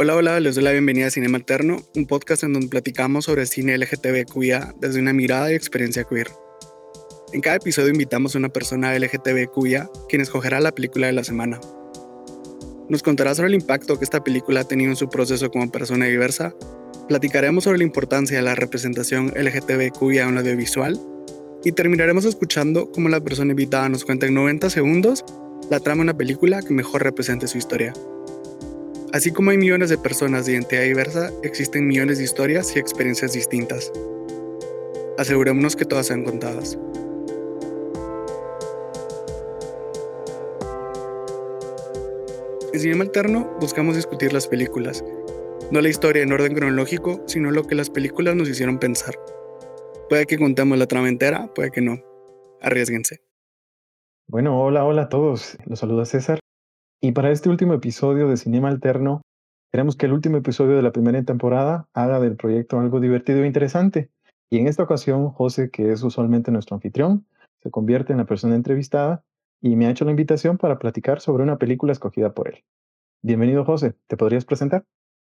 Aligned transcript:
Hola, 0.00 0.14
hola, 0.14 0.38
les 0.38 0.54
doy 0.54 0.62
la 0.62 0.70
bienvenida 0.70 1.08
a 1.08 1.10
Cinema 1.10 1.38
Alterno, 1.38 1.82
un 1.96 2.06
podcast 2.06 2.44
en 2.44 2.52
donde 2.52 2.68
platicamos 2.68 3.24
sobre 3.24 3.46
cine 3.46 3.76
LGTBQIA 3.76 4.76
desde 4.80 5.00
una 5.00 5.12
mirada 5.12 5.50
y 5.50 5.56
experiencia 5.56 6.04
queer. 6.04 6.28
En 7.32 7.40
cada 7.40 7.56
episodio 7.56 7.88
invitamos 7.88 8.32
a 8.32 8.38
una 8.38 8.48
persona 8.48 8.96
LGTBQIA 8.96 9.90
quien 10.08 10.22
escogerá 10.22 10.60
la 10.60 10.70
película 10.70 11.08
de 11.08 11.14
la 11.14 11.24
semana. 11.24 11.58
Nos 12.88 13.02
contará 13.02 13.34
sobre 13.34 13.48
el 13.48 13.54
impacto 13.54 13.98
que 13.98 14.04
esta 14.04 14.22
película 14.22 14.60
ha 14.60 14.68
tenido 14.68 14.88
en 14.88 14.96
su 14.96 15.08
proceso 15.08 15.50
como 15.50 15.68
persona 15.72 16.04
diversa, 16.06 16.54
platicaremos 17.08 17.64
sobre 17.64 17.78
la 17.78 17.84
importancia 17.84 18.36
de 18.36 18.44
la 18.44 18.54
representación 18.54 19.32
LGTBQIA 19.34 20.28
en 20.28 20.28
el 20.28 20.38
audiovisual 20.38 20.96
y 21.64 21.72
terminaremos 21.72 22.24
escuchando 22.24 22.92
cómo 22.92 23.08
la 23.08 23.20
persona 23.20 23.50
invitada 23.50 23.88
nos 23.88 24.04
cuenta 24.04 24.26
en 24.26 24.34
90 24.34 24.70
segundos 24.70 25.24
la 25.70 25.80
trama 25.80 26.04
de 26.04 26.10
una 26.10 26.16
película 26.16 26.62
que 26.62 26.72
mejor 26.72 27.02
represente 27.02 27.48
su 27.48 27.58
historia. 27.58 27.92
Así 29.12 29.32
como 29.32 29.50
hay 29.50 29.56
millones 29.56 29.88
de 29.88 29.96
personas 29.96 30.44
de 30.44 30.52
identidad 30.52 30.82
diversa, 30.82 31.30
existen 31.42 31.86
millones 31.86 32.18
de 32.18 32.24
historias 32.24 32.76
y 32.76 32.78
experiencias 32.78 33.32
distintas. 33.32 33.90
Asegurémonos 35.16 35.76
que 35.76 35.86
todas 35.86 36.08
sean 36.08 36.24
contadas. 36.24 36.78
En 42.74 42.80
Cinema 42.80 43.04
Alterno 43.04 43.56
buscamos 43.60 43.96
discutir 43.96 44.34
las 44.34 44.46
películas, 44.46 45.02
no 45.70 45.80
la 45.80 45.88
historia 45.88 46.22
en 46.22 46.32
orden 46.32 46.54
cronológico, 46.54 47.22
sino 47.26 47.50
lo 47.50 47.64
que 47.64 47.74
las 47.74 47.88
películas 47.88 48.36
nos 48.36 48.48
hicieron 48.48 48.78
pensar. 48.78 49.14
Puede 50.10 50.26
que 50.26 50.38
contemos 50.38 50.76
la 50.76 50.86
trama 50.86 51.08
entera, 51.08 51.52
puede 51.54 51.70
que 51.70 51.80
no. 51.80 51.96
Arriesguense. 52.60 53.22
Bueno, 54.26 54.60
hola, 54.60 54.84
hola 54.84 55.02
a 55.02 55.08
todos. 55.08 55.56
Los 55.64 55.78
saluda 55.78 56.04
César. 56.04 56.38
Y 57.00 57.12
para 57.12 57.30
este 57.30 57.48
último 57.48 57.74
episodio 57.74 58.28
de 58.28 58.36
Cinema 58.36 58.68
Alterno, 58.68 59.22
queremos 59.70 59.94
que 59.94 60.06
el 60.06 60.12
último 60.12 60.36
episodio 60.36 60.74
de 60.74 60.82
la 60.82 60.90
primera 60.90 61.22
temporada 61.22 61.88
haga 61.92 62.18
del 62.18 62.36
proyecto 62.36 62.80
algo 62.80 62.98
divertido 62.98 63.44
e 63.44 63.46
interesante. 63.46 64.10
Y 64.50 64.58
en 64.58 64.66
esta 64.66 64.82
ocasión, 64.82 65.30
José, 65.30 65.70
que 65.70 65.92
es 65.92 66.02
usualmente 66.02 66.50
nuestro 66.50 66.74
anfitrión, 66.74 67.24
se 67.62 67.70
convierte 67.70 68.12
en 68.12 68.18
la 68.18 68.24
persona 68.24 68.56
entrevistada 68.56 69.22
y 69.60 69.76
me 69.76 69.86
ha 69.86 69.90
hecho 69.90 70.04
la 70.04 70.10
invitación 70.10 70.58
para 70.58 70.80
platicar 70.80 71.20
sobre 71.20 71.44
una 71.44 71.58
película 71.58 71.92
escogida 71.92 72.34
por 72.34 72.48
él. 72.48 72.64
Bienvenido, 73.22 73.64
José. 73.64 73.94
¿Te 74.08 74.16
podrías 74.16 74.44
presentar? 74.44 74.84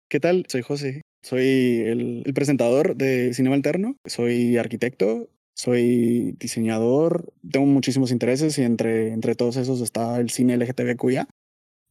¿Qué 0.10 0.20
tal? 0.20 0.46
Soy 0.48 0.64
José. 0.64 1.02
Soy 1.22 1.82
el, 1.86 2.24
el 2.26 2.34
presentador 2.34 2.96
de 2.96 3.36
Cinema 3.36 3.56
Alterno. 3.56 3.98
Soy 4.06 4.58
arquitecto 4.58 5.28
soy 5.54 6.32
diseñador, 6.40 7.32
tengo 7.52 7.68
muchísimos 7.68 8.12
intereses 8.12 8.58
y 8.58 8.64
entre, 8.64 9.14
entre 9.14 9.36
todos 9.36 9.58
esos 9.58 9.82
está 9.82 10.20
el 10.20 10.32
cine 10.32 10.58
LGTBQIA. 10.58 11.28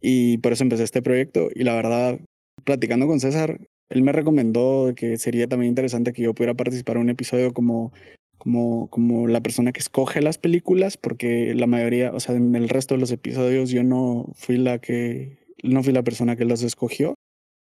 Y 0.00 0.38
por 0.38 0.52
eso 0.52 0.64
empecé 0.64 0.84
este 0.84 1.02
proyecto. 1.02 1.48
Y 1.54 1.64
la 1.64 1.74
verdad, 1.74 2.18
platicando 2.64 3.06
con 3.06 3.20
César, 3.20 3.60
él 3.88 4.02
me 4.02 4.12
recomendó 4.12 4.92
que 4.94 5.16
sería 5.18 5.48
también 5.48 5.70
interesante 5.70 6.12
que 6.12 6.22
yo 6.22 6.34
pudiera 6.34 6.54
participar 6.54 6.96
en 6.96 7.02
un 7.02 7.10
episodio 7.10 7.52
como, 7.52 7.92
como, 8.38 8.88
como 8.88 9.26
la 9.26 9.42
persona 9.42 9.72
que 9.72 9.80
escoge 9.80 10.22
las 10.22 10.38
películas, 10.38 10.96
porque 10.96 11.54
la 11.54 11.66
mayoría, 11.66 12.12
o 12.12 12.20
sea, 12.20 12.36
en 12.36 12.54
el 12.54 12.68
resto 12.68 12.94
de 12.94 13.00
los 13.00 13.10
episodios 13.10 13.70
yo 13.70 13.82
no 13.82 14.26
fui 14.34 14.56
la 14.56 14.78
que, 14.78 15.38
no 15.62 15.82
fui 15.82 15.92
la 15.92 16.04
persona 16.04 16.36
que 16.36 16.44
las 16.44 16.62
escogió. 16.62 17.14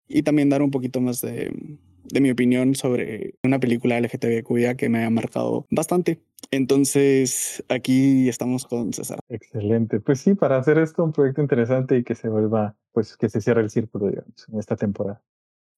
Y 0.07 0.23
también 0.23 0.49
dar 0.49 0.61
un 0.61 0.71
poquito 0.71 1.01
más 1.01 1.21
de, 1.21 1.51
de 2.03 2.21
mi 2.21 2.29
opinión 2.29 2.75
sobre 2.75 3.35
una 3.43 3.59
película 3.59 3.99
LGTBQIA 3.99 4.75
que 4.75 4.89
me 4.89 4.99
haya 4.99 5.09
marcado 5.09 5.65
bastante. 5.71 6.19
Entonces, 6.51 7.63
aquí 7.69 8.29
estamos 8.29 8.65
con 8.65 8.93
César. 8.93 9.19
Excelente. 9.29 9.99
Pues 9.99 10.19
sí, 10.19 10.35
para 10.35 10.57
hacer 10.57 10.77
esto 10.77 11.03
un 11.03 11.11
proyecto 11.11 11.41
interesante 11.41 11.97
y 11.97 12.03
que 12.03 12.15
se 12.15 12.29
vuelva, 12.29 12.75
pues 12.91 13.17
que 13.17 13.29
se 13.29 13.41
cierre 13.41 13.61
el 13.61 13.69
círculo, 13.69 14.09
digamos, 14.09 14.47
en 14.51 14.59
esta 14.59 14.75
temporada. 14.75 15.21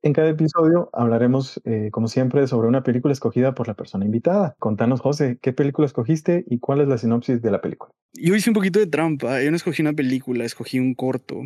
En 0.05 0.13
cada 0.13 0.29
episodio 0.29 0.91
hablaremos, 0.93 1.59
eh, 1.65 1.89
como 1.91 2.07
siempre, 2.07 2.45
sobre 2.45 2.67
una 2.67 2.83
película 2.83 3.11
escogida 3.11 3.55
por 3.55 3.67
la 3.67 3.73
persona 3.73 4.05
invitada. 4.05 4.55
Contanos, 4.59 5.01
José, 5.01 5.39
¿qué 5.41 5.51
película 5.51 5.87
escogiste 5.87 6.45
y 6.47 6.59
cuál 6.59 6.81
es 6.81 6.87
la 6.87 6.99
sinopsis 6.99 7.41
de 7.41 7.49
la 7.49 7.59
película? 7.59 7.91
Yo 8.13 8.35
hice 8.35 8.51
un 8.51 8.53
poquito 8.53 8.77
de 8.77 8.85
trampa. 8.85 9.41
Yo 9.41 9.49
no 9.49 9.57
escogí 9.57 9.81
una 9.81 9.93
película, 9.93 10.45
escogí 10.45 10.79
un 10.79 10.93
corto. 10.93 11.41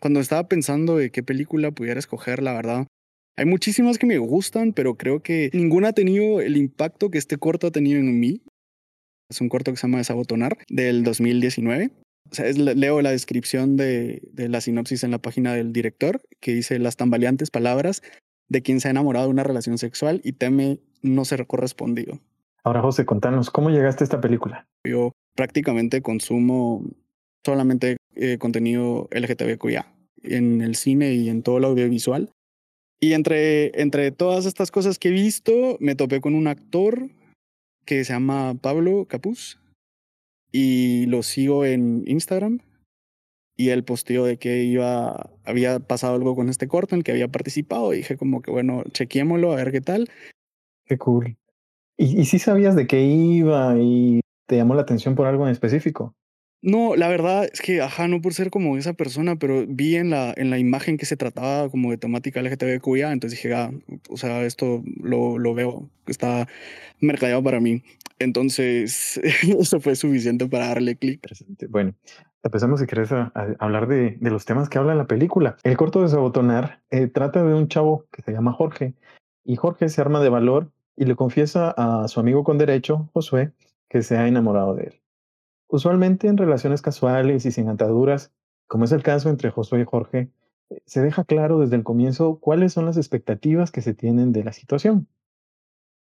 Cuando 0.00 0.20
estaba 0.20 0.46
pensando 0.46 0.96
de 0.96 1.10
qué 1.10 1.24
película 1.24 1.72
pudiera 1.72 1.98
escoger, 1.98 2.44
la 2.44 2.52
verdad, 2.52 2.86
hay 3.36 3.44
muchísimas 3.44 3.98
que 3.98 4.06
me 4.06 4.18
gustan, 4.18 4.72
pero 4.72 4.94
creo 4.94 5.20
que 5.20 5.50
ninguna 5.52 5.88
ha 5.88 5.92
tenido 5.92 6.40
el 6.40 6.56
impacto 6.56 7.10
que 7.10 7.18
este 7.18 7.38
corto 7.38 7.66
ha 7.66 7.72
tenido 7.72 7.98
en 7.98 8.20
mí. 8.20 8.40
Es 9.28 9.40
un 9.40 9.48
corto 9.48 9.70
que 9.70 9.76
se 9.76 9.86
llama 9.86 9.98
Desabotonar, 9.98 10.58
del 10.68 11.04
2019. 11.04 11.90
O 12.30 12.34
sea, 12.34 12.46
leo 12.52 13.02
la 13.02 13.10
descripción 13.10 13.76
de, 13.76 14.20
de, 14.32 14.48
la 14.48 14.60
sinopsis 14.60 15.04
en 15.04 15.12
la 15.12 15.18
página 15.18 15.54
del 15.54 15.72
director, 15.72 16.20
que 16.40 16.54
dice 16.54 16.78
las 16.78 16.96
tambaleantes 16.96 17.50
palabras 17.50 18.02
de 18.48 18.62
quien 18.62 18.80
se 18.80 18.88
ha 18.88 18.90
enamorado 18.90 19.26
de 19.26 19.32
una 19.32 19.44
relación 19.44 19.78
sexual 19.78 20.20
y 20.24 20.32
teme 20.32 20.80
no 21.02 21.24
ser 21.24 21.46
correspondido. 21.46 22.20
Ahora, 22.64 22.82
José, 22.82 23.04
contanos, 23.04 23.50
¿cómo 23.50 23.70
llegaste 23.70 24.02
a 24.02 24.06
esta 24.06 24.20
película? 24.20 24.66
Yo 24.84 25.12
prácticamente 25.36 26.02
consumo 26.02 26.84
solamente 27.44 27.96
eh, 28.16 28.38
contenido 28.38 29.08
LGTBQIA 29.12 29.86
en 30.24 30.62
el 30.62 30.74
cine 30.74 31.14
y 31.14 31.28
en 31.28 31.42
todo 31.42 31.58
el 31.58 31.64
audiovisual. 31.64 32.30
Y 32.98 33.12
entre, 33.12 33.80
entre 33.80 34.10
todas 34.10 34.46
estas 34.46 34.70
cosas 34.70 34.98
que 34.98 35.08
he 35.08 35.12
visto, 35.12 35.76
me 35.78 35.94
topé 35.94 36.20
con 36.20 36.34
un 36.34 36.48
actor 36.48 37.10
que 37.86 38.04
se 38.04 38.12
llama 38.12 38.54
Pablo 38.60 39.06
Capuz 39.06 39.58
y 40.52 41.06
lo 41.06 41.22
sigo 41.22 41.64
en 41.64 42.02
Instagram. 42.06 42.58
Y 43.56 43.70
él 43.70 43.84
posteó 43.84 44.24
de 44.26 44.38
que 44.38 44.64
iba, 44.64 45.30
había 45.44 45.80
pasado 45.80 46.14
algo 46.14 46.36
con 46.36 46.50
este 46.50 46.68
corto 46.68 46.94
en 46.94 46.98
el 46.98 47.04
que 47.04 47.12
había 47.12 47.28
participado. 47.28 47.92
Dije 47.92 48.18
como 48.18 48.42
que 48.42 48.50
bueno, 48.50 48.82
chequémoslo 48.92 49.52
a 49.52 49.56
ver 49.56 49.72
qué 49.72 49.80
tal. 49.80 50.10
Qué 50.84 50.98
cool. 50.98 51.38
¿Y, 51.96 52.20
y 52.20 52.24
si 52.26 52.38
sabías 52.38 52.76
de 52.76 52.86
qué 52.86 53.02
iba 53.02 53.78
y 53.78 54.20
te 54.46 54.56
llamó 54.56 54.74
la 54.74 54.82
atención 54.82 55.14
por 55.14 55.26
algo 55.26 55.46
en 55.46 55.52
específico? 55.52 56.14
No, 56.66 56.96
la 56.96 57.06
verdad 57.06 57.48
es 57.52 57.60
que, 57.60 57.80
ajá, 57.80 58.08
no 58.08 58.20
por 58.20 58.34
ser 58.34 58.50
como 58.50 58.76
esa 58.76 58.92
persona, 58.92 59.36
pero 59.36 59.64
vi 59.68 59.94
en 59.94 60.10
la, 60.10 60.34
en 60.36 60.50
la 60.50 60.58
imagen 60.58 60.96
que 60.96 61.06
se 61.06 61.16
trataba 61.16 61.70
como 61.70 61.92
de 61.92 61.96
temática 61.96 62.42
LGTBQIA, 62.42 63.12
entonces 63.12 63.38
dije, 63.38 63.54
ah, 63.54 63.70
o 64.10 64.16
sea, 64.16 64.44
esto 64.44 64.82
lo, 65.00 65.38
lo 65.38 65.54
veo, 65.54 65.88
está 66.08 66.48
mercadeado 67.00 67.40
para 67.44 67.60
mí. 67.60 67.84
Entonces, 68.18 69.20
eso 69.60 69.78
fue 69.78 69.94
suficiente 69.94 70.48
para 70.48 70.66
darle 70.66 70.96
clic. 70.96 71.24
Bueno, 71.68 71.94
empezamos 72.42 72.80
si 72.80 72.86
querés 72.86 73.12
a, 73.12 73.32
hablar 73.60 73.86
de, 73.86 74.16
de, 74.18 74.30
los 74.30 74.44
temas 74.44 74.68
que 74.68 74.78
habla 74.78 74.96
la 74.96 75.06
película. 75.06 75.58
El 75.62 75.76
corto 75.76 76.02
de 76.02 76.08
Sabotonar 76.08 76.82
eh, 76.90 77.06
trata 77.06 77.44
de 77.44 77.54
un 77.54 77.68
chavo 77.68 78.06
que 78.10 78.22
se 78.22 78.32
llama 78.32 78.52
Jorge, 78.52 78.94
y 79.44 79.54
Jorge 79.54 79.88
se 79.88 80.00
arma 80.00 80.20
de 80.20 80.30
valor 80.30 80.72
y 80.96 81.04
le 81.04 81.14
confiesa 81.14 81.72
a 81.76 82.08
su 82.08 82.18
amigo 82.18 82.42
con 82.42 82.58
derecho, 82.58 83.08
Josué, 83.12 83.52
que 83.88 84.02
se 84.02 84.16
ha 84.16 84.26
enamorado 84.26 84.74
de 84.74 84.82
él. 84.82 85.00
Usualmente 85.68 86.28
en 86.28 86.36
relaciones 86.36 86.82
casuales 86.82 87.44
y 87.44 87.50
sin 87.50 87.68
ataduras, 87.68 88.32
como 88.66 88.84
es 88.84 88.92
el 88.92 89.02
caso 89.02 89.30
entre 89.30 89.50
Josué 89.50 89.80
y 89.80 89.84
Jorge, 89.84 90.30
eh, 90.70 90.82
se 90.86 91.00
deja 91.02 91.24
claro 91.24 91.58
desde 91.60 91.76
el 91.76 91.84
comienzo 91.84 92.38
cuáles 92.38 92.72
son 92.72 92.86
las 92.86 92.96
expectativas 92.96 93.70
que 93.70 93.82
se 93.82 93.94
tienen 93.94 94.32
de 94.32 94.44
la 94.44 94.52
situación. 94.52 95.08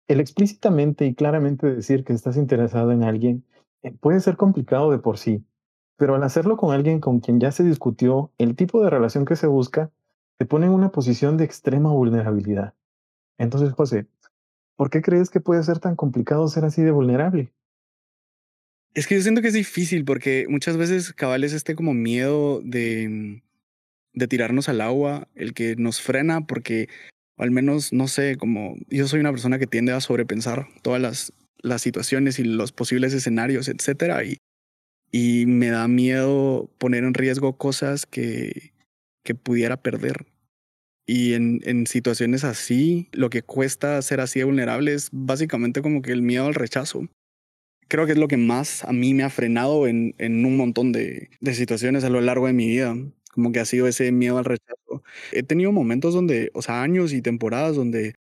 El 0.07 0.19
explícitamente 0.19 1.05
y 1.05 1.13
claramente 1.13 1.67
decir 1.67 2.03
que 2.03 2.13
estás 2.13 2.37
interesado 2.37 2.91
en 2.91 3.03
alguien 3.03 3.45
eh, 3.83 3.91
puede 3.91 4.19
ser 4.21 4.37
complicado 4.37 4.91
de 4.91 4.99
por 4.99 5.17
sí, 5.17 5.43
pero 5.97 6.15
al 6.15 6.23
hacerlo 6.23 6.57
con 6.57 6.73
alguien 6.73 6.99
con 7.01 7.19
quien 7.19 7.39
ya 7.39 7.51
se 7.51 7.63
discutió 7.63 8.31
el 8.37 8.55
tipo 8.55 8.81
de 8.81 8.89
relación 8.89 9.25
que 9.25 9.35
se 9.35 9.47
busca, 9.47 9.91
te 10.37 10.45
pone 10.45 10.67
en 10.67 10.71
una 10.71 10.91
posición 10.91 11.35
de 11.35 11.43
extrema 11.43 11.91
vulnerabilidad. 11.91 12.73
Entonces, 13.37 13.73
José, 13.73 14.07
¿por 14.77 14.89
qué 14.89 15.01
crees 15.01 15.29
que 15.29 15.41
puede 15.41 15.63
ser 15.63 15.79
tan 15.79 15.97
complicado 15.97 16.47
ser 16.47 16.63
así 16.63 16.81
de 16.81 16.91
vulnerable? 16.91 17.51
Es 18.93 19.07
que 19.07 19.15
yo 19.15 19.21
siento 19.21 19.41
que 19.41 19.49
es 19.49 19.53
difícil 19.53 20.03
porque 20.03 20.45
muchas 20.49 20.77
veces 20.77 21.13
cabal 21.13 21.43
es 21.43 21.53
este 21.53 21.75
como 21.75 21.93
miedo 21.93 22.61
de, 22.63 23.07
mm, 23.07 23.41
de 24.13 24.27
tirarnos 24.27 24.69
al 24.69 24.81
agua, 24.81 25.27
el 25.35 25.53
que 25.53 25.75
nos 25.75 26.01
frena 26.01 26.45
porque 26.47 26.89
al 27.37 27.51
menos, 27.51 27.93
no 27.93 28.07
sé, 28.07 28.35
como 28.35 28.75
yo 28.89 29.07
soy 29.07 29.21
una 29.21 29.31
persona 29.31 29.59
que 29.59 29.67
tiende 29.67 29.93
a 29.93 30.01
sobrepensar 30.01 30.67
todas 30.81 31.01
las, 31.01 31.33
las 31.61 31.81
situaciones 31.81 32.37
y 32.37 32.43
los 32.43 32.73
posibles 32.73 33.13
escenarios, 33.13 33.69
etcétera, 33.69 34.25
y, 34.25 34.37
y 35.09 35.45
me 35.45 35.69
da 35.69 35.87
miedo 35.87 36.69
poner 36.77 37.05
en 37.05 37.13
riesgo 37.13 37.57
cosas 37.57 38.05
que, 38.05 38.73
que 39.23 39.35
pudiera 39.35 39.81
perder. 39.81 40.25
Y 41.07 41.33
en, 41.33 41.61
en 41.63 41.87
situaciones 41.87 42.43
así, 42.43 43.07
lo 43.13 43.29
que 43.29 43.41
cuesta 43.41 44.01
ser 44.01 44.19
así 44.19 44.39
de 44.39 44.45
vulnerable 44.45 44.93
es 44.93 45.09
básicamente 45.13 45.81
como 45.81 46.01
que 46.01 46.11
el 46.11 46.21
miedo 46.21 46.45
al 46.45 46.55
rechazo 46.55 47.07
creo 47.89 48.05
que 48.05 48.13
es 48.13 48.17
lo 48.17 48.27
que 48.29 48.37
más 48.37 48.85
a 48.85 48.93
mí 48.93 49.13
me 49.13 49.23
ha 49.23 49.29
frenado 49.29 49.87
en, 49.87 50.15
en 50.17 50.45
un 50.45 50.55
montón 50.57 50.91
de, 50.91 51.29
de, 51.41 51.53
situaciones 51.53 52.03
a 52.03 52.09
lo 52.09 52.21
largo 52.21 52.47
de 52.47 52.53
mi 52.53 52.67
vida. 52.67 52.95
Como 53.33 53.51
que 53.51 53.59
ha 53.59 53.65
sido 53.65 53.87
ese 53.87 54.11
miedo 54.11 54.37
al 54.37 54.45
rechazo. 54.45 55.03
He 55.31 55.43
tenido 55.43 55.71
momentos 55.71 56.13
donde, 56.13 56.51
o 56.53 56.61
sea, 56.61 56.81
años 56.81 57.13
y 57.13 57.21
temporadas 57.21 57.75
donde 57.75 58.15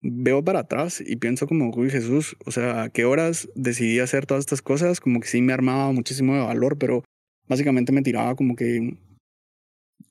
veo 0.00 0.44
para 0.44 0.60
atrás 0.60 1.02
y 1.04 1.16
pienso 1.16 1.46
como, 1.46 1.70
uy 1.70 1.90
Jesús, 1.90 2.36
o 2.44 2.50
sea, 2.52 2.84
a 2.84 2.88
qué 2.90 3.04
horas 3.04 3.48
decidí 3.54 3.98
hacer 3.98 4.26
todas 4.26 4.42
estas 4.42 4.62
cosas, 4.62 5.00
como 5.00 5.20
que 5.20 5.28
sí 5.28 5.42
me 5.42 5.52
armaba 5.52 5.92
muchísimo 5.92 6.34
de 6.34 6.40
valor, 6.40 6.78
pero 6.78 7.04
básicamente 7.48 7.92
me 7.92 8.02
tiraba 8.02 8.36
como 8.36 8.54
que 8.56 8.96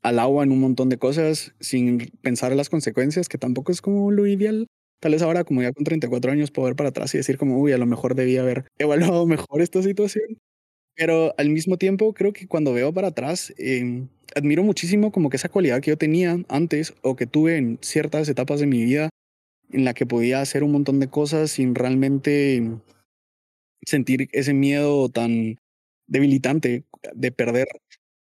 al 0.02 0.20
agua 0.20 0.44
en 0.44 0.52
un 0.52 0.60
montón 0.60 0.90
de 0.90 0.98
cosas 0.98 1.54
sin 1.60 2.12
pensar 2.22 2.52
en 2.52 2.58
las 2.58 2.70
consecuencias, 2.70 3.30
que 3.30 3.38
tampoco 3.38 3.72
es 3.72 3.82
como 3.82 4.12
lo 4.12 4.28
ideal. 4.28 4.68
Tal 5.00 5.12
vez 5.12 5.22
ahora, 5.22 5.44
como 5.44 5.62
ya 5.62 5.72
con 5.72 5.84
34 5.84 6.32
años, 6.32 6.52
puedo 6.52 6.68
ver 6.68 6.76
para 6.76 6.90
atrás 6.90 7.14
y 7.14 7.18
decir 7.18 7.38
como, 7.38 7.60
uy, 7.60 7.72
a 7.72 7.78
lo 7.78 7.86
mejor 7.86 8.16
debía 8.16 8.42
haber 8.42 8.66
evaluado 8.80 9.26
mejor 9.28 9.62
esta 9.62 9.82
situación. 9.84 10.40
Pero 10.96 11.34
al 11.38 11.50
mismo 11.50 11.78
tiempo, 11.78 12.14
creo 12.14 12.34
que 12.34 12.48
cuando 12.48 12.74
veo 12.74 12.94
para 12.94 13.10
atrás, 13.10 13.54
em, 13.58 14.10
admiro 14.36 14.64
muchísimo 14.64 15.12
como 15.12 15.30
que 15.30 15.38
esa 15.38 15.50
cualidad 15.50 15.82
que 15.82 15.92
yo 15.92 15.98
tenía 15.98 16.38
antes 16.50 16.94
o 17.04 17.16
que 17.16 17.28
tuve 17.28 17.58
en 17.58 17.80
ciertas 17.82 18.30
etapas 18.30 18.60
de 18.60 18.68
mi 18.68 18.84
vida 18.84 19.10
en 19.72 19.86
la 19.86 19.94
que 19.94 20.06
podía 20.06 20.42
hacer 20.42 20.64
un 20.64 20.72
montón 20.72 21.00
de 21.00 21.10
cosas 21.10 21.52
sin 21.52 21.76
realmente 21.76 22.64
sentir 23.86 24.30
ese 24.32 24.54
miedo 24.54 25.10
tan 25.10 25.58
debilitante 26.08 26.86
de 27.14 27.32
perder 27.32 27.68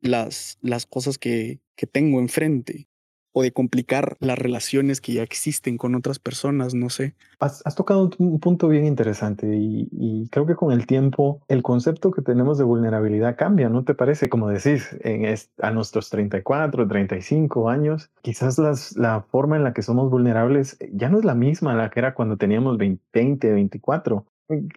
las, 0.01 0.57
las 0.61 0.85
cosas 0.85 1.17
que, 1.17 1.59
que 1.75 1.87
tengo 1.87 2.19
enfrente 2.19 2.87
o 3.37 3.43
de 3.43 3.51
complicar 3.51 4.15
las 4.21 4.39
relaciones 4.39 5.01
que 5.01 5.11
ya 5.11 5.21
existen 5.21 5.77
con 5.77 5.93
otras 5.93 6.19
personas, 6.19 6.73
no 6.73 6.89
sé. 6.89 7.15
Has, 7.39 7.75
tocado 7.75 8.09
un 8.17 8.39
punto 8.39 8.69
bien 8.69 8.85
interesante 8.85 9.45
y, 9.53 10.29
creo 10.31 10.45
que 10.45 10.55
con 10.55 10.71
el 10.71 10.87
tiempo 10.87 11.41
el 11.49 11.61
concepto 11.61 12.11
que 12.11 12.21
tenemos 12.21 12.57
de 12.57 12.63
vulnerabilidad 12.63 13.35
cambia, 13.35 13.67
¿no 13.67 13.83
te 13.83 13.93
parece? 13.93 14.29
Como 14.29 14.47
decís, 14.47 14.95
en 15.01 15.25
a 15.61 15.71
nuestros 15.71 16.09
34, 16.09 16.87
35 16.87 17.69
años, 17.69 18.09
quizás 18.21 18.57
la 18.95 19.21
forma 19.29 19.57
en 19.57 19.65
la 19.65 19.73
que 19.73 19.81
somos 19.81 20.09
vulnerables 20.09 20.77
ya 20.93 21.09
no 21.09 21.19
es 21.19 21.25
la 21.25 21.35
misma 21.35 21.73
la 21.73 21.89
que 21.89 21.99
era 21.99 22.13
cuando 22.13 22.37
teníamos 22.37 22.77
20, 22.77 23.51
24. 23.51 24.25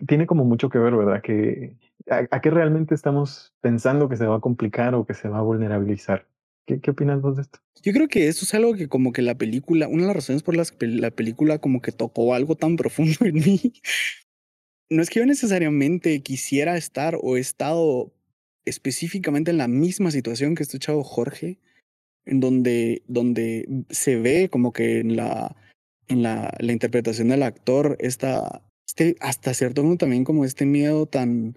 Tiene 0.04 0.26
como 0.26 0.44
mucho 0.44 0.68
que 0.68 0.78
ver, 0.78 0.96
¿verdad? 0.96 1.22
A, 2.10 2.40
qué 2.40 2.50
realmente 2.50 2.96
estamos 2.96 3.54
pensando 3.60 4.08
que 4.08 4.16
se 4.16 4.26
va 4.26 4.38
a 4.38 4.40
complicar 4.40 4.96
o 4.96 5.06
que 5.06 5.14
se 5.14 5.28
va 5.28 5.38
a 5.38 5.42
vulnerabilizar. 5.42 6.26
¿Qué, 6.68 6.80
¿Qué, 6.80 6.90
opinas 6.90 7.22
vos 7.22 7.36
de 7.36 7.42
esto? 7.42 7.60
Yo 7.82 7.92
creo 7.94 8.08
que 8.08 8.28
eso 8.28 8.44
es 8.44 8.52
algo 8.52 8.74
que 8.74 8.88
como 8.88 9.12
que 9.12 9.22
la 9.22 9.36
película, 9.36 9.88
una 9.88 10.02
de 10.02 10.06
las 10.08 10.16
razones 10.16 10.42
por 10.42 10.54
las 10.54 10.70
que 10.70 10.86
la 10.86 11.10
película 11.10 11.58
como 11.58 11.80
que 11.80 11.92
tocó 11.92 12.34
algo 12.34 12.56
tan 12.56 12.76
profundo 12.76 13.16
en 13.24 13.36
mí, 13.36 13.72
no 14.90 15.02
es 15.02 15.08
que 15.08 15.20
yo 15.20 15.26
necesariamente 15.26 16.20
quisiera 16.20 16.76
estar 16.76 17.18
o 17.22 17.38
he 17.38 17.40
estado 17.40 18.12
específicamente 18.66 19.50
en 19.50 19.56
la 19.56 19.66
misma 19.66 20.10
situación 20.10 20.54
que 20.54 20.62
este 20.62 20.78
chavo 20.78 21.02
Jorge, 21.02 21.58
en 22.26 22.40
donde, 22.40 23.02
donde 23.08 23.66
se 23.88 24.16
ve 24.16 24.50
como 24.50 24.74
que 24.74 25.00
en 25.00 25.16
la, 25.16 25.56
en 26.08 26.22
la, 26.22 26.54
la 26.58 26.72
interpretación 26.72 27.28
del 27.28 27.44
actor 27.44 27.96
esta, 27.98 28.62
este, 28.86 29.16
hasta 29.20 29.54
cierto 29.54 29.82
punto 29.82 30.04
también 30.04 30.24
como 30.24 30.44
este 30.44 30.66
miedo 30.66 31.06
tan, 31.06 31.56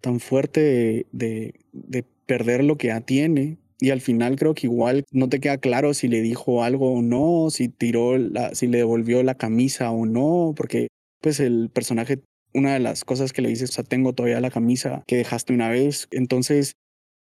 tan 0.00 0.20
fuerte 0.20 1.06
de, 1.10 1.54
de, 1.72 2.04
perder 2.26 2.64
lo 2.64 2.76
que 2.76 2.88
ya 2.88 3.00
tiene. 3.00 3.56
Y 3.78 3.90
al 3.90 4.00
final 4.00 4.36
creo 4.36 4.54
que 4.54 4.66
igual 4.66 5.04
no 5.12 5.28
te 5.28 5.40
queda 5.40 5.58
claro 5.58 5.92
si 5.94 6.08
le 6.08 6.22
dijo 6.22 6.62
algo 6.62 6.92
o 6.92 7.02
no, 7.02 7.50
si 7.50 7.68
tiró 7.68 8.16
la, 8.16 8.54
si 8.54 8.66
le 8.66 8.78
devolvió 8.78 9.22
la 9.22 9.34
camisa 9.34 9.90
o 9.90 10.06
no, 10.06 10.54
porque 10.56 10.88
pues 11.20 11.40
el 11.40 11.70
personaje, 11.72 12.20
una 12.54 12.72
de 12.72 12.80
las 12.80 13.04
cosas 13.04 13.32
que 13.32 13.42
le 13.42 13.50
dice, 13.50 13.64
o 13.64 13.68
sea, 13.68 13.84
tengo 13.84 14.14
todavía 14.14 14.40
la 14.40 14.50
camisa 14.50 15.02
que 15.06 15.16
dejaste 15.16 15.52
una 15.52 15.68
vez. 15.68 16.08
Entonces 16.10 16.72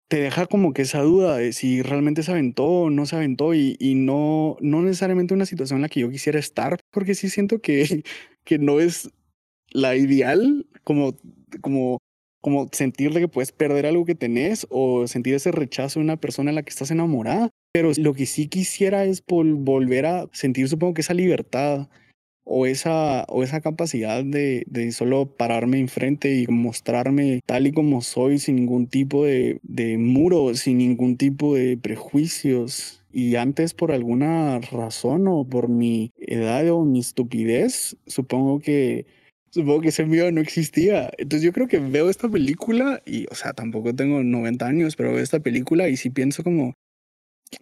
te 0.10 0.22
deja 0.22 0.45
como 0.45 0.74
que 0.74 0.84
esa 0.84 1.01
duda 1.01 1.38
de 1.38 1.54
si 1.54 1.81
realmente 1.81 2.24
se 2.24 2.31
aventó 2.31 2.66
o 2.66 2.89
no 2.89 3.06
se 3.06 3.16
aventó 3.18 3.54
y, 3.54 3.75
y 3.80 3.95
no, 3.95 4.57
no 4.62 4.81
necesariamente 4.81 5.34
una 5.34 5.45
situación 5.45 5.78
en 5.78 5.81
la 5.84 5.89
que 5.89 6.01
yo 6.01 6.10
quisiera 6.10 6.39
estar, 6.39 6.80
porque 6.92 7.16
sí 7.16 7.30
siento 7.30 7.60
que, 7.60 8.04
que 8.45 8.60
no 8.60 8.80
es 8.80 9.10
la 9.72 9.95
ideal, 9.95 10.66
como, 10.84 11.16
como 11.62 12.00
como 12.47 12.69
sentirle 12.71 13.19
que 13.19 13.27
puedes 13.27 13.51
perder 13.51 13.85
algo 13.85 14.05
que 14.05 14.15
tenés 14.15 14.65
o 14.69 15.05
sentir 15.05 15.33
ese 15.33 15.51
rechazo 15.51 15.99
de 15.99 16.05
una 16.05 16.15
persona 16.15 16.49
en 16.49 16.55
la 16.55 16.63
que 16.63 16.69
estás 16.69 16.91
enamorada. 16.91 17.49
Pero 17.73 17.91
lo 17.97 18.13
que 18.13 18.25
sí 18.25 18.47
quisiera 18.47 19.03
es 19.03 19.21
volver 19.27 20.05
a 20.05 20.29
sentir, 20.31 20.69
supongo 20.69 20.94
que 20.94 21.01
esa 21.01 21.13
libertad 21.13 21.89
o 22.45 22.65
esa, 22.65 23.25
o 23.27 23.44
esa 23.44 23.59
capacidad 23.59 24.23
de, 24.23 24.63
de 24.65 24.94
solo 24.94 25.25
pararme 25.25 25.79
enfrente 25.79 26.39
y 26.39 26.47
mostrarme 26.47 27.41
tal 27.45 27.67
y 27.67 27.73
como 27.73 28.01
soy, 28.01 28.39
sin 28.39 28.55
ningún 28.55 28.88
tipo 28.88 29.25
de, 29.25 29.59
de 29.63 29.97
muro, 29.97 30.55
sin 30.55 30.77
ningún 30.77 31.17
tipo 31.17 31.53
de 31.53 31.75
prejuicios. 31.75 33.03
Y 33.11 33.35
antes, 33.35 33.73
por 33.73 33.91
alguna 33.91 34.59
razón 34.59 35.27
o 35.27 35.43
por 35.43 35.67
mi 35.67 36.13
edad 36.15 36.69
o 36.69 36.85
mi 36.85 37.00
estupidez, 37.00 37.97
supongo 38.05 38.61
que 38.61 39.05
Supongo 39.57 39.81
que 39.81 39.88
ese 39.88 40.06
miedo 40.06 40.31
no 40.31 40.39
existía. 40.39 41.09
Entonces 41.18 41.42
yo 41.42 41.51
creo 41.51 41.68
que 41.68 41.80
veo 41.80 42.12
esta 42.12 42.30
película 42.30 43.01
y, 43.07 43.25
o 43.31 43.33
sea, 43.33 43.54
tampoco 43.54 43.95
tengo 43.95 44.24
90 44.24 44.68
años, 44.68 44.95
pero 44.95 45.13
veo 45.13 45.19
esta 45.19 45.39
película 45.39 45.89
y 45.89 45.98
sí 45.98 46.12
pienso 46.12 46.44
como, 46.44 46.75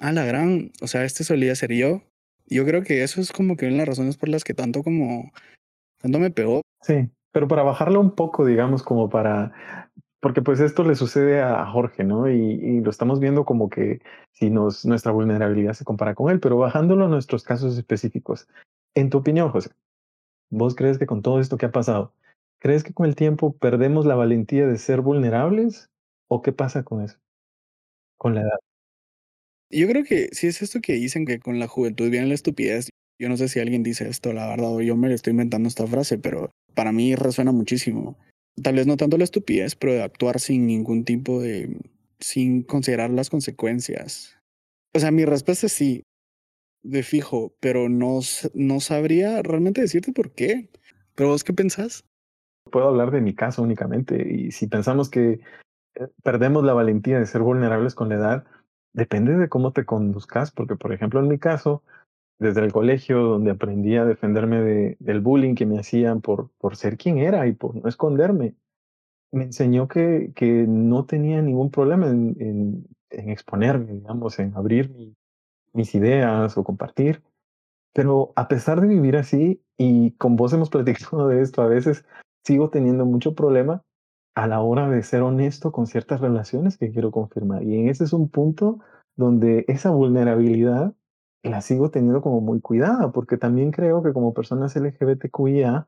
ah, 0.02 0.12
la 0.12 0.26
gran, 0.26 0.74
o 0.82 0.88
sea, 0.88 1.06
este 1.06 1.24
solía 1.24 1.56
ser 1.56 1.72
yo. 1.72 2.02
Yo 2.48 2.66
creo 2.66 2.84
que 2.84 3.02
eso 3.02 3.22
es 3.22 3.32
como 3.32 3.56
que 3.56 3.66
una 3.68 3.76
de 3.76 3.78
las 3.80 3.88
razones 3.88 4.18
por 4.18 4.28
las 4.28 4.44
que 4.44 4.54
tanto 4.54 4.84
como, 4.84 5.32
tanto 6.02 6.20
me 6.20 6.32
pegó. 6.32 6.64
Sí, 6.82 7.10
pero 7.32 7.48
para 7.48 7.64
bajarlo 7.64 8.02
un 8.02 8.12
poco, 8.14 8.46
digamos, 8.46 8.84
como 8.84 9.10
para, 9.10 9.90
porque 10.20 10.42
pues 10.42 10.60
esto 10.60 10.84
le 10.84 10.96
sucede 10.96 11.42
a 11.42 11.66
Jorge, 11.66 12.04
¿no? 12.04 12.30
Y, 12.30 12.36
y, 12.36 12.82
lo 12.82 12.90
estamos 12.90 13.22
viendo 13.22 13.46
como 13.46 13.70
que 13.70 14.02
si 14.34 14.50
nos, 14.50 14.86
nuestra 14.86 15.14
vulnerabilidad 15.14 15.72
se 15.72 15.86
compara 15.86 16.14
con 16.14 16.30
él, 16.30 16.42
pero 16.42 16.58
bajándolo 16.58 17.06
a 17.06 17.10
nuestros 17.10 17.46
casos 17.46 17.78
específicos. 17.78 18.50
En 18.96 19.10
tu 19.10 19.20
opinión, 19.20 19.50
José, 19.50 19.72
¿Vos 20.50 20.76
crees 20.76 20.98
que 20.98 21.06
con 21.06 21.22
todo 21.22 21.40
esto 21.40 21.58
que 21.58 21.66
ha 21.66 21.72
pasado, 21.72 22.14
crees 22.60 22.84
que 22.84 22.94
con 22.94 23.06
el 23.06 23.16
tiempo 23.16 23.54
perdemos 23.58 24.06
la 24.06 24.16
valentía 24.16 24.68
de 24.68 24.78
ser 24.78 25.02
vulnerables? 25.02 25.90
¿O 26.28 26.42
qué 26.42 26.52
pasa 26.52 26.84
con 26.84 27.04
eso? 27.04 27.18
Con 28.18 28.36
la 28.36 28.42
edad. 28.42 28.60
Yo 29.70 29.88
creo 29.88 30.04
que 30.04 30.30
si 30.32 30.48
es 30.48 30.62
esto 30.62 30.80
que 30.82 30.94
dicen 30.94 31.26
que 31.26 31.40
con 31.40 31.60
la 31.60 31.68
juventud 31.68 32.10
viene 32.10 32.28
la 32.28 32.36
estupidez. 32.36 32.90
Yo 33.20 33.30
no 33.30 33.38
sé 33.38 33.48
si 33.48 33.60
alguien 33.60 33.84
dice 33.84 34.08
esto, 34.08 34.34
la 34.34 34.48
verdad, 34.48 34.74
o 34.74 34.82
yo 34.82 34.96
me 34.96 35.14
estoy 35.14 35.32
inventando 35.32 35.70
esta 35.70 35.88
frase, 35.88 36.18
pero 36.18 36.52
para 36.74 36.92
mí 36.92 37.16
resuena 37.16 37.52
muchísimo. 37.52 38.18
Tal 38.62 38.76
vez 38.76 38.88
no 38.88 38.98
tanto 38.98 39.18
la 39.18 39.24
estupidez, 39.24 39.76
pero 39.76 39.94
de 39.94 40.04
actuar 40.04 40.40
sin 40.40 40.68
ningún 40.68 41.06
tipo 41.06 41.42
de. 41.42 41.78
sin 42.20 42.64
considerar 42.64 43.10
las 43.10 43.30
consecuencias. 43.30 44.38
O 44.94 45.00
sea, 45.00 45.12
mi 45.12 45.26
respuesta 45.26 45.66
es 45.66 45.74
sí 45.74 46.04
de 46.86 47.04
fijo, 47.04 47.54
pero 47.60 47.90
no, 47.90 48.20
no 48.54 48.80
sabría 48.80 49.42
realmente 49.42 49.82
decirte 49.82 50.14
por 50.14 50.32
qué. 50.32 50.70
¿Pero 51.16 51.30
vos 51.30 51.44
qué 51.44 51.54
pensás? 51.54 52.06
Puedo 52.72 52.88
hablar 52.88 53.12
de 53.12 53.22
mi 53.22 53.34
caso 53.34 53.62
únicamente 53.62 54.28
y 54.32 54.52
si 54.52 54.68
pensamos 54.68 55.10
que 55.10 55.40
eh, 55.96 56.08
perdemos 56.24 56.64
la 56.64 56.74
valentía 56.74 57.20
de 57.20 57.26
ser 57.26 57.42
vulnerables 57.42 57.96
con 57.96 58.10
la 58.10 58.16
edad, 58.16 58.46
depende 58.94 59.36
de 59.38 59.50
cómo 59.50 59.72
te 59.72 59.86
conduzcas, 59.86 60.52
porque 60.52 60.76
por 60.76 60.94
ejemplo 60.94 61.20
en 61.20 61.28
mi 61.28 61.40
caso, 61.40 61.84
desde 62.40 62.62
el 62.62 62.72
colegio 62.72 63.22
donde 63.24 63.52
aprendí 63.52 63.96
a 63.96 64.06
defenderme 64.06 64.62
de, 64.62 64.98
del 65.00 65.22
bullying 65.22 65.56
que 65.56 65.66
me 65.66 65.80
hacían 65.80 66.22
por, 66.22 66.50
por 66.58 66.76
ser 66.76 66.98
quien 66.98 67.18
era 67.18 67.48
y 67.48 67.54
por 67.54 67.76
no 67.76 67.88
esconderme, 67.88 68.56
me 69.32 69.44
enseñó 69.44 69.88
que, 69.88 70.32
que 70.36 70.66
no 70.68 71.06
tenía 71.06 71.42
ningún 71.42 71.72
problema 71.72 72.08
en, 72.08 72.36
en, 72.40 72.88
en 73.10 73.30
exponerme, 73.30 73.94
digamos, 73.94 74.40
en 74.40 74.56
abrir 74.56 74.90
mi, 74.90 75.16
mis 75.76 75.94
ideas 75.96 76.58
o 76.58 76.64
compartir. 76.64 77.24
Pero 77.94 78.34
a 78.36 78.48
pesar 78.48 78.82
de 78.82 78.88
vivir 78.88 79.18
así, 79.18 79.62
y 79.78 80.12
con 80.12 80.36
vos 80.36 80.54
hemos 80.54 80.70
platicado 80.72 81.28
de 81.28 81.42
esto, 81.42 81.62
a 81.62 81.68
veces 81.68 82.06
sigo 82.44 82.70
teniendo 82.70 83.06
mucho 83.06 83.36
problema 83.36 83.82
a 84.36 84.48
la 84.48 84.60
hora 84.62 84.90
de 84.90 85.02
ser 85.02 85.22
honesto 85.22 85.72
con 85.72 85.88
ciertas 85.88 86.20
relaciones 86.20 86.78
que 86.78 86.92
quiero 86.92 87.12
confirmar. 87.12 87.64
Y 87.64 87.76
en 87.78 87.90
ese 87.90 88.04
es 88.04 88.14
un 88.14 88.30
punto 88.30 88.80
donde 89.16 89.64
esa 89.68 89.92
vulnerabilidad 89.92 90.94
la 91.44 91.62
sigo 91.62 91.90
teniendo 91.90 92.22
como 92.22 92.42
muy 92.42 92.60
cuidada, 92.60 93.12
porque 93.12 93.38
también 93.38 93.72
creo 93.72 94.04
que 94.04 94.14
como 94.14 94.34
personas 94.34 94.76
LGBTQIA 94.76 95.88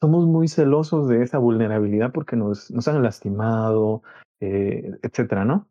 somos 0.00 0.26
muy 0.26 0.48
celosos 0.48 1.08
de 1.08 1.22
esa 1.22 1.38
vulnerabilidad 1.38 2.12
porque 2.12 2.36
nos, 2.36 2.70
nos 2.70 2.88
han 2.88 3.02
lastimado, 3.02 4.02
eh, 4.40 4.98
etcétera, 5.02 5.44
¿no? 5.44 5.68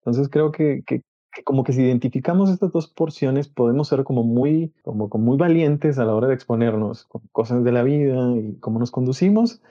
Entonces 0.00 0.28
creo 0.28 0.52
que, 0.52 0.82
que, 0.86 1.02
que 1.32 1.44
como 1.44 1.64
que 1.64 1.72
si 1.72 1.82
identificamos 1.82 2.50
estas 2.50 2.72
dos 2.72 2.88
porciones 2.88 3.48
podemos 3.48 3.88
ser 3.88 4.04
como 4.04 4.24
muy, 4.24 4.72
como, 4.82 5.08
muy 5.08 5.36
valientes 5.36 5.98
a 5.98 6.04
la 6.04 6.14
hora 6.14 6.28
de 6.28 6.34
exponernos 6.34 7.04
con 7.04 7.22
cosas 7.32 7.62
de 7.64 7.72
la 7.72 7.82
vida 7.82 8.36
y 8.36 8.56
cómo 8.60 8.78
nos 8.78 8.90
conducimos. 8.90 9.62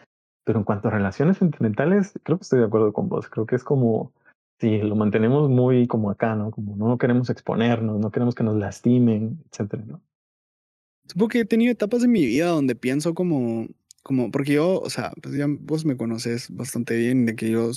Pero 0.46 0.60
en 0.60 0.66
cuanto 0.66 0.88
a 0.88 0.92
relaciones 0.92 1.38
sentimentales, 1.38 2.14
creo 2.24 2.38
que 2.38 2.44
estoy 2.44 2.60
de 2.60 2.66
acuerdo 2.66 2.94
con 2.94 3.10
vos. 3.10 3.30
Creo 3.30 3.46
que 3.46 3.56
es 3.56 3.64
como, 3.64 4.14
si 4.60 4.80
lo 4.80 4.96
mantenemos 4.96 5.50
muy 5.50 5.86
como 5.88 6.10
acá, 6.10 6.36
¿no? 6.36 6.52
Como 6.52 6.76
no 6.76 6.98
queremos 6.98 7.30
exponernos, 7.30 8.00
no 8.00 8.10
queremos 8.10 8.36
que 8.36 8.44
nos 8.44 8.56
lastimen, 8.56 9.44
etcétera, 9.52 9.84
¿no? 9.86 10.02
Supongo 11.08 11.30
que 11.30 11.40
he 11.42 11.46
tenido 11.46 11.72
etapas 11.72 12.02
de 12.02 12.08
mi 12.08 12.26
vida 12.26 12.48
donde 12.48 12.76
pienso 12.76 13.14
como, 13.14 13.68
como, 14.04 14.32
porque 14.32 14.54
yo, 14.54 14.80
o 14.80 14.90
sea, 14.90 15.12
pues 15.22 15.36
ya 15.36 15.46
vos 15.48 15.84
me 15.84 15.98
conoces 15.98 16.56
bastante 16.56 16.96
bien 16.96 17.26
de 17.26 17.36
que 17.36 17.50
yo 17.50 17.72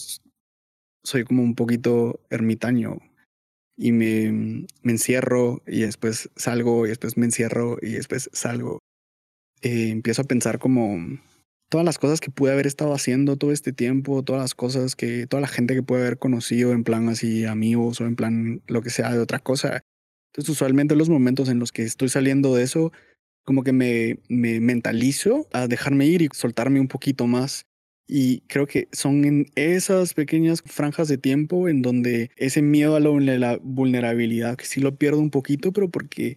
soy 1.03 1.25
como 1.25 1.43
un 1.43 1.55
poquito 1.55 2.21
ermitaño 2.31 2.99
y 3.77 3.93
me, 3.93 4.67
me 4.83 4.93
encierro 4.93 5.63
y 5.67 5.81
después 5.81 6.31
salgo 6.37 6.87
y 6.87 6.91
después 6.91 7.17
me 7.17 7.27
encierro 7.27 7.79
y 7.81 7.93
después 7.93 8.31
salgo. 8.33 8.79
Eh, 9.63 9.91
empiezo 9.91 10.23
a 10.23 10.27
pensar 10.27 10.59
como, 10.59 10.99
todas 11.73 11.87
las 11.87 11.99
cosas 11.99 12.21
que 12.21 12.31
pude 12.31 12.53
haber 12.53 12.67
estado 12.67 12.93
haciendo 12.93 13.39
todo 13.39 13.51
este 13.51 13.73
tiempo, 13.73 14.23
todas 14.23 14.43
las 14.43 14.55
cosas 14.55 14.95
que, 14.95 15.27
toda 15.27 15.41
la 15.41 15.49
gente 15.49 15.73
que 15.73 15.83
puede 15.83 16.03
haber 16.03 16.19
conocido 16.19 16.73
en 16.73 16.85
plan 16.85 17.09
así 17.09 17.47
amigos 17.47 17.99
o 18.03 18.05
en 18.05 18.15
plan 18.15 18.61
lo 18.67 18.83
que 18.83 18.91
sea 18.91 19.11
de 19.11 19.19
otra 19.19 19.39
cosa. 19.39 19.81
Entonces 20.31 20.51
usualmente 20.51 20.97
los 20.97 21.09
momentos 21.09 21.49
en 21.49 21.59
los 21.59 21.73
que 21.73 21.85
estoy 21.85 22.11
saliendo 22.11 22.55
de 22.55 22.63
eso, 22.63 22.93
como 23.43 23.65
que 23.65 23.73
me, 23.73 24.19
me 24.29 24.61
mentalizo 24.61 25.49
a 25.55 25.67
dejarme 25.67 26.05
ir 26.05 26.21
y 26.21 26.29
soltarme 26.35 26.79
un 26.79 26.89
poquito 26.89 27.27
más. 27.27 27.63
Y 28.07 28.41
creo 28.43 28.67
que 28.67 28.89
son 28.93 29.25
en 29.25 29.47
esas 29.55 30.15
pequeñas 30.15 30.63
franjas 30.67 31.09
de 31.09 31.19
tiempo 31.19 31.69
en 31.69 31.83
donde 31.83 32.31
ese 32.37 32.61
miedo 32.63 32.97
a 32.97 33.01
la 33.01 33.59
vulnerabilidad, 33.63 34.57
que 34.57 34.67
sí 34.67 34.81
lo 34.81 34.97
pierdo 34.97 35.21
un 35.21 35.31
poquito, 35.31 35.73
pero 35.73 35.89
porque 35.89 36.37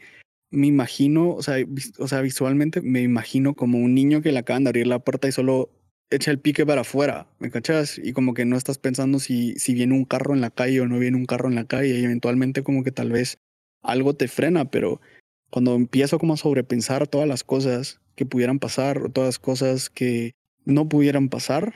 me 0.52 0.68
imagino, 0.68 1.32
o 1.32 1.42
sea, 1.42 1.58
o 2.00 2.08
sea, 2.08 2.22
visualmente 2.22 2.82
me 2.82 3.02
imagino 3.02 3.56
como 3.56 3.80
un 3.80 3.94
niño 3.94 4.22
que 4.22 4.32
le 4.32 4.40
acaban 4.40 4.64
de 4.64 4.70
abrir 4.70 4.88
la 4.88 5.00
puerta 5.00 5.28
y 5.28 5.32
solo 5.32 5.70
echa 6.10 6.32
el 6.32 6.40
pique 6.40 6.66
para 6.66 6.82
afuera, 6.82 7.28
¿me 7.40 7.50
cachas? 7.52 8.00
Y 8.02 8.14
como 8.14 8.34
que 8.34 8.46
no 8.46 8.58
estás 8.58 8.78
pensando 8.78 9.20
si, 9.20 9.56
si 9.56 9.74
viene 9.74 9.94
un 9.94 10.06
carro 10.06 10.34
en 10.34 10.42
la 10.42 10.52
calle 10.52 10.82
o 10.82 10.88
no 10.88 11.00
viene 11.00 11.18
un 11.18 11.26
carro 11.26 11.50
en 11.50 11.56
la 11.56 11.66
calle 11.66 12.00
y 12.00 12.04
eventualmente 12.04 12.64
como 12.64 12.84
que 12.84 12.92
tal 12.92 13.12
vez 13.12 13.38
algo 13.82 14.16
te 14.16 14.28
frena, 14.28 14.66
pero 14.66 15.02
cuando 15.50 15.76
empiezo 15.76 16.20
como 16.20 16.34
a 16.34 16.38
sobrepensar 16.38 17.08
todas 17.08 17.28
las 17.28 17.44
cosas 17.44 18.00
que 18.16 18.26
pudieran 18.26 18.60
pasar 18.60 19.04
o 19.04 19.10
todas 19.10 19.30
las 19.30 19.40
cosas 19.40 19.90
que 19.90 20.34
no 20.66 20.90
pudieran 20.90 21.30
pasar, 21.30 21.76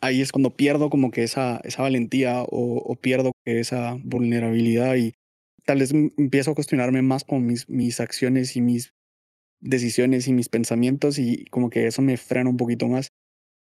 ahí 0.00 0.20
es 0.20 0.32
cuando 0.32 0.56
pierdo 0.56 0.90
como 0.90 1.10
que 1.10 1.22
esa, 1.22 1.60
esa 1.64 1.82
valentía 1.82 2.42
o, 2.42 2.78
o 2.78 2.96
pierdo 2.96 3.32
esa 3.44 3.96
vulnerabilidad 4.02 4.96
y 4.96 5.12
tal 5.64 5.78
vez 5.78 5.92
empiezo 5.92 6.52
a 6.52 6.54
cuestionarme 6.54 7.02
más 7.02 7.24
con 7.24 7.46
mis, 7.46 7.68
mis 7.68 8.00
acciones 8.00 8.56
y 8.56 8.60
mis 8.60 8.92
decisiones 9.60 10.26
y 10.26 10.32
mis 10.32 10.48
pensamientos 10.48 11.18
y 11.18 11.44
como 11.50 11.70
que 11.70 11.86
eso 11.86 12.02
me 12.02 12.16
frena 12.16 12.50
un 12.50 12.56
poquito 12.56 12.88
más. 12.88 13.08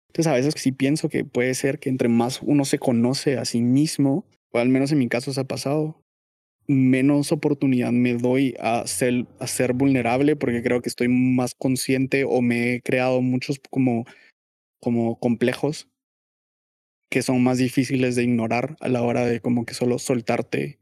Entonces 0.10 0.32
a 0.32 0.36
veces 0.36 0.54
sí 0.58 0.72
pienso 0.72 1.10
que 1.10 1.26
puede 1.26 1.54
ser 1.54 1.80
que 1.80 1.90
entre 1.90 2.08
más 2.08 2.42
uno 2.42 2.66
se 2.66 2.80
conoce 2.80 3.38
a 3.38 3.46
sí 3.46 3.62
mismo, 3.62 4.26
o 4.52 4.60
al 4.60 4.70
menos 4.70 4.92
en 4.92 5.00
mi 5.00 5.10
caso 5.10 5.34
se 5.34 5.42
ha 5.42 5.44
pasado, 5.44 6.02
menos 6.68 7.32
oportunidad 7.32 7.92
me 7.92 8.14
doy 8.14 8.56
a 8.60 8.86
ser, 8.88 9.26
a 9.40 9.48
ser 9.48 9.74
vulnerable 9.74 10.36
porque 10.36 10.62
creo 10.62 10.82
que 10.82 10.90
estoy 10.90 11.08
más 11.08 11.56
consciente 11.56 12.26
o 12.26 12.42
me 12.42 12.74
he 12.74 12.82
creado 12.82 13.22
muchos 13.22 13.60
como, 13.70 14.06
como 14.79 15.19
complejos 15.19 15.89
que 17.10 17.22
son 17.22 17.43
más 17.43 17.57
difíciles 17.57 18.15
de 18.15 18.24
ignorar 18.24 18.75
a 18.81 18.89
la 18.89 19.01
hora 19.01 19.25
de 19.25 19.39
como 19.39 19.65
que 19.65 19.74
solo 19.74 19.98
soltarte 20.00 20.79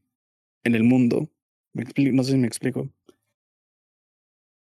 en 0.63 0.75
el 0.75 0.83
mundo. 0.83 1.29
no 1.73 2.23
sé 2.23 2.31
si 2.31 2.37
me 2.37 2.47
explico. 2.47 2.89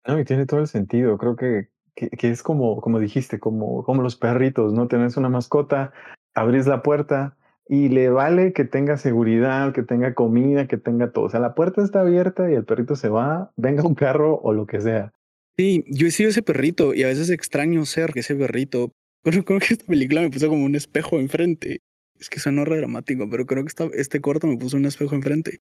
No, 0.07 0.19
y 0.19 0.25
tiene 0.25 0.45
todo 0.45 0.61
el 0.61 0.67
sentido. 0.67 1.17
Creo 1.17 1.35
que, 1.35 1.69
que, 1.95 2.29
es 2.29 2.41
como, 2.41 2.81
como 2.81 2.99
dijiste, 2.99 3.39
como, 3.39 3.83
como 3.83 4.01
los 4.01 4.15
perritos, 4.15 4.73
¿no? 4.73 4.87
Tenés 4.87 5.17
una 5.17 5.29
mascota, 5.29 5.91
abrís 6.33 6.65
la 6.65 6.81
puerta 6.81 7.37
y 7.67 7.89
le 7.89 8.09
vale 8.09 8.53
que 8.53 8.65
tenga 8.65 8.97
seguridad, 8.97 9.73
que 9.73 9.83
tenga 9.83 10.15
comida, 10.15 10.67
que 10.67 10.77
tenga 10.77 11.11
todo. 11.11 11.25
O 11.25 11.29
sea, 11.29 11.39
la 11.39 11.53
puerta 11.53 11.83
está 11.83 12.01
abierta 12.01 12.49
y 12.49 12.55
el 12.55 12.65
perrito 12.65 12.95
se 12.95 13.09
va, 13.09 13.51
venga 13.57 13.83
un 13.83 13.95
carro 13.95 14.39
o 14.41 14.53
lo 14.53 14.65
que 14.65 14.81
sea. 14.81 15.13
Sí, 15.57 15.83
yo 15.87 16.07
he 16.07 16.11
sido 16.11 16.29
ese 16.29 16.41
perrito 16.41 16.93
y 16.93 17.03
a 17.03 17.07
veces 17.07 17.29
extraño 17.29 17.85
ser 17.85 18.11
ese 18.15 18.33
perrito. 18.33 18.93
Creo 19.23 19.43
que 19.43 19.73
esta 19.73 19.85
película 19.85 20.21
me 20.21 20.29
puso 20.29 20.47
como 20.49 20.65
un 20.65 20.75
espejo 20.75 21.19
enfrente. 21.19 21.81
Es 22.19 22.29
que 22.29 22.39
suena 22.39 22.65
re 22.65 22.77
dramático, 22.77 23.29
pero 23.29 23.45
creo 23.45 23.63
que 23.63 23.69
esta, 23.69 23.89
este 23.93 24.21
corto 24.21 24.47
me 24.47 24.57
puso 24.57 24.77
un 24.77 24.85
espejo 24.85 25.15
enfrente 25.15 25.61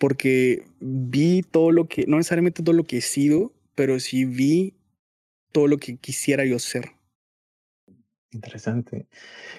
porque 0.00 0.64
vi 0.80 1.42
todo 1.42 1.70
lo 1.70 1.86
que, 1.86 2.06
no 2.06 2.16
necesariamente 2.16 2.62
todo 2.62 2.74
lo 2.74 2.84
que 2.84 2.96
he 2.96 3.02
sido, 3.02 3.52
pero 3.74 4.00
sí 4.00 4.24
vi 4.24 4.74
todo 5.52 5.68
lo 5.68 5.76
que 5.76 5.98
quisiera 5.98 6.46
yo 6.46 6.58
ser. 6.58 6.92
Interesante. 8.32 9.06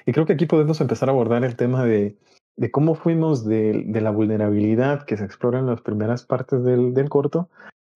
Y 0.08 0.12
creo 0.14 0.26
que 0.26 0.34
aquí 0.34 0.48
podemos 0.48 0.82
empezar 0.82 1.10
a 1.10 1.12
abordar 1.12 1.44
el 1.44 1.56
tema 1.56 1.86
de, 1.86 2.18
de 2.56 2.72
cómo 2.72 2.96
fuimos 2.96 3.46
de, 3.46 3.84
de, 3.86 4.02
la 4.02 4.10
vulnerabilidad 4.10 5.06
que 5.06 5.16
se 5.16 5.26
explora 5.26 5.60
en 5.60 5.68
las 5.68 5.82
primeras 5.82 6.26
partes 6.26 6.64
del, 6.64 6.96
del 6.96 7.10
corto, 7.10 7.50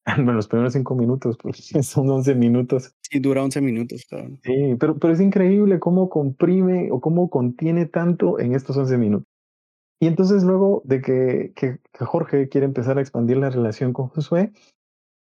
en 0.06 0.26
los 0.36 0.48
primeros 0.48 0.74
cinco 0.74 0.96
minutos, 0.96 1.38
porque 1.38 1.62
son 1.84 2.10
once 2.10 2.36
minutos. 2.36 2.94
Sí, 3.02 3.20
dura 3.20 3.44
once 3.44 3.62
minutos. 3.62 4.06
Claro. 4.08 4.38
Sí, 4.44 4.76
pero, 4.80 4.98
pero 4.98 5.14
es 5.14 5.20
increíble 5.20 5.80
cómo 5.80 6.10
comprime 6.10 6.90
o 6.92 7.02
cómo 7.02 7.30
contiene 7.30 7.86
tanto 7.86 8.40
en 8.40 8.54
estos 8.54 8.78
once 8.78 8.98
minutos. 8.98 9.28
Y 10.00 10.08
entonces 10.08 10.44
luego 10.44 10.82
de 10.86 11.02
que, 11.02 11.54
que, 11.56 11.80
Jorge 12.04 12.50
quiere 12.50 12.66
empezar 12.66 12.98
a 12.98 13.02
expandir 13.02 13.38
la 13.38 13.50
relación 13.50 13.94
con 13.94 14.10
Josué, 14.10 14.52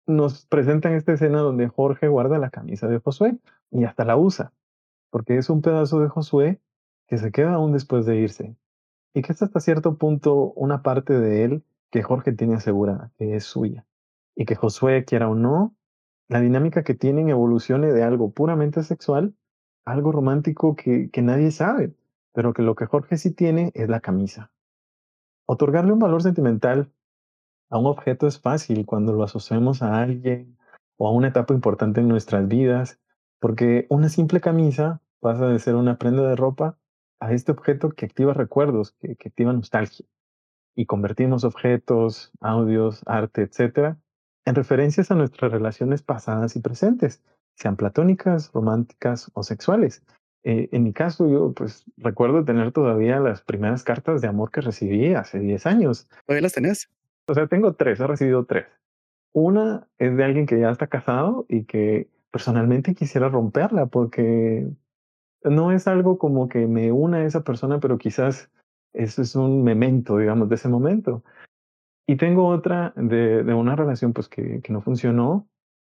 nos 0.06 0.46
presentan 0.46 0.94
esta 0.94 1.12
escena 1.12 1.40
donde 1.40 1.68
Jorge 1.68 2.08
guarda 2.08 2.38
la 2.38 2.50
camisa 2.50 2.88
de 2.88 2.98
Josué 2.98 3.38
y 3.70 3.84
hasta 3.84 4.04
la 4.04 4.16
usa, 4.16 4.52
porque 5.10 5.36
es 5.36 5.50
un 5.50 5.62
pedazo 5.62 6.00
de 6.00 6.08
Josué 6.08 6.60
que 7.06 7.18
se 7.18 7.30
queda 7.30 7.54
aún 7.54 7.72
después 7.72 8.06
de 8.06 8.16
irse. 8.16 8.56
Y 9.14 9.22
que 9.22 9.32
es 9.32 9.42
hasta 9.42 9.60
cierto 9.60 9.96
punto 9.96 10.52
una 10.56 10.82
parte 10.82 11.12
de 11.20 11.44
él 11.44 11.62
que 11.90 12.02
Jorge 12.02 12.32
tiene 12.32 12.56
asegurada, 12.56 13.12
que 13.16 13.36
es 13.36 13.44
suya. 13.44 13.86
Y 14.36 14.46
que 14.46 14.56
Josué, 14.56 15.04
quiera 15.04 15.28
o 15.28 15.34
no, 15.34 15.76
la 16.28 16.40
dinámica 16.40 16.82
que 16.82 16.94
tienen 16.94 17.28
evolucione 17.28 17.92
de 17.92 18.02
algo 18.02 18.32
puramente 18.32 18.82
sexual 18.82 19.34
algo 19.84 20.12
romántico 20.12 20.76
que, 20.76 21.10
que 21.10 21.22
nadie 21.22 21.50
sabe, 21.50 21.94
pero 22.32 22.52
que 22.52 22.62
lo 22.62 22.74
que 22.74 22.86
Jorge 22.86 23.16
sí 23.18 23.30
tiene 23.32 23.70
es 23.74 23.88
la 23.88 24.00
camisa. 24.00 24.50
Otorgarle 25.46 25.92
un 25.92 25.98
valor 25.98 26.22
sentimental 26.22 26.90
a 27.70 27.78
un 27.78 27.86
objeto 27.86 28.26
es 28.26 28.40
fácil 28.40 28.86
cuando 28.86 29.12
lo 29.12 29.22
asociamos 29.22 29.82
a 29.82 30.00
alguien 30.00 30.56
o 30.96 31.08
a 31.08 31.12
una 31.12 31.28
etapa 31.28 31.52
importante 31.54 32.00
en 32.00 32.08
nuestras 32.08 32.48
vidas, 32.48 33.00
porque 33.40 33.86
una 33.90 34.08
simple 34.08 34.40
camisa 34.40 35.02
pasa 35.20 35.46
de 35.48 35.58
ser 35.58 35.74
una 35.74 35.98
prenda 35.98 36.26
de 36.26 36.36
ropa 36.36 36.78
a 37.20 37.32
este 37.32 37.52
objeto 37.52 37.90
que 37.90 38.06
activa 38.06 38.32
recuerdos, 38.32 38.92
que, 38.92 39.12
activa 39.12 39.52
nostalgia. 39.52 40.06
Y 40.74 40.86
convertimos 40.86 41.44
objetos, 41.44 42.32
audios, 42.40 43.02
arte, 43.06 43.42
etcétera, 43.42 43.98
en 44.44 44.54
referencias 44.54 45.10
a 45.10 45.14
nuestras 45.14 45.52
relaciones 45.52 46.02
pasadas 46.02 46.56
y 46.56 46.60
presentes, 46.60 47.22
sean 47.54 47.76
platónicas, 47.76 48.52
románticas 48.52 49.30
o 49.34 49.42
sexuales. 49.42 50.02
Eh, 50.42 50.68
en 50.72 50.82
mi 50.82 50.92
caso, 50.92 51.28
yo 51.28 51.52
pues 51.52 51.84
recuerdo 51.96 52.44
tener 52.44 52.72
todavía 52.72 53.18
las 53.18 53.40
primeras 53.40 53.82
cartas 53.82 54.20
de 54.20 54.28
amor 54.28 54.50
que 54.50 54.60
recibí 54.60 55.14
hace 55.14 55.38
10 55.38 55.66
años. 55.66 56.08
¿Todavía 56.26 56.42
las 56.42 56.52
tenés? 56.52 56.90
O 57.26 57.34
sea, 57.34 57.46
tengo 57.46 57.74
tres, 57.74 58.00
he 58.00 58.06
recibido 58.06 58.44
tres. 58.44 58.66
Una 59.32 59.88
es 59.98 60.14
de 60.16 60.24
alguien 60.24 60.46
que 60.46 60.60
ya 60.60 60.70
está 60.70 60.86
casado 60.88 61.46
y 61.48 61.64
que 61.64 62.08
personalmente 62.30 62.94
quisiera 62.94 63.28
romperla 63.30 63.86
porque 63.86 64.68
no 65.42 65.72
es 65.72 65.88
algo 65.88 66.18
como 66.18 66.48
que 66.48 66.66
me 66.66 66.92
una 66.92 67.18
a 67.18 67.24
esa 67.24 67.42
persona, 67.42 67.80
pero 67.80 67.96
quizás 67.96 68.50
eso 68.92 69.22
es 69.22 69.34
un 69.34 69.64
memento, 69.64 70.18
digamos, 70.18 70.48
de 70.48 70.56
ese 70.56 70.68
momento. 70.68 71.24
Y 72.06 72.16
tengo 72.16 72.48
otra 72.48 72.92
de, 72.96 73.42
de 73.44 73.54
una 73.54 73.76
relación 73.76 74.12
pues 74.12 74.28
que, 74.28 74.60
que 74.60 74.72
no 74.72 74.82
funcionó, 74.82 75.48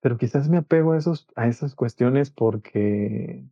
pero 0.01 0.19
quizás 0.19 0.49
me 0.49 0.59
apego 0.59 0.93
a, 0.93 0.99
esos, 0.99 1.27
a 1.35 1.47
esas 1.49 1.75
cuestiones 1.75 2.31
porque 2.31 3.43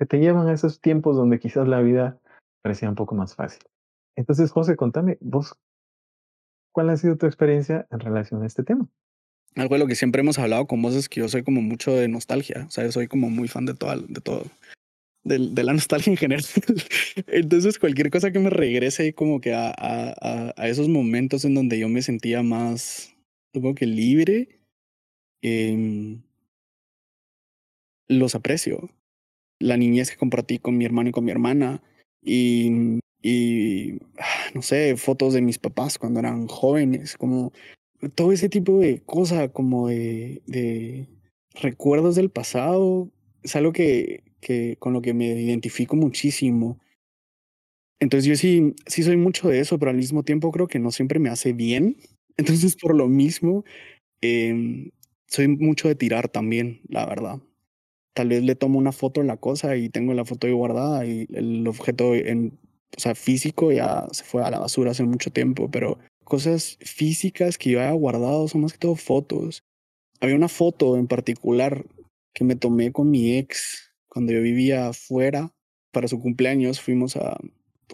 que 0.00 0.06
te 0.06 0.18
llevan 0.18 0.48
a 0.48 0.54
esos 0.54 0.80
tiempos 0.80 1.14
donde 1.14 1.38
quizás 1.38 1.68
la 1.68 1.82
vida 1.82 2.18
parecía 2.62 2.88
un 2.88 2.94
poco 2.94 3.14
más 3.14 3.34
fácil. 3.34 3.60
Entonces, 4.16 4.50
José, 4.50 4.74
contame, 4.74 5.18
vos, 5.20 5.58
¿cuál 6.72 6.88
ha 6.88 6.96
sido 6.96 7.18
tu 7.18 7.26
experiencia 7.26 7.86
en 7.90 8.00
relación 8.00 8.42
a 8.42 8.46
este 8.46 8.62
tema? 8.62 8.88
Algo 9.56 9.74
de 9.74 9.80
lo 9.80 9.86
que 9.86 9.96
siempre 9.96 10.22
hemos 10.22 10.38
hablado 10.38 10.66
con 10.66 10.80
vos 10.80 10.94
es 10.94 11.10
que 11.10 11.20
yo 11.20 11.28
soy 11.28 11.42
como 11.42 11.60
mucho 11.60 11.92
de 11.92 12.08
nostalgia, 12.08 12.64
o 12.66 12.70
sea, 12.70 12.84
yo 12.84 12.92
soy 12.92 13.08
como 13.08 13.28
muy 13.28 13.46
fan 13.46 13.66
de 13.66 13.74
todo, 13.74 13.94
de 13.94 14.20
todo, 14.22 14.44
de, 15.24 15.50
de 15.50 15.64
la 15.64 15.72
nostalgia 15.72 16.10
en 16.10 16.16
general. 16.16 16.44
Entonces, 17.26 17.78
cualquier 17.78 18.10
cosa 18.10 18.30
que 18.30 18.38
me 18.38 18.50
regrese 18.50 19.14
como 19.14 19.40
que 19.40 19.52
a, 19.54 19.68
a, 19.70 20.54
a, 20.56 20.68
esos 20.68 20.88
momentos 20.88 21.44
en 21.44 21.54
donde 21.54 21.78
yo 21.78 21.88
me 21.88 22.02
sentía 22.02 22.42
más, 22.42 23.14
supongo 23.52 23.74
que 23.74 23.86
libre, 23.86 24.60
eh, 25.42 26.18
los 28.08 28.34
aprecio 28.34 28.90
la 29.60 29.76
niñez 29.76 30.10
que 30.10 30.16
compartí 30.16 30.58
con 30.58 30.76
mi 30.76 30.84
hermano 30.84 31.10
y 31.10 31.12
con 31.12 31.24
mi 31.24 31.30
hermana 31.30 31.82
y, 32.22 32.98
y 33.22 33.98
no 34.54 34.62
sé, 34.62 34.96
fotos 34.96 35.34
de 35.34 35.42
mis 35.42 35.58
papás 35.58 35.98
cuando 35.98 36.18
eran 36.18 36.48
jóvenes, 36.48 37.16
como 37.16 37.52
todo 38.14 38.32
ese 38.32 38.48
tipo 38.48 38.78
de 38.78 39.02
cosas, 39.02 39.50
como 39.50 39.88
de, 39.88 40.42
de 40.46 41.06
recuerdos 41.54 42.16
del 42.16 42.30
pasado, 42.30 43.10
es 43.42 43.54
algo 43.54 43.72
que, 43.72 44.24
que 44.40 44.76
con 44.78 44.92
lo 44.92 45.02
que 45.02 45.14
me 45.14 45.26
identifico 45.26 45.96
muchísimo. 45.96 46.78
Entonces 48.00 48.26
yo 48.26 48.36
sí, 48.36 48.74
sí 48.86 49.02
soy 49.02 49.16
mucho 49.16 49.48
de 49.48 49.60
eso, 49.60 49.78
pero 49.78 49.90
al 49.90 49.96
mismo 49.96 50.22
tiempo 50.22 50.50
creo 50.50 50.68
que 50.68 50.78
no 50.78 50.90
siempre 50.90 51.18
me 51.18 51.28
hace 51.28 51.52
bien. 51.52 51.96
Entonces 52.36 52.76
por 52.76 52.94
lo 52.94 53.08
mismo, 53.08 53.64
eh, 54.22 54.90
soy 55.28 55.48
mucho 55.48 55.88
de 55.88 55.94
tirar 55.94 56.28
también, 56.28 56.80
la 56.88 57.06
verdad 57.06 57.40
tal 58.14 58.28
vez 58.28 58.42
le 58.42 58.54
tomo 58.54 58.78
una 58.78 58.92
foto 58.92 59.20
en 59.20 59.26
la 59.26 59.36
cosa 59.36 59.76
y 59.76 59.88
tengo 59.88 60.14
la 60.14 60.24
foto 60.24 60.46
ahí 60.46 60.52
guardada 60.52 61.06
y 61.06 61.26
el 61.32 61.66
objeto 61.66 62.14
en, 62.14 62.58
o 62.96 63.00
sea, 63.00 63.14
físico 63.14 63.72
ya 63.72 64.06
se 64.12 64.24
fue 64.24 64.42
a 64.44 64.50
la 64.50 64.58
basura 64.58 64.90
hace 64.90 65.04
mucho 65.04 65.30
tiempo, 65.30 65.70
pero 65.70 65.98
cosas 66.24 66.76
físicas 66.80 67.58
que 67.58 67.70
yo 67.70 67.80
haya 67.80 67.92
guardado 67.92 68.48
son 68.48 68.62
más 68.62 68.72
que 68.72 68.78
todo 68.78 68.96
fotos. 68.96 69.62
Había 70.20 70.36
una 70.36 70.48
foto 70.48 70.96
en 70.96 71.06
particular 71.06 71.84
que 72.34 72.44
me 72.44 72.56
tomé 72.56 72.92
con 72.92 73.10
mi 73.10 73.38
ex 73.38 73.89
cuando 74.10 74.32
yo 74.32 74.42
vivía 74.42 74.88
afuera, 74.88 75.54
para 75.92 76.08
su 76.08 76.20
cumpleaños 76.20 76.80
fuimos 76.80 77.16
a 77.16 77.38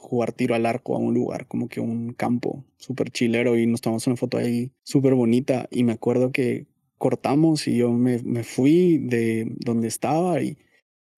jugar 0.01 0.33
tiro 0.33 0.55
al 0.55 0.67
arco 0.67 0.97
a 0.97 0.99
un 0.99 1.15
lugar, 1.15 1.47
como 1.47 1.69
que 1.69 1.81
un 1.81 2.13
campo 2.13 2.65
súper 2.77 3.11
chilero 3.11 3.57
y 3.57 3.67
nos 3.67 3.81
tomamos 3.81 4.07
una 4.07 4.17
foto 4.17 4.39
ahí 4.39 4.73
súper 4.83 5.15
bonita 5.15 5.69
y 5.71 5.85
me 5.85 5.93
acuerdo 5.93 6.33
que 6.33 6.67
cortamos 6.99 7.69
y 7.69 7.77
yo 7.77 7.93
me, 7.93 8.23
me 8.23 8.43
fui 8.43 8.99
de 8.99 9.47
donde 9.59 9.89
estaba 9.89 10.43
y 10.43 10.59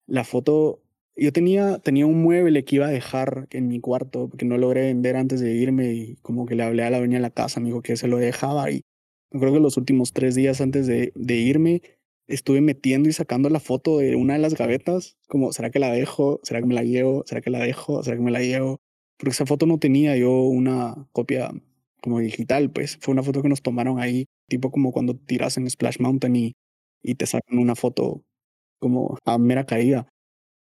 la 0.07 0.23
foto, 0.23 0.81
yo 1.15 1.31
tenía, 1.31 1.79
tenía 1.79 2.05
un 2.05 2.21
mueble 2.21 2.65
que 2.65 2.77
iba 2.77 2.87
a 2.87 2.91
dejar 2.91 3.47
en 3.51 3.67
mi 3.67 3.79
cuarto 3.79 4.29
que 4.29 4.45
no 4.45 4.57
logré 4.57 4.83
vender 4.83 5.15
antes 5.15 5.39
de 5.39 5.53
irme 5.55 5.93
y 5.93 6.15
como 6.21 6.45
que 6.45 6.55
le 6.55 6.63
hablé 6.63 6.83
a 6.83 6.89
la 6.89 6.99
dueña 6.99 7.17
de 7.17 7.23
la 7.23 7.29
casa, 7.29 7.59
me 7.59 7.67
dijo 7.67 7.81
que 7.81 7.95
se 7.95 8.07
lo 8.07 8.17
dejaba 8.17 8.71
y 8.71 8.81
acuerdo 9.33 9.55
que 9.55 9.61
los 9.61 9.77
últimos 9.77 10.13
tres 10.13 10.35
días 10.35 10.61
antes 10.61 10.87
de, 10.87 11.11
de 11.15 11.35
irme 11.35 11.81
estuve 12.29 12.61
metiendo 12.61 13.09
y 13.09 13.13
sacando 13.13 13.49
la 13.49 13.59
foto 13.59 13.97
de 13.97 14.15
una 14.15 14.33
de 14.33 14.39
las 14.39 14.55
gavetas, 14.55 15.17
como, 15.27 15.51
¿será 15.51 15.69
que 15.71 15.79
la 15.79 15.91
dejo? 15.91 16.39
¿Será 16.43 16.61
que 16.61 16.67
me 16.67 16.75
la 16.75 16.83
llevo? 16.83 17.23
¿Será 17.25 17.41
que 17.41 17.49
la 17.49 17.59
dejo? 17.59 18.03
¿Será 18.03 18.17
que 18.17 18.23
me 18.23 18.31
la 18.31 18.41
llevo? 18.41 18.79
Porque 19.17 19.31
esa 19.31 19.45
foto 19.45 19.65
no 19.65 19.79
tenía 19.79 20.15
yo 20.15 20.31
una 20.43 21.07
copia 21.11 21.51
como 22.01 22.19
digital, 22.19 22.71
pues 22.71 22.97
fue 23.01 23.11
una 23.11 23.23
foto 23.23 23.41
que 23.41 23.49
nos 23.49 23.61
tomaron 23.61 23.99
ahí, 23.99 24.27
tipo 24.47 24.71
como 24.71 24.91
cuando 24.93 25.15
tiras 25.15 25.57
en 25.57 25.69
Splash 25.69 25.99
Mountain 25.99 26.35
y, 26.35 26.53
y 27.03 27.15
te 27.15 27.25
sacan 27.25 27.59
una 27.59 27.75
foto 27.75 28.23
como 28.79 29.17
a 29.25 29.37
mera 29.37 29.65
caída. 29.65 30.07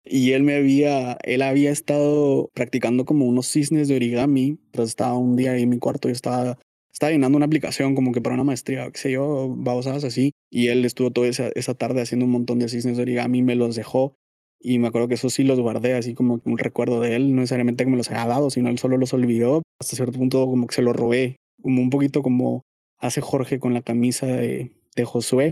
Y 0.06 0.34
él 0.34 0.44
me 0.44 0.56
había, 0.56 1.18
él 1.24 1.42
había 1.42 1.72
estado 1.72 2.50
practicando 2.54 3.06
como 3.06 3.26
unos 3.26 3.48
cisnes 3.48 3.88
de 3.88 3.96
origami, 3.96 4.60
pero 4.72 4.84
estaba 4.84 5.18
un 5.18 5.36
día 5.38 5.54
ahí 5.54 5.64
en 5.64 5.70
mi 5.70 5.80
cuarto 5.80 6.10
y 6.10 6.12
estaba 6.12 6.60
estaba 6.94 7.12
llenando 7.12 7.36
una 7.38 7.48
aplicación 7.48 7.96
como 7.96 8.12
que 8.12 8.22
para 8.22 8.36
una 8.36 8.44
maestría, 8.44 8.90
qué 8.92 9.00
sé 9.00 9.12
yo, 9.12 9.54
babosadas 9.58 10.04
así. 10.04 10.32
Y 10.52 10.68
él 10.68 10.86
estuvo 10.86 11.12
toda 11.12 11.28
esa, 11.28 11.50
esa 11.56 11.74
tarde 11.74 12.02
haciendo 12.02 12.26
un 12.26 12.32
montón 12.32 12.60
de 12.60 12.70
cisnes 12.70 12.98
de 12.98 13.04
origami, 13.04 13.42
me 13.42 13.56
los 13.56 13.76
dejó. 13.76 14.16
Y 14.60 14.80
me 14.80 14.88
acuerdo 14.88 15.08
que 15.08 15.16
eso 15.16 15.30
sí 15.30 15.44
los 15.44 15.60
guardé, 15.60 15.96
así 15.96 16.14
como 16.14 16.40
un 16.46 16.58
recuerdo 16.58 17.02
de 17.02 17.16
él, 17.16 17.36
no 17.36 17.42
necesariamente 17.42 17.84
que 17.84 17.90
me 17.90 17.98
los 17.98 18.10
haya 18.12 18.26
dado, 18.26 18.50
sino 18.50 18.70
él 18.70 18.78
solo 18.78 18.98
los 18.98 19.14
olvidó. 19.14 19.64
Hasta 19.82 19.96
cierto 19.96 20.18
punto 20.18 20.46
como 20.46 20.68
que 20.68 20.76
se 20.76 20.82
los 20.82 20.96
robé, 20.96 21.38
como 21.62 21.82
un 21.82 21.90
poquito 21.90 22.22
como 22.22 22.62
hace 23.00 23.20
Jorge 23.20 23.60
con 23.60 23.74
la 23.74 23.82
camisa 23.82 24.28
de, 24.28 24.72
de 24.96 25.04
Josué. 25.04 25.52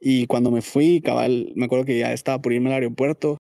Y 0.00 0.26
cuando 0.26 0.50
me 0.50 0.60
fui, 0.60 1.00
cabal, 1.00 1.52
me 1.54 1.66
acuerdo 1.66 1.84
que 1.84 1.98
ya 1.98 2.12
estaba 2.12 2.42
por 2.42 2.52
irme 2.52 2.68
al 2.68 2.74
aeropuerto 2.74 3.38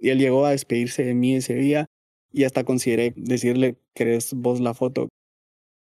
y 0.00 0.10
él 0.10 0.18
llegó 0.18 0.46
a 0.46 0.52
despedirse 0.52 1.04
de 1.04 1.14
mí 1.14 1.34
ese 1.34 1.54
día 1.54 1.86
y 2.32 2.44
hasta 2.44 2.64
consideré 2.64 3.14
decirle, 3.16 3.76
¿querés 3.94 4.34
vos 4.34 4.60
la 4.60 4.74
foto? 4.74 5.08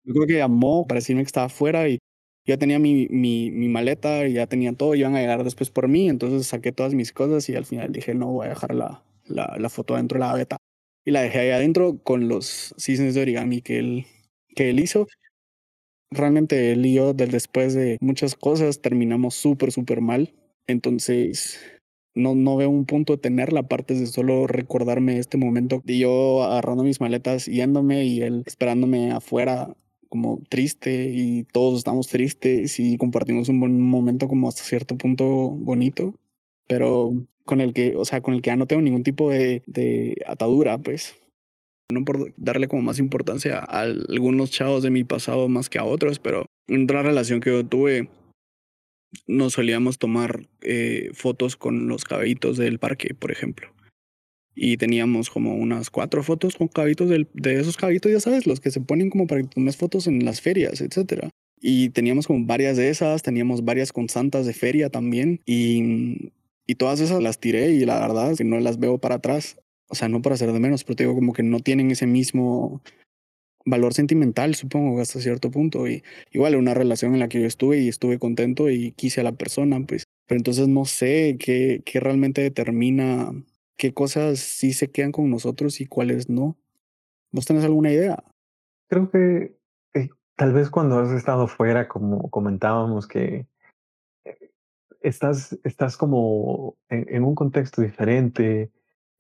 Yo 0.04 0.14
creo 0.14 0.26
que 0.26 0.35
llamó 0.38 0.87
para 0.87 0.99
decirme 1.00 1.23
que 1.23 1.26
estaba 1.26 1.47
afuera 1.47 1.88
y 1.88 1.99
ya 2.47 2.57
tenía 2.57 2.78
mi, 2.78 3.07
mi, 3.11 3.50
mi 3.50 3.69
maleta 3.69 4.26
ya 4.26 4.47
tenía 4.47 4.73
todo, 4.73 4.95
iban 4.95 5.14
a 5.14 5.21
llegar 5.21 5.45
después 5.45 5.71
por 5.71 5.88
mí, 5.88 6.09
entonces 6.09 6.47
saqué 6.47 6.73
todas 6.73 6.95
mis 6.95 7.12
cosas 7.12 7.49
y 7.49 7.54
al 7.57 7.66
final 7.66 7.92
dije, 7.92 8.14
no, 8.14 8.26
voy 8.33 8.47
a 8.47 8.50
dejar 8.50 8.75
la, 8.75 9.02
la, 9.26 9.57
la 9.59 9.69
foto 9.69 9.97
dentro 9.97 10.16
de 10.16 10.21
la 10.21 10.28
gaveta. 10.33 10.57
Y 11.04 11.12
la 11.12 11.23
dejé 11.23 11.40
ahí 11.40 11.50
adentro 11.50 11.99
con 12.02 12.28
los 12.28 12.75
cisnes 12.78 13.14
de 13.14 13.23
origami 13.23 13.62
que 13.62 13.78
él, 13.78 14.07
que 14.54 14.71
él 14.71 14.80
hizo. 14.80 15.07
Realmente 16.12 16.73
él 16.73 16.85
y 16.87 16.95
yo, 16.95 17.14
después 17.14 17.75
de 17.75 17.97
muchas 18.00 18.35
cosas, 18.35 18.80
terminamos 18.80 19.35
súper, 19.35 19.71
súper 19.71 20.00
mal. 20.00 20.33
Entonces, 20.66 21.61
no, 22.14 22.35
no 22.35 22.57
veo 22.57 22.69
un 22.69 22.85
punto 22.85 23.12
de 23.14 23.19
tenerla, 23.23 23.61
aparte 23.61 23.95
de 23.95 24.07
solo 24.07 24.47
recordarme 24.49 25.19
este 25.19 25.37
momento 25.38 25.80
de 25.85 25.99
yo 25.99 26.42
agarrando 26.42 26.83
mis 26.83 27.00
maletas, 27.00 27.47
yéndome 27.47 28.04
y 28.04 28.23
él 28.23 28.42
esperándome 28.47 29.12
afuera 29.12 29.76
como 30.11 30.43
triste 30.49 31.11
y 31.14 31.45
todos 31.45 31.79
estamos 31.79 32.09
tristes 32.09 32.79
y 32.81 32.99
compartimos 32.99 33.49
un 33.49 33.61
buen 33.61 33.81
momento 33.81 34.29
como 34.29 34.49
hasta 34.49 34.62
cierto 34.64 34.99
punto 34.99 35.25
bonito, 35.25 36.14
pero 36.67 37.12
con 37.47 37.61
el 37.61 37.73
que, 37.73 37.97
o 37.97 38.05
sea, 38.05 38.21
con 38.21 38.35
el 38.35 38.43
que 38.43 38.49
ya 38.49 38.57
no 38.57 38.67
tengo 38.67 38.83
ningún 38.83 39.05
tipo 39.05 39.31
de, 39.31 39.62
de 39.67 40.17
atadura, 40.26 40.76
pues. 40.79 41.17
No 41.93 42.05
por 42.05 42.33
darle 42.37 42.69
como 42.69 42.83
más 42.83 42.99
importancia 42.99 43.59
a 43.59 43.81
algunos 43.81 44.50
chavos 44.50 44.83
de 44.83 44.90
mi 44.90 45.02
pasado 45.02 45.49
más 45.49 45.69
que 45.69 45.79
a 45.79 45.85
otros, 45.85 46.19
pero 46.19 46.47
en 46.69 46.85
otra 46.85 47.02
relación 47.02 47.40
que 47.40 47.50
yo 47.50 47.67
tuve, 47.67 48.09
nos 49.26 49.54
solíamos 49.54 49.99
tomar 49.99 50.49
eh, 50.61 51.11
fotos 51.15 51.56
con 51.56 51.89
los 51.89 52.04
caballitos 52.04 52.56
del 52.58 52.78
parque, 52.78 53.15
por 53.15 53.32
ejemplo 53.32 53.73
y 54.54 54.76
teníamos 54.76 55.30
como 55.30 55.54
unas 55.54 55.91
cuatro 55.91 56.23
fotos 56.23 56.56
con 56.56 56.69
cabitos 56.69 57.08
de 57.08 57.54
esos 57.54 57.76
cabitos, 57.76 58.10
ya 58.13 58.21
sabes, 58.21 58.47
los 58.47 58.60
que 58.60 58.71
se 58.71 58.80
ponen 58.80 59.10
como 59.10 59.26
para 59.26 59.43
que 59.43 59.49
tomes 59.49 59.76
fotos 59.76 60.06
en 60.06 60.25
las 60.25 60.41
ferias, 60.41 60.80
etcétera. 60.80 61.30
Y 61.60 61.91
teníamos 61.91 62.26
como 62.26 62.47
varias 62.47 62.76
de 62.76 62.89
esas, 62.89 63.23
teníamos 63.23 63.65
varias 63.65 63.93
con 63.93 64.08
santas 64.08 64.47
de 64.47 64.54
feria 64.54 64.89
también 64.89 65.41
y, 65.47 66.32
todas 66.78 67.00
esas 67.00 67.21
las 67.21 67.41
tiré 67.41 67.73
y 67.73 67.84
la 67.84 67.99
verdad 68.00 68.30
es 68.30 68.39
que 68.39 68.45
no 68.45 68.60
las 68.60 68.78
veo 68.78 68.99
para 68.99 69.17
atrás. 69.17 69.58
O 69.89 69.97
sea, 69.97 70.08
no 70.08 70.23
para 70.23 70.36
hacer 70.36 70.52
de 70.52 70.60
menos, 70.60 70.84
pero 70.84 70.95
te 70.95 71.02
digo 71.02 71.17
como 71.17 71.32
que 71.32 71.43
no 71.43 71.58
tienen 71.58 71.91
ese 71.91 72.06
mismo 72.06 72.80
valor 73.67 73.93
sentimental, 73.93 74.54
supongo, 74.54 75.00
hasta 75.00 75.21
cierto 75.21 75.50
punto. 75.50 75.89
Y 75.89 76.04
igual 76.30 76.54
una 76.54 76.73
relación 76.73 77.13
en 77.13 77.19
la 77.19 77.28
que 77.28 77.41
yo 77.41 77.47
estuve 77.47 77.80
y 77.80 77.89
estuve 77.89 78.21
contento 78.21 78.71
y 78.71 78.93
quise 78.93 79.21
a 79.21 79.25
la 79.25 79.32
persona, 79.32 79.80
pues. 79.84 80.04
Pero 80.28 80.39
entonces 80.39 80.69
no 80.69 80.84
sé 80.84 81.36
qué, 81.41 81.82
qué 81.84 81.99
realmente 81.99 82.41
determina 82.41 83.32
qué 83.80 83.95
cosas 83.95 84.40
sí 84.40 84.75
se 84.75 84.90
quedan 84.90 85.10
con 85.10 85.30
nosotros 85.30 85.80
y 85.80 85.86
cuáles 85.86 86.28
no. 86.28 86.58
¿Vos 87.32 87.47
tenés 87.47 87.64
alguna 87.64 87.90
idea? 87.90 88.23
Creo 88.90 89.10
que 89.10 89.56
eh, 89.95 90.10
tal 90.36 90.52
vez 90.52 90.69
cuando 90.69 90.99
has 90.99 91.10
estado 91.12 91.49
fuera, 91.49 91.88
como 91.88 92.28
comentábamos, 92.28 93.08
que 93.08 93.47
eh, 94.26 94.52
estás, 95.00 95.58
estás 95.64 95.97
como 95.97 96.76
en, 96.90 97.06
en, 97.08 97.25
un 97.25 97.34
contexto 97.34 97.80
diferente, 97.80 98.71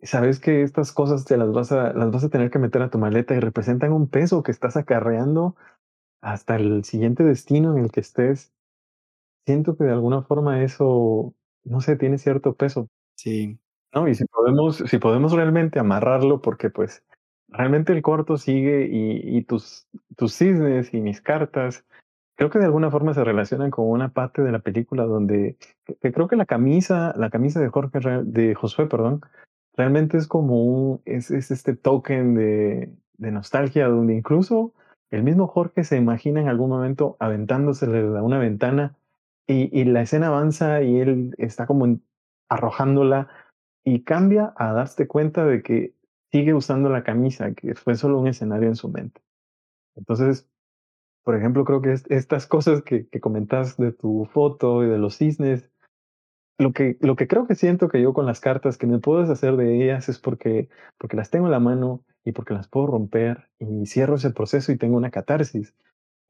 sabes 0.02 0.38
que 0.38 0.62
estas 0.62 0.92
cosas 0.92 1.24
te 1.24 1.38
las 1.38 1.50
vas, 1.52 1.72
a, 1.72 1.94
las 1.94 2.10
vas 2.10 2.24
a 2.24 2.28
tener 2.28 2.50
que 2.50 2.58
meter 2.58 2.82
a 2.82 2.90
tu 2.90 2.98
maleta 2.98 3.34
y 3.34 3.40
representan 3.40 3.94
un 3.94 4.08
peso 4.08 4.42
que 4.42 4.52
estás 4.52 4.76
acarreando 4.76 5.56
hasta 6.20 6.56
el 6.56 6.84
siguiente 6.84 7.24
destino 7.24 7.74
en 7.74 7.84
el 7.84 7.90
que 7.90 8.00
estés. 8.00 8.52
Siento 9.46 9.78
que 9.78 9.84
de 9.84 9.92
alguna 9.92 10.20
forma 10.20 10.62
eso, 10.62 11.34
no 11.64 11.80
sé, 11.80 11.96
tiene 11.96 12.18
cierto 12.18 12.54
peso. 12.56 12.90
Sí. 13.16 13.58
No, 13.92 14.06
y 14.08 14.14
si 14.14 14.24
podemos, 14.26 14.76
si 14.76 14.98
podemos 14.98 15.32
realmente 15.32 15.78
amarrarlo, 15.78 16.40
porque 16.40 16.70
pues 16.70 17.04
realmente 17.48 17.92
el 17.92 18.02
corto 18.02 18.36
sigue 18.36 18.88
y, 18.90 19.36
y 19.36 19.42
tus, 19.42 19.88
tus 20.16 20.34
cisnes 20.34 20.94
y 20.94 21.00
mis 21.00 21.20
cartas, 21.20 21.84
creo 22.36 22.50
que 22.50 22.58
de 22.58 22.66
alguna 22.66 22.90
forma 22.90 23.14
se 23.14 23.24
relacionan 23.24 23.70
con 23.70 23.88
una 23.88 24.12
parte 24.12 24.42
de 24.42 24.52
la 24.52 24.60
película 24.60 25.04
donde 25.04 25.56
creo 26.00 26.28
que 26.28 26.36
la 26.36 26.46
camisa, 26.46 27.12
la 27.16 27.30
camisa 27.30 27.60
de 27.60 27.68
Jorge, 27.68 27.98
de 28.24 28.54
Josué, 28.54 28.86
perdón, 28.86 29.20
realmente 29.76 30.16
es 30.16 30.28
como 30.28 30.64
un, 30.64 31.02
es, 31.04 31.30
es 31.30 31.50
este 31.50 31.74
token 31.74 32.34
de, 32.34 32.92
de 33.18 33.30
nostalgia 33.30 33.88
donde 33.88 34.14
incluso 34.14 34.72
el 35.10 35.24
mismo 35.24 35.48
Jorge 35.48 35.82
se 35.84 35.96
imagina 35.96 36.40
en 36.40 36.48
algún 36.48 36.70
momento 36.70 37.16
aventándosele 37.18 38.16
a 38.16 38.22
una 38.22 38.38
ventana 38.38 38.96
y, 39.46 39.68
y 39.78 39.84
la 39.84 40.02
escena 40.02 40.28
avanza 40.28 40.82
y 40.82 41.00
él 41.00 41.34
está 41.38 41.66
como 41.66 41.98
arrojándola 42.48 43.28
y 43.84 44.04
cambia 44.04 44.52
a 44.56 44.72
darse 44.72 45.06
cuenta 45.06 45.44
de 45.44 45.62
que 45.62 45.94
sigue 46.30 46.54
usando 46.54 46.88
la 46.88 47.02
camisa, 47.02 47.52
que 47.54 47.74
fue 47.74 47.96
solo 47.96 48.18
un 48.18 48.28
escenario 48.28 48.68
en 48.68 48.76
su 48.76 48.88
mente. 48.88 49.20
Entonces, 49.96 50.48
por 51.24 51.36
ejemplo, 51.36 51.64
creo 51.64 51.82
que 51.82 51.94
estas 52.08 52.46
cosas 52.46 52.82
que, 52.82 53.08
que 53.08 53.20
comentas 53.20 53.76
de 53.76 53.92
tu 53.92 54.26
foto 54.32 54.84
y 54.84 54.88
de 54.88 54.98
los 54.98 55.16
cisnes, 55.16 55.70
lo 56.58 56.72
que, 56.72 56.98
lo 57.00 57.16
que 57.16 57.26
creo 57.26 57.46
que 57.46 57.54
siento 57.54 57.88
que 57.88 58.00
yo 58.00 58.12
con 58.12 58.26
las 58.26 58.40
cartas 58.40 58.76
que 58.76 58.86
me 58.86 58.98
puedo 58.98 59.22
deshacer 59.22 59.56
de 59.56 59.82
ellas 59.82 60.08
es 60.08 60.18
porque, 60.18 60.68
porque 60.98 61.16
las 61.16 61.30
tengo 61.30 61.46
en 61.46 61.52
la 61.52 61.60
mano 61.60 62.04
y 62.24 62.32
porque 62.32 62.54
las 62.54 62.68
puedo 62.68 62.86
romper 62.86 63.48
y 63.58 63.86
cierro 63.86 64.16
ese 64.16 64.30
proceso 64.30 64.70
y 64.70 64.76
tengo 64.76 64.96
una 64.96 65.10
catarsis. 65.10 65.74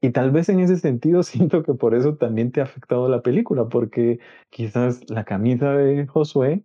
Y 0.01 0.11
tal 0.11 0.31
vez 0.31 0.49
en 0.49 0.59
ese 0.61 0.77
sentido 0.77 1.23
siento 1.23 1.63
que 1.63 1.73
por 1.73 1.93
eso 1.95 2.15
también 2.15 2.51
te 2.51 2.61
ha 2.61 2.63
afectado 2.63 3.07
la 3.09 3.21
película, 3.21 3.67
porque 3.67 4.19
quizás 4.49 5.09
la 5.09 5.25
camisa 5.25 5.73
de 5.73 6.07
Josué 6.07 6.63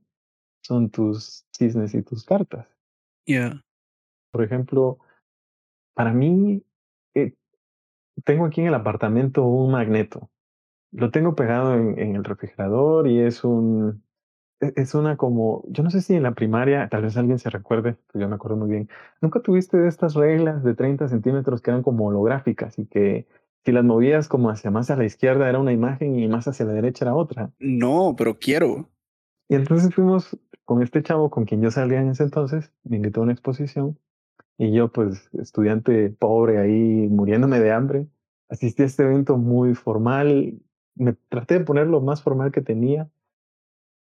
son 0.67 0.91
tus 0.91 1.47
cisnes 1.57 1.95
y 1.95 2.03
tus 2.03 2.25
cartas. 2.25 2.67
Yeah. 3.25 3.65
Por 4.33 4.43
ejemplo, 4.43 4.99
para 5.95 6.13
mí, 6.13 6.63
eh, 7.15 7.35
tengo 8.25 8.47
aquí 8.47 8.61
en 8.61 8.69
el 8.69 8.75
apartamento 8.75 9.45
un 9.45 9.73
magneto. 9.73 10.29
Lo 10.91 11.11
tengo 11.11 11.35
pegado 11.35 11.75
en, 11.75 11.99
en, 11.99 12.17
el 12.17 12.25
refrigerador 12.25 13.07
y 13.07 13.21
es 13.21 13.45
un, 13.45 14.03
e, 14.61 14.73
es 14.77 14.95
una 14.95 15.17
como, 15.17 15.65
yo 15.69 15.83
no 15.83 15.91
sé 15.91 16.01
si 16.01 16.15
en 16.15 16.25
la 16.25 16.35
primaria, 16.35 16.89
tal 16.89 17.03
vez 17.03 17.17
alguien 17.17 17.39
se 17.39 17.51
recuerde, 17.51 17.97
pero 18.13 18.25
yo 18.25 18.29
me 18.29 18.35
acuerdo 18.35 18.57
muy 18.57 18.69
bien. 18.69 18.89
¿Nunca 19.21 19.41
tuviste 19.41 19.77
de 19.77 19.89
estas 19.89 20.15
reglas 20.15 20.65
de 20.65 20.75
30 20.75 21.09
centímetros 21.09 21.63
que 21.63 21.71
eran 21.71 21.83
como 21.83 22.07
holográficas 22.07 22.79
y 22.79 22.87
que 22.87 23.29
si 23.65 23.73
las 23.73 23.85
movías 23.85 24.29
como 24.29 24.51
hacia 24.51 24.71
más 24.71 24.91
a 24.91 24.97
la 24.97 25.05
izquierda 25.05 25.49
era 25.49 25.59
una 25.59 25.73
imagen 25.73 26.19
y 26.19 26.27
más 26.29 26.49
hacia 26.49 26.67
la 26.67 26.73
derecha 26.73 27.05
era 27.05 27.15
otra? 27.15 27.53
No, 27.59 28.15
pero 28.17 28.39
quiero. 28.39 28.89
Y 29.49 29.55
entonces 29.55 29.95
fuimos 29.95 30.37
con 30.67 30.83
este 30.83 31.03
chavo 31.03 31.31
con 31.31 31.47
quien 31.47 31.63
yo 31.63 31.71
salía 31.73 32.01
en 32.03 32.11
ese 32.11 32.25
entonces, 32.25 32.73
me 32.85 32.97
invitó 32.99 33.21
a 33.23 33.25
una 33.25 33.33
exposición 33.35 33.99
y 34.59 34.73
yo 34.73 34.93
pues 34.93 35.31
estudiante 35.35 36.11
pobre 36.11 36.59
ahí 36.59 37.09
muriéndome 37.09 37.61
de 37.61 37.73
hambre, 37.73 38.09
asistí 38.51 38.83
a 38.85 38.87
este 38.87 39.05
evento 39.05 39.39
muy 39.39 39.75
formal, 39.75 40.61
me 40.97 41.15
traté 41.31 41.61
de 41.61 41.65
poner 41.65 41.89
lo 41.89 42.01
más 42.03 42.23
formal 42.23 42.53
que 42.53 42.63
tenía 42.63 43.11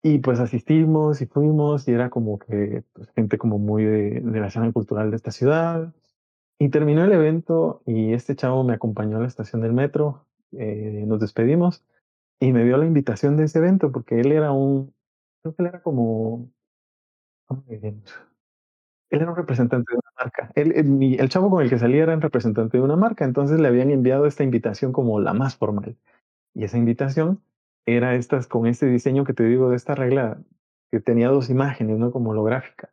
Y 0.02 0.18
pues 0.18 0.38
asistimos 0.40 1.22
y 1.22 1.26
fuimos 1.26 1.88
y 1.88 1.92
era 1.92 2.10
como 2.10 2.38
que 2.38 2.84
pues, 2.92 3.10
gente 3.12 3.38
como 3.38 3.58
muy 3.58 3.84
de, 3.84 4.20
de 4.20 4.40
la 4.40 4.48
escena 4.48 4.70
cultural 4.72 5.10
de 5.10 5.16
esta 5.16 5.30
ciudad. 5.32 5.94
Y 6.58 6.68
terminó 6.70 7.04
el 7.04 7.12
evento 7.12 7.82
y 7.86 8.12
este 8.14 8.36
chavo 8.36 8.64
me 8.64 8.74
acompañó 8.74 9.16
a 9.18 9.20
la 9.20 9.26
estación 9.28 9.62
del 9.62 9.72
metro, 9.72 10.26
eh, 10.52 11.04
nos 11.06 11.20
despedimos 11.20 11.84
y 12.40 12.52
me 12.52 12.64
dio 12.64 12.76
la 12.78 12.86
invitación 12.86 13.36
de 13.36 13.44
ese 13.44 13.58
evento 13.60 13.92
porque 13.92 14.20
él 14.20 14.32
era 14.32 14.52
un, 14.52 14.94
creo 15.42 15.54
que 15.54 15.62
él 15.62 15.68
era 15.68 15.82
como, 15.82 16.50
¿cómo 17.46 17.64
Él 17.68 18.02
era 19.10 19.30
un 19.30 19.36
representante 19.36 19.92
de 19.92 19.98
una 19.98 20.24
marca. 20.24 20.52
El, 20.54 21.28
chavo 21.28 21.50
con 21.50 21.62
el 21.62 21.70
que 21.70 21.78
salía 21.78 22.02
era 22.02 22.14
un 22.14 22.20
representante 22.20 22.78
de 22.78 22.82
una 22.82 22.96
marca, 22.96 23.24
entonces 23.24 23.60
le 23.60 23.68
habían 23.68 23.90
enviado 23.90 24.26
esta 24.26 24.44
invitación 24.44 24.92
como 24.92 25.20
la 25.20 25.34
más 25.34 25.56
formal. 25.56 25.96
Y 26.54 26.64
esa 26.64 26.78
invitación 26.78 27.40
era 27.86 28.14
estas 28.14 28.46
con 28.46 28.66
este 28.66 28.86
diseño 28.86 29.24
que 29.24 29.34
te 29.34 29.44
digo 29.44 29.70
de 29.70 29.76
esta 29.76 29.94
regla 29.94 30.38
que 30.90 31.00
tenía 31.00 31.28
dos 31.28 31.50
imágenes, 31.50 31.98
¿no? 31.98 32.12
Como 32.12 32.30
holográfica. 32.30 32.90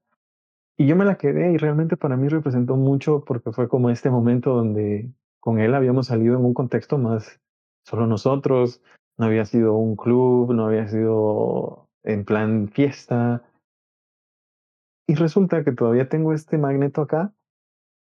Y 0.78 0.88
yo 0.88 0.96
me 0.96 1.06
la 1.06 1.16
quedé 1.16 1.52
y 1.52 1.58
realmente 1.58 1.98
para 1.98 2.18
mí 2.18 2.28
representó 2.28 2.76
mucho 2.76 3.24
porque 3.24 3.52
fue 3.52 3.68
como 3.68 3.90
este 3.90 4.10
momento 4.10 4.56
donde 4.56 5.12
con 5.40 5.60
él 5.60 5.76
habíamos 5.76 6.08
salido 6.08 6.36
en 6.36 6.46
un 6.46 6.54
contexto 6.54 6.98
más 6.98 7.40
solo 7.84 8.08
nosotros, 8.08 8.82
no 9.18 9.26
había 9.26 9.46
sido 9.46 9.74
un 9.76 9.96
club, 9.96 10.54
no 10.54 10.66
había 10.66 10.88
sido 10.88 11.88
en 12.04 12.26
plan 12.26 12.70
fiesta. 12.70 13.44
Y 15.08 15.16
resulta 15.16 15.64
que 15.64 15.72
todavía 15.72 16.10
tengo 16.10 16.34
este 16.34 16.58
magneto 16.58 17.02
acá 17.02 17.34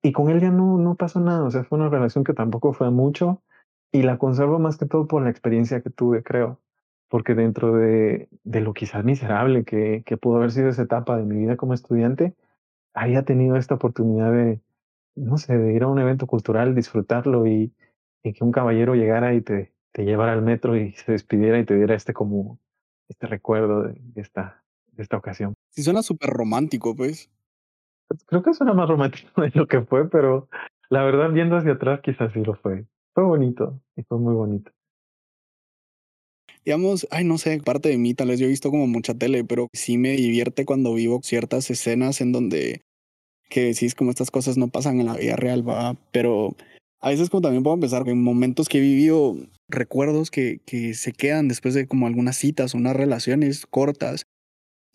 y 0.02 0.12
con 0.12 0.30
él 0.30 0.42
ya 0.42 0.52
no, 0.52 0.78
no 0.78 0.96
pasó 0.96 1.20
nada, 1.20 1.44
o 1.44 1.52
sea, 1.52 1.64
fue 1.64 1.80
una 1.80 1.90
relación 1.90 2.24
que 2.24 2.34
tampoco 2.34 2.74
fue 2.74 2.92
mucho 2.92 3.42
y 3.92 4.04
la 4.04 4.18
conservo 4.18 4.60
más 4.60 4.78
que 4.78 4.86
todo 4.86 5.08
por 5.08 5.24
la 5.24 5.30
experiencia 5.30 5.82
que 5.82 5.90
tuve, 5.90 6.24
creo 6.24 6.60
porque 7.14 7.36
dentro 7.36 7.76
de, 7.76 8.28
de 8.44 8.60
lo 8.60 8.74
quizás 8.74 9.04
miserable 9.06 9.66
que, 9.66 10.02
que, 10.04 10.18
pudo 10.18 10.38
haber 10.38 10.50
sido 10.50 10.70
esa 10.70 10.82
etapa 10.82 11.16
de 11.16 11.26
mi 11.26 11.36
vida 11.38 11.58
como 11.58 11.76
estudiante, 11.76 12.34
había 12.96 13.24
tenido 13.24 13.56
esta 13.56 13.76
oportunidad 13.76 14.32
de, 14.32 14.62
no 15.14 15.38
sé, 15.38 15.56
de 15.56 15.74
ir 15.74 15.84
a 15.84 15.88
un 15.90 16.00
evento 16.00 16.26
cultural, 16.26 16.74
disfrutarlo 16.74 17.46
y, 17.46 17.72
y 18.24 18.34
que 18.34 18.44
un 18.44 18.52
caballero 18.52 18.96
llegara 18.96 19.36
y 19.36 19.42
te, 19.42 19.76
llevara 19.96 20.34
al 20.34 20.42
metro 20.42 20.76
y 20.76 20.94
se 20.94 21.12
despidiera 21.12 21.60
y 21.60 21.66
te 21.66 21.76
diera 21.76 21.94
este 21.94 22.14
como, 22.14 22.60
este 23.10 23.28
recuerdo 23.28 23.84
de, 23.84 24.02
esta, 24.16 24.63
esta 25.04 25.18
ocasión. 25.18 25.54
Sí, 25.70 25.84
suena 25.84 26.02
súper 26.02 26.30
romántico, 26.30 26.96
pues. 26.96 27.30
Creo 28.28 28.44
que 28.44 28.54
suena 28.54 28.74
más 28.74 28.90
romántico 28.90 29.30
de 29.42 29.52
lo 29.54 29.68
que 29.68 29.82
fue, 29.82 30.10
pero 30.10 30.48
la 30.90 31.04
verdad, 31.04 31.32
viendo 31.32 31.58
hacia 31.58 31.74
atrás, 31.74 32.02
quizás 32.04 32.32
sí 32.34 32.44
lo 32.44 32.56
fue. 32.56 32.86
Fue 33.14 33.24
bonito 33.24 33.80
y 33.96 34.04
fue 34.04 34.18
muy 34.18 34.34
bonito 34.34 34.72
digamos, 36.66 37.08
ay, 37.12 37.24
no 37.24 37.38
sé, 37.38 37.60
parte 37.60 37.90
de 37.90 37.98
mí, 37.98 38.14
tal 38.14 38.30
vez 38.30 38.40
yo 38.40 38.46
he 38.46 38.50
visto 38.50 38.72
como 38.72 38.88
mucha 38.88 39.14
tele, 39.14 39.44
pero 39.44 39.70
sí 39.74 39.98
me 39.98 40.12
divierte 40.12 40.66
cuando 40.66 40.94
vivo 40.94 41.20
ciertas 41.24 41.70
escenas 41.70 42.22
en 42.22 42.32
donde 42.32 42.82
que 43.50 43.66
decís 43.66 43.94
como 43.94 44.10
estas 44.10 44.32
cosas 44.32 44.58
no 44.58 44.70
pasan 44.70 45.00
en 45.00 45.06
la 45.08 45.16
vida 45.16 45.36
real, 45.36 45.68
va, 45.68 45.96
pero 46.12 46.56
a 47.02 47.10
veces 47.10 47.30
como 47.30 47.42
también 47.42 47.64
puedo 47.64 47.80
pensar 47.80 48.08
en 48.08 48.24
momentos 48.24 48.68
que 48.68 48.80
he 48.80 48.82
vivido, 48.82 49.36
recuerdos 49.70 50.32
que, 50.32 50.60
que 50.66 50.94
se 50.94 51.12
quedan 51.12 51.48
después 51.48 51.74
de 51.74 51.88
como 51.88 52.08
algunas 52.08 52.38
citas, 52.38 52.74
unas 52.74 52.96
relaciones 52.96 53.66
cortas. 53.66 54.24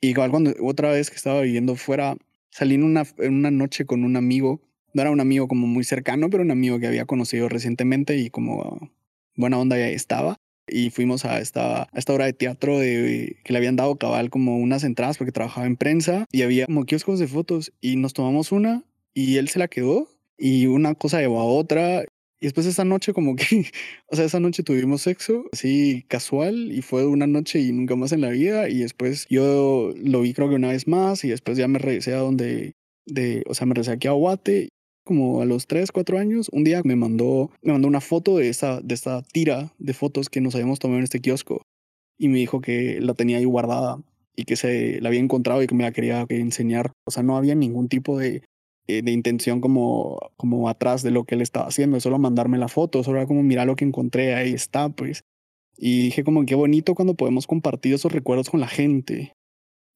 Igual 0.00 0.30
cuando 0.30 0.54
otra 0.62 0.90
vez 0.90 1.10
que 1.10 1.16
estaba 1.16 1.42
viviendo 1.42 1.76
fuera, 1.76 2.16
salí 2.50 2.74
en 2.74 2.84
una, 2.84 3.04
en 3.18 3.34
una 3.34 3.50
noche 3.50 3.84
con 3.84 4.04
un 4.04 4.16
amigo, 4.16 4.60
no 4.94 5.02
era 5.02 5.10
un 5.10 5.20
amigo 5.20 5.48
como 5.48 5.66
muy 5.66 5.84
cercano, 5.84 6.30
pero 6.30 6.42
un 6.42 6.50
amigo 6.50 6.78
que 6.78 6.86
había 6.86 7.04
conocido 7.04 7.48
recientemente 7.48 8.16
y 8.16 8.30
como 8.30 8.90
buena 9.36 9.58
onda 9.58 9.76
ya 9.76 9.88
estaba. 9.88 10.36
Y 10.70 10.90
fuimos 10.90 11.24
a 11.24 11.40
esta, 11.40 11.82
a 11.84 11.88
esta 11.94 12.12
obra 12.12 12.26
de 12.26 12.34
teatro 12.34 12.78
de, 12.78 13.38
que 13.42 13.52
le 13.52 13.58
habían 13.58 13.76
dado 13.76 13.96
cabal 13.96 14.28
como 14.28 14.58
unas 14.58 14.84
entradas 14.84 15.16
porque 15.16 15.32
trabajaba 15.32 15.66
en 15.66 15.76
prensa 15.76 16.26
y 16.30 16.42
había 16.42 16.66
como 16.66 16.84
kioscos 16.84 17.18
de 17.18 17.26
fotos 17.26 17.72
y 17.80 17.96
nos 17.96 18.12
tomamos 18.12 18.52
una 18.52 18.84
y 19.14 19.36
él 19.38 19.48
se 19.48 19.58
la 19.58 19.68
quedó 19.68 20.08
y 20.36 20.66
una 20.66 20.94
cosa 20.94 21.20
llevó 21.20 21.40
a 21.40 21.44
otra 21.44 22.04
y 22.40 22.46
después 22.46 22.66
esa 22.66 22.84
noche 22.84 23.12
como 23.12 23.36
que, 23.36 23.44
o 24.06 24.16
sea, 24.16 24.24
esa 24.24 24.40
noche 24.40 24.62
tuvimos 24.62 25.02
sexo 25.02 25.44
así 25.52 26.04
casual 26.08 26.72
y 26.72 26.82
fue 26.82 27.06
una 27.06 27.26
noche 27.26 27.60
y 27.60 27.72
nunca 27.72 27.96
más 27.96 28.12
en 28.12 28.20
la 28.20 28.30
vida 28.30 28.68
y 28.68 28.78
después 28.78 29.26
yo 29.28 29.92
lo 29.96 30.20
vi 30.20 30.34
creo 30.34 30.48
que 30.48 30.54
una 30.54 30.68
vez 30.68 30.86
más 30.86 31.24
y 31.24 31.28
después 31.28 31.58
ya 31.58 31.68
me 31.68 31.78
regresé 31.78 32.14
a 32.14 32.18
donde, 32.18 32.74
de, 33.06 33.42
o 33.48 33.54
sea, 33.54 33.66
me 33.66 33.74
regresé 33.74 33.92
aquí 33.92 34.08
a 34.08 34.12
Guate 34.12 34.68
como 35.04 35.40
a 35.40 35.46
los 35.46 35.66
3, 35.66 35.90
4 35.90 36.18
años, 36.18 36.48
un 36.52 36.64
día 36.64 36.82
me 36.84 36.94
mandó, 36.94 37.50
me 37.62 37.72
mandó 37.72 37.88
una 37.88 38.02
foto 38.02 38.36
de 38.36 38.50
esta, 38.50 38.80
de 38.82 38.94
esta 38.94 39.22
tira 39.22 39.72
de 39.78 39.94
fotos 39.94 40.28
que 40.28 40.42
nos 40.42 40.54
habíamos 40.54 40.78
tomado 40.78 40.98
en 40.98 41.04
este 41.04 41.20
kiosco 41.20 41.62
y 42.18 42.28
me 42.28 42.38
dijo 42.38 42.60
que 42.60 43.00
la 43.00 43.14
tenía 43.14 43.38
ahí 43.38 43.44
guardada 43.44 44.02
y 44.36 44.44
que 44.44 44.56
se 44.56 45.00
la 45.00 45.08
había 45.08 45.20
encontrado 45.20 45.62
y 45.62 45.66
que 45.66 45.74
me 45.74 45.84
la 45.84 45.92
quería 45.92 46.26
enseñar. 46.28 46.92
O 47.06 47.10
sea, 47.10 47.22
no 47.22 47.36
había 47.36 47.54
ningún 47.54 47.88
tipo 47.88 48.18
de, 48.18 48.42
de, 48.88 49.12
intención 49.12 49.60
como, 49.60 50.18
como 50.36 50.68
atrás 50.68 51.02
de 51.02 51.10
lo 51.10 51.24
que 51.24 51.34
él 51.34 51.42
estaba 51.42 51.66
haciendo, 51.66 52.00
solo 52.00 52.18
mandarme 52.18 52.58
la 52.58 52.68
foto, 52.68 53.04
solo 53.04 53.18
era 53.18 53.26
como 53.26 53.42
mira 53.42 53.64
lo 53.64 53.76
que 53.76 53.84
encontré, 53.84 54.34
ahí 54.34 54.54
está, 54.54 54.88
pues. 54.88 55.24
Y 55.76 56.04
dije 56.04 56.24
como 56.24 56.44
qué 56.46 56.54
bonito 56.54 56.94
cuando 56.94 57.14
podemos 57.14 57.46
compartir 57.46 57.94
esos 57.94 58.10
recuerdos 58.10 58.50
con 58.50 58.60
la 58.60 58.66
gente. 58.66 59.32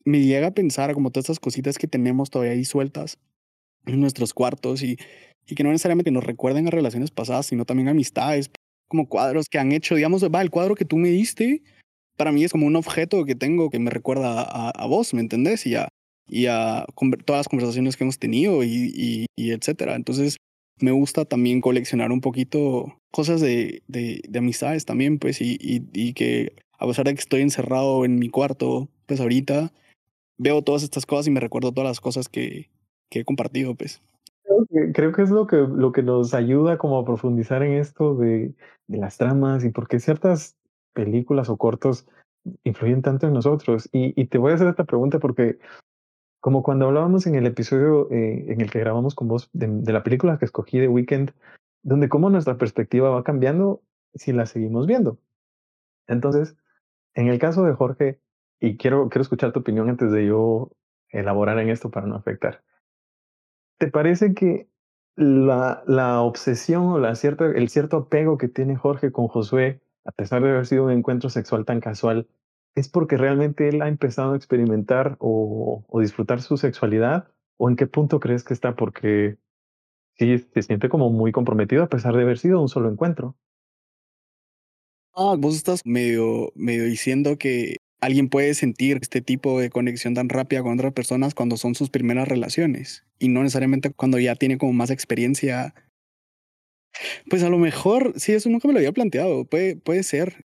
Me 0.05 0.21
llega 0.21 0.49
a 0.49 0.55
pensar 0.55 0.93
como 0.95 1.11
todas 1.11 1.25
estas 1.25 1.41
cositas 1.41 1.79
que 1.79 1.89
tenemos 1.89 2.31
todavía 2.31 2.53
ahí 2.53 2.65
sueltas 2.65 3.19
en 3.87 4.01
nuestros 4.01 4.35
cuartos 4.35 4.83
y, 4.83 4.99
y 5.47 5.55
que 5.55 5.65
no 5.65 5.71
necesariamente 5.71 6.11
nos 6.11 6.25
recuerden 6.25 6.69
a 6.69 6.71
relaciones 6.71 7.11
pasadas, 7.11 7.47
sino 7.47 7.65
también 7.65 7.89
amistades, 7.89 8.51
como 8.89 9.09
cuadros 9.09 9.47
que 9.51 9.59
han 9.59 9.73
hecho, 9.73 9.95
digamos, 9.95 10.23
va, 10.25 10.43
el 10.43 10.51
cuadro 10.51 10.75
que 10.75 10.85
tú 10.85 10.99
me 10.99 11.09
diste, 11.09 11.63
para 12.17 12.31
mí 12.31 12.45
es 12.45 12.53
como 12.53 12.67
un 12.67 12.77
objeto 12.77 13.25
que 13.25 13.35
tengo 13.35 13.71
que 13.71 13.79
me 13.79 13.91
recuerda 13.91 14.43
a, 14.43 14.71
a 14.71 14.87
vos, 14.87 15.15
¿me 15.15 15.21
entendés? 15.21 15.67
Y 15.67 15.77
a, 15.77 15.89
y 16.29 16.47
a 16.47 16.87
todas 17.25 17.41
las 17.41 17.49
conversaciones 17.49 17.97
que 17.97 18.05
hemos 18.05 18.19
tenido 18.19 18.63
y, 18.63 18.93
y, 18.95 19.27
y, 19.37 19.51
etcétera. 19.53 19.95
Entonces, 19.95 20.37
me 20.81 20.93
gusta 20.93 21.25
también 21.25 21.61
coleccionar 21.61 22.11
un 22.13 22.21
poquito 22.21 22.99
cosas 23.11 23.41
de, 23.41 23.83
de, 23.89 24.23
de 24.29 24.39
amistades 24.39 24.85
también, 24.85 25.19
pues, 25.19 25.41
y, 25.41 25.59
y, 25.61 25.83
y 25.93 26.15
que 26.15 26.55
a 26.79 26.87
pesar 26.87 27.05
de 27.07 27.15
que 27.15 27.21
estoy 27.21 27.43
encerrado 27.43 28.05
en 28.05 28.19
mi 28.19 28.29
cuarto, 28.29 28.89
pues 29.07 29.21
ahorita 29.21 29.73
veo 30.39 30.63
todas 30.63 30.83
estas 30.83 31.07
cosas 31.07 31.29
y 31.29 31.31
me 31.31 31.41
recuerdo 31.41 31.73
todas 31.73 31.89
las 31.89 32.01
cosas 32.01 32.29
que, 32.29 32.71
que 33.11 33.21
he 33.21 33.25
compartido, 33.25 33.75
pues. 33.75 34.03
Creo 34.93 35.13
que, 35.13 35.23
es 35.23 35.31
lo 35.31 35.47
que, 35.47 35.57
lo 35.57 35.93
que 35.93 36.03
nos 36.03 36.35
ayuda 36.35 36.79
como 36.79 36.99
a 36.99 37.05
profundizar 37.05 37.63
en 37.63 37.75
esto 37.75 38.17
de, 38.17 38.55
de 38.89 38.99
las 38.99 39.17
tramas 39.17 39.65
y 39.65 39.71
porque 39.71 40.01
ciertas 40.01 40.57
películas 40.93 41.49
o 41.49 41.57
cortos 41.57 42.07
influyen 42.65 43.03
tanto 43.03 43.27
en 43.27 43.35
nosotros. 43.35 43.89
Y, 43.93 44.21
y, 44.21 44.27
te 44.27 44.39
voy 44.39 44.53
a 44.53 44.55
hacer 44.57 44.69
esta 44.69 44.85
pregunta 44.85 45.19
porque, 45.19 45.59
como 46.43 46.65
cuando 46.65 46.89
hablábamos 46.89 47.25
en 47.29 47.37
el 47.37 47.47
episodio 47.47 48.11
eh, 48.11 48.47
en 48.49 48.61
el 48.61 48.69
que 48.69 48.81
grabamos 48.81 49.15
con 49.15 49.29
vos 49.29 49.49
de, 49.53 49.93
la 49.93 50.03
película 50.03 50.39
que 50.39 50.45
escogí 50.45 50.81
de 50.81 50.89
Weekend, 50.89 51.33
donde 51.85 52.09
cómo 52.09 52.31
nuestra 52.31 52.59
perspectiva 52.59 53.11
va 53.11 53.23
cambiando 53.23 53.81
si 54.17 54.33
la 54.33 54.45
seguimos 54.47 54.89
viendo. 54.89 55.19
Entonces, 56.09 56.57
en 57.15 57.29
el 57.29 57.39
caso 57.39 57.63
de 57.63 57.75
Jorge, 57.75 58.19
y 58.59 58.77
quiero, 58.77 59.09
quiero 59.09 59.23
escuchar 59.23 59.53
tu 59.53 59.61
opinión 59.61 59.89
antes 59.89 60.11
de 60.11 60.27
yo 60.27 60.73
elaborar 61.11 61.61
en 61.61 61.69
esto 61.69 61.93
para 61.93 62.09
no 62.09 62.17
afectar. 62.17 62.65
¿Te 63.79 63.87
parece 63.87 64.35
que 64.35 64.67
la, 65.15 65.85
la 65.87 66.23
obsesión 66.23 66.87
o 66.89 66.99
la 66.99 67.15
cierta, 67.15 67.47
el 67.47 67.69
cierto 67.69 67.99
apego 67.99 68.37
que 68.37 68.49
tiene 68.49 68.75
Jorge 68.75 69.13
con 69.13 69.29
Josué, 69.29 69.81
a 70.05 70.11
pesar 70.11 70.43
de 70.43 70.51
haber 70.51 70.67
sido 70.67 70.87
un 70.87 70.91
encuentro 70.91 71.31
sexual 71.31 71.65
tan 71.65 71.79
casual, 71.79 72.27
es 72.75 72.89
porque 72.89 73.17
realmente 73.17 73.69
él 73.69 73.83
ha 73.83 73.89
empezado 73.89 74.33
a 74.33 74.37
experimentar 74.37 75.17
o, 75.19 75.85
disfrutar 76.01 76.41
su 76.41 76.57
sexualidad? 76.57 77.29
¿O 77.59 77.69
en 77.69 77.77
qué 77.77 77.87
punto 77.87 78.21
crees 78.21 78.45
que 78.45 78.55
está? 78.55 78.75
Porque 78.75 79.37
sí 80.19 80.39
se 80.39 80.63
siente 80.63 80.89
como 80.89 81.11
muy 81.11 81.33
comprometido 81.33 81.83
a 81.83 81.89
pesar 81.89 82.15
de 82.17 82.23
haber 82.23 82.39
sido 82.39 82.61
un 82.61 82.69
solo 82.69 82.91
encuentro. 82.91 83.37
Ah, 85.15 85.37
vos 85.39 85.57
estás 85.57 85.83
medio, 85.85 86.53
medio 86.55 86.85
diciendo 86.85 87.37
que 87.37 87.77
alguien 88.01 88.29
puede 88.29 88.55
sentir 88.55 88.99
este 89.01 89.21
tipo 89.21 89.61
de 89.61 89.69
conexión 89.69 90.15
tan 90.15 90.31
rápida 90.31 90.63
con 90.63 90.75
otras 90.75 90.95
personas 90.95 91.35
cuando 91.35 91.59
son 91.59 91.75
sus 91.75 91.91
primeras 91.91 92.27
relaciones 92.27 93.05
y 93.19 93.29
no 93.29 93.43
necesariamente 93.43 93.93
cuando 93.93 94.19
ya 94.19 94.35
tiene 94.35 94.57
como 94.57 94.73
más 94.73 94.91
experiencia. 94.91 95.75
Pues 97.29 97.43
a 97.43 97.51
lo 97.51 97.59
mejor, 97.59 98.15
sí, 98.17 98.33
eso 98.33 98.49
nunca 98.49 98.69
me 98.69 98.75
lo 98.75 98.79
había 98.79 98.93
planteado, 98.93 99.45
puede, 99.45 99.77
puede 99.77 100.03
ser. 100.03 100.45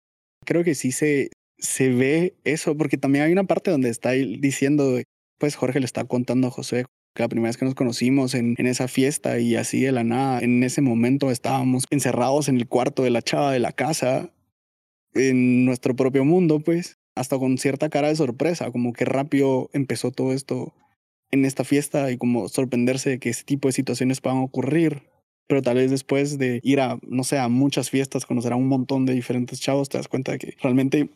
Creo 0.44 0.64
que 0.64 0.74
sí 0.74 0.92
se, 0.92 1.30
se 1.62 1.90
ve 1.90 2.34
eso, 2.44 2.76
porque 2.76 2.98
también 2.98 3.24
hay 3.24 3.32
una 3.32 3.44
parte 3.44 3.70
donde 3.70 3.88
está 3.88 4.10
diciendo, 4.10 5.00
pues 5.38 5.54
Jorge 5.56 5.80
le 5.80 5.86
está 5.86 6.04
contando 6.04 6.48
a 6.48 6.50
José 6.50 6.84
que 7.14 7.22
la 7.22 7.28
primera 7.28 7.48
vez 7.48 7.56
que 7.56 7.64
nos 7.64 7.74
conocimos 7.74 8.34
en, 8.34 8.54
en 8.58 8.66
esa 8.66 8.88
fiesta 8.88 9.38
y 9.38 9.54
así 9.56 9.82
de 9.82 9.92
la 9.92 10.02
nada, 10.02 10.40
en 10.40 10.62
ese 10.62 10.80
momento 10.80 11.30
estábamos 11.30 11.84
encerrados 11.90 12.48
en 12.48 12.56
el 12.56 12.66
cuarto 12.66 13.02
de 13.02 13.10
la 13.10 13.22
chava 13.22 13.52
de 13.52 13.58
la 13.58 13.72
casa, 13.72 14.32
en 15.14 15.64
nuestro 15.64 15.94
propio 15.94 16.24
mundo, 16.24 16.60
pues 16.60 16.98
hasta 17.14 17.38
con 17.38 17.58
cierta 17.58 17.90
cara 17.90 18.08
de 18.08 18.16
sorpresa, 18.16 18.70
como 18.70 18.92
que 18.92 19.04
rápido 19.04 19.68
empezó 19.72 20.10
todo 20.10 20.32
esto 20.32 20.74
en 21.30 21.44
esta 21.44 21.64
fiesta 21.64 22.10
y 22.10 22.16
como 22.16 22.48
sorprenderse 22.48 23.10
de 23.10 23.18
que 23.18 23.30
ese 23.30 23.44
tipo 23.44 23.68
de 23.68 23.72
situaciones 23.72 24.20
puedan 24.20 24.38
ocurrir. 24.38 25.02
Pero 25.48 25.60
tal 25.60 25.76
vez 25.76 25.90
después 25.90 26.38
de 26.38 26.60
ir 26.62 26.80
a, 26.80 26.98
no 27.02 27.24
sé, 27.24 27.38
a 27.38 27.48
muchas 27.48 27.90
fiestas, 27.90 28.24
conocer 28.24 28.52
a 28.52 28.56
un 28.56 28.68
montón 28.68 29.04
de 29.04 29.12
diferentes 29.12 29.60
chavos, 29.60 29.88
te 29.88 29.98
das 29.98 30.08
cuenta 30.08 30.38
que 30.38 30.56
realmente 30.62 31.10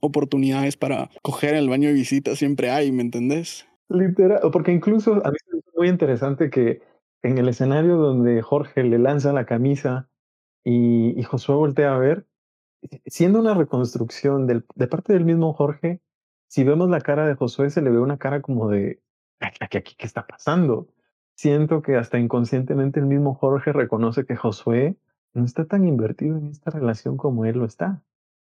oportunidades 0.00 0.76
para 0.76 1.10
coger 1.22 1.54
el 1.54 1.68
baño 1.68 1.88
de 1.88 1.94
visita 1.94 2.36
siempre 2.36 2.70
hay, 2.70 2.92
¿me 2.92 3.02
entendés? 3.02 3.66
Literal, 3.88 4.40
porque 4.52 4.72
incluso 4.72 5.14
a 5.24 5.30
mí 5.30 5.36
me 5.52 5.60
muy 5.76 5.88
interesante 5.88 6.50
que 6.50 6.82
en 7.22 7.38
el 7.38 7.48
escenario 7.48 7.96
donde 7.96 8.42
Jorge 8.42 8.84
le 8.84 8.98
lanza 8.98 9.32
la 9.32 9.46
camisa 9.46 10.08
y, 10.62 11.18
y 11.18 11.22
Josué 11.22 11.54
voltea 11.56 11.94
a 11.94 11.98
ver, 11.98 12.26
siendo 13.06 13.40
una 13.40 13.54
reconstrucción 13.54 14.46
del, 14.46 14.64
de 14.74 14.86
parte 14.86 15.12
del 15.12 15.24
mismo 15.24 15.52
Jorge, 15.52 16.00
si 16.48 16.64
vemos 16.64 16.88
la 16.90 17.00
cara 17.00 17.26
de 17.26 17.34
Josué, 17.34 17.70
se 17.70 17.82
le 17.82 17.90
ve 17.90 17.98
una 17.98 18.18
cara 18.18 18.40
como 18.42 18.68
de, 18.68 19.02
aquí, 19.40 19.76
aquí, 19.76 19.94
¿qué 19.96 20.06
está 20.06 20.26
pasando? 20.26 20.88
Siento 21.34 21.82
que 21.82 21.96
hasta 21.96 22.18
inconscientemente 22.18 23.00
el 23.00 23.06
mismo 23.06 23.34
Jorge 23.34 23.72
reconoce 23.72 24.24
que 24.24 24.36
Josué 24.36 24.96
no 25.32 25.44
está 25.44 25.66
tan 25.66 25.86
invertido 25.86 26.38
en 26.38 26.48
esta 26.48 26.70
relación 26.70 27.16
como 27.16 27.44
él 27.44 27.58
lo 27.58 27.64
está. 27.64 28.02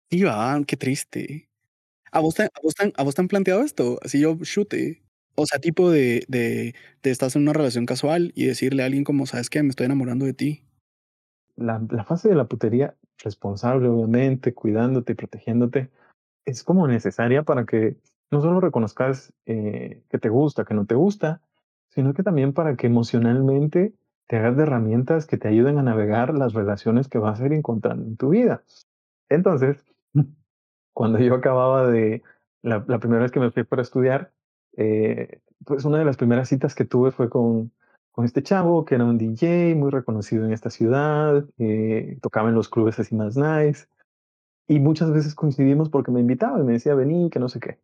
Iván, 0.10 0.64
qué 0.66 0.78
triste. 0.78 1.50
¿A 2.12 2.20
vos, 2.20 2.36
te, 2.36 2.44
a, 2.44 2.50
vos 2.64 2.74
te, 2.76 2.94
¿A 2.96 3.04
vos 3.04 3.16
te 3.16 3.22
han 3.22 3.28
planteado 3.28 3.62
esto? 3.62 4.00
Así 4.04 4.20
yo 4.20 4.38
chute. 4.42 5.04
O 5.36 5.46
sea, 5.46 5.60
tipo 5.60 5.92
de, 5.92 6.26
de, 6.28 6.74
de 7.04 7.12
estás 7.12 7.36
en 7.36 7.44
una 7.44 7.54
relación 7.54 7.86
casual 7.86 8.32
y 8.36 8.46
decirle 8.46 8.84
a 8.84 8.86
alguien 8.88 9.04
como, 9.04 9.26
¿sabes 9.26 9.50
qué? 9.50 9.62
Me 9.62 9.70
estoy 9.70 9.86
enamorando 9.86 10.26
de 10.26 10.34
ti. 10.34 10.64
La, 11.56 11.82
la 11.90 12.06
fase 12.06 12.30
de 12.30 12.36
la 12.36 12.46
putería, 12.46 12.96
responsable 13.24 13.88
obviamente, 13.88 14.54
cuidándote 14.54 15.14
y 15.14 15.16
protegiéndote, 15.16 15.90
es 16.46 16.64
como 16.64 16.88
necesaria 16.88 17.44
para 17.44 17.66
que 17.66 17.98
no 18.32 18.42
solo 18.42 18.62
reconozcas 18.62 19.34
eh, 19.46 20.02
que 20.10 20.18
te 20.18 20.30
gusta, 20.30 20.66
que 20.66 20.74
no 20.74 20.86
te 20.86 20.96
gusta, 20.96 21.42
sino 21.90 22.14
que 22.14 22.24
también 22.24 22.54
para 22.54 22.76
que 22.76 22.88
emocionalmente 22.88 23.94
te 24.28 24.38
hagas 24.38 24.58
de 24.58 24.64
herramientas 24.64 25.26
que 25.26 25.38
te 25.38 25.48
ayuden 25.48 25.78
a 25.78 25.84
navegar 25.84 26.34
las 26.34 26.54
relaciones 26.54 27.08
que 27.08 27.18
vas 27.18 27.40
a 27.40 27.46
ir 27.46 27.54
encontrando 27.54 28.06
en 28.06 28.18
tu 28.18 28.30
vida. 28.30 28.64
Entonces, 29.30 29.84
cuando 30.98 31.20
yo 31.20 31.36
acababa 31.36 31.88
de, 31.92 32.24
la, 32.64 32.84
la 32.88 32.98
primera 32.98 33.22
vez 33.22 33.32
que 33.32 33.40
me 33.40 33.52
fui 33.52 33.64
para 33.64 33.84
estudiar, 33.84 34.34
eh, 34.78 35.42
pues 35.64 35.86
una 35.86 36.00
de 36.00 36.06
las 36.06 36.18
primeras 36.18 36.50
citas 36.50 36.74
que 36.74 36.86
tuve 36.86 37.12
fue 37.12 37.30
con, 37.30 37.72
con 38.12 38.26
este 38.26 38.42
chavo 38.42 38.84
que 38.84 38.96
era 38.96 39.06
un 39.06 39.20
DJ 39.20 39.76
muy 39.76 39.92
reconocido 39.92 40.44
en 40.44 40.54
esta 40.54 40.72
ciudad, 40.72 41.46
eh, 41.60 42.18
tocaba 42.20 42.50
en 42.50 42.56
los 42.56 42.68
clubes 42.68 42.98
así 42.98 43.14
más 43.14 43.38
nice, 43.38 43.86
y 44.68 44.80
muchas 44.80 45.12
veces 45.12 45.36
coincidimos 45.36 45.92
porque 45.92 46.10
me 46.10 46.20
invitaba 46.20 46.60
y 46.60 46.64
me 46.64 46.74
decía, 46.74 46.96
vení, 46.96 47.30
que 47.30 47.38
no 47.38 47.48
sé 47.48 47.60
qué. 47.60 47.80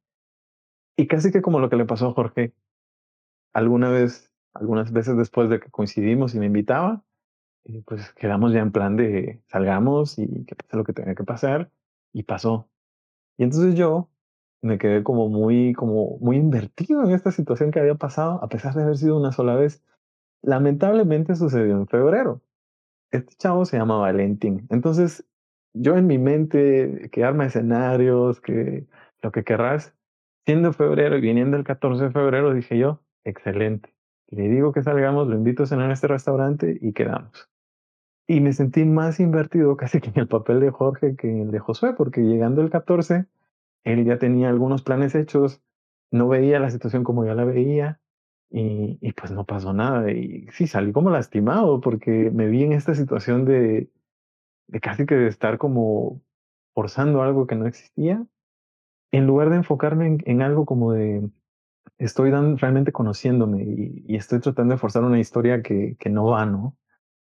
Y 0.98 1.06
casi 1.06 1.32
que 1.32 1.44
como 1.44 1.60
lo 1.60 1.70
que 1.70 1.76
le 1.76 1.86
pasó 1.86 2.08
a 2.08 2.14
Jorge, 2.14 2.52
alguna 3.54 3.92
vez, 3.92 4.32
algunas 4.56 4.92
veces 4.92 5.18
después 5.18 5.52
de 5.52 5.60
que 5.60 5.70
coincidimos 5.70 6.34
y 6.34 6.40
me 6.40 6.48
invitaba, 6.48 7.04
eh, 7.66 7.84
pues 7.86 8.12
quedamos 8.14 8.54
ya 8.54 8.62
en 8.62 8.72
plan 8.72 8.98
de 8.98 9.44
salgamos 9.46 10.18
y 10.18 10.46
que 10.46 10.56
pase 10.56 10.78
lo 10.78 10.84
que 10.84 10.94
tenga 10.94 11.14
que 11.14 11.24
pasar, 11.24 11.70
y 12.12 12.24
pasó. 12.24 12.73
Y 13.38 13.44
entonces 13.44 13.76
yo 13.76 14.10
me 14.62 14.78
quedé 14.78 15.04
como 15.04 15.30
muy, 15.30 15.74
como 15.74 16.18
muy 16.20 16.38
invertido 16.38 17.04
en 17.04 17.12
esta 17.12 17.32
situación 17.32 17.72
que 17.72 17.80
había 17.80 17.96
pasado, 17.96 18.44
a 18.44 18.48
pesar 18.48 18.74
de 18.74 18.84
haber 18.84 18.98
sido 18.98 19.18
una 19.18 19.32
sola 19.32 19.56
vez. 19.56 19.84
Lamentablemente 20.42 21.36
sucedió 21.36 21.78
en 21.78 21.88
febrero. 21.88 22.42
Este 23.12 23.36
chavo 23.36 23.66
se 23.66 23.78
llama 23.78 23.98
Valentín. 23.98 24.68
Entonces, 24.70 25.26
yo 25.74 25.98
en 25.98 26.08
mi 26.08 26.18
mente, 26.18 27.10
que 27.12 27.24
arma 27.24 27.46
escenarios, 27.46 28.42
que 28.42 28.88
lo 29.22 29.32
que 29.32 29.44
querrás, 29.44 29.94
siendo 30.46 30.74
febrero 30.74 31.18
y 31.18 31.22
viniendo 31.22 31.58
el 31.58 31.64
14 31.64 32.06
de 32.06 32.12
febrero, 32.12 32.54
dije 32.54 32.78
yo, 32.78 33.02
excelente. 33.24 33.94
Le 34.28 34.50
digo 34.50 34.72
que 34.72 34.82
salgamos, 34.82 35.28
lo 35.28 35.36
invito 35.36 35.64
a 35.64 35.68
cenar 35.68 35.90
a 35.90 35.94
este 35.94 36.08
restaurante 36.08 36.78
y 36.82 36.94
quedamos. 36.94 37.50
Y 38.28 38.40
me 38.40 38.54
sentí 38.54 38.86
más 38.86 39.20
invertido 39.20 39.76
casi 39.78 40.02
que 40.02 40.10
en 40.10 40.20
el 40.20 40.28
papel 40.28 40.60
de 40.60 40.72
Jorge 40.72 41.16
que 41.16 41.30
en 41.30 41.42
el 41.42 41.52
de 41.52 41.60
Josué, 41.60 41.94
porque 41.94 42.22
llegando 42.22 42.62
el 42.62 42.70
14, 42.70 43.26
él 43.84 44.06
ya 44.06 44.18
tenía 44.18 44.50
algunos 44.50 44.82
planes 44.82 45.16
hechos, 45.16 45.62
no 46.12 46.28
veía 46.28 46.60
la 46.60 46.70
situación 46.70 47.04
como 47.04 47.26
ya 47.26 47.34
la 47.34 47.46
veía 47.46 48.00
y, 48.50 48.98
y 49.02 49.14
pues 49.14 49.32
no 49.32 49.46
pasó 49.46 49.74
nada. 49.74 50.12
Y 50.12 50.48
sí, 50.52 50.68
salí 50.68 50.92
como 50.92 51.10
lastimado 51.10 51.82
porque 51.82 52.32
me 52.32 52.48
vi 52.48 52.64
en 52.64 52.74
esta 52.74 52.96
situación 52.96 53.46
de, 53.46 53.90
de 54.68 54.80
casi 54.80 55.06
que 55.06 55.16
de 55.16 55.28
estar 55.28 55.58
como 55.58 56.22
forzando 56.74 57.22
algo 57.22 57.48
que 57.48 57.56
no 57.56 57.68
existía, 57.68 58.26
en 59.12 59.28
lugar 59.28 59.50
de 59.50 59.58
enfocarme 59.58 60.08
en, 60.08 60.18
en 60.26 60.42
algo 60.42 60.66
como 60.66 60.94
de 60.94 61.30
estoy 61.98 62.32
dan, 62.32 62.58
realmente 62.58 62.92
conociéndome 62.92 63.64
y, 63.64 64.04
y, 64.08 64.16
estoy 64.16 64.40
tratando 64.40 64.74
de 64.74 64.80
forzar 64.80 65.04
una 65.04 65.20
historia 65.20 65.62
que, 65.62 65.96
que 66.00 66.10
no 66.10 66.26
va, 66.26 66.46
¿no? 66.46 66.76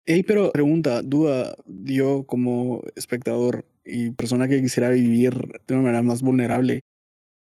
Hey, 0.07 0.23
pero 0.23 0.53
pregunta, 0.53 1.01
duda, 1.01 1.57
yo 1.67 2.25
como 2.27 2.83
espectador 2.95 3.65
y 3.87 4.11
persona 4.11 4.49
que 4.49 4.61
quisiera 4.61 4.91
vivir 4.91 5.33
de 5.67 5.75
una 5.75 5.83
manera 5.83 6.03
más 6.03 6.21
vulnerable, 6.21 6.81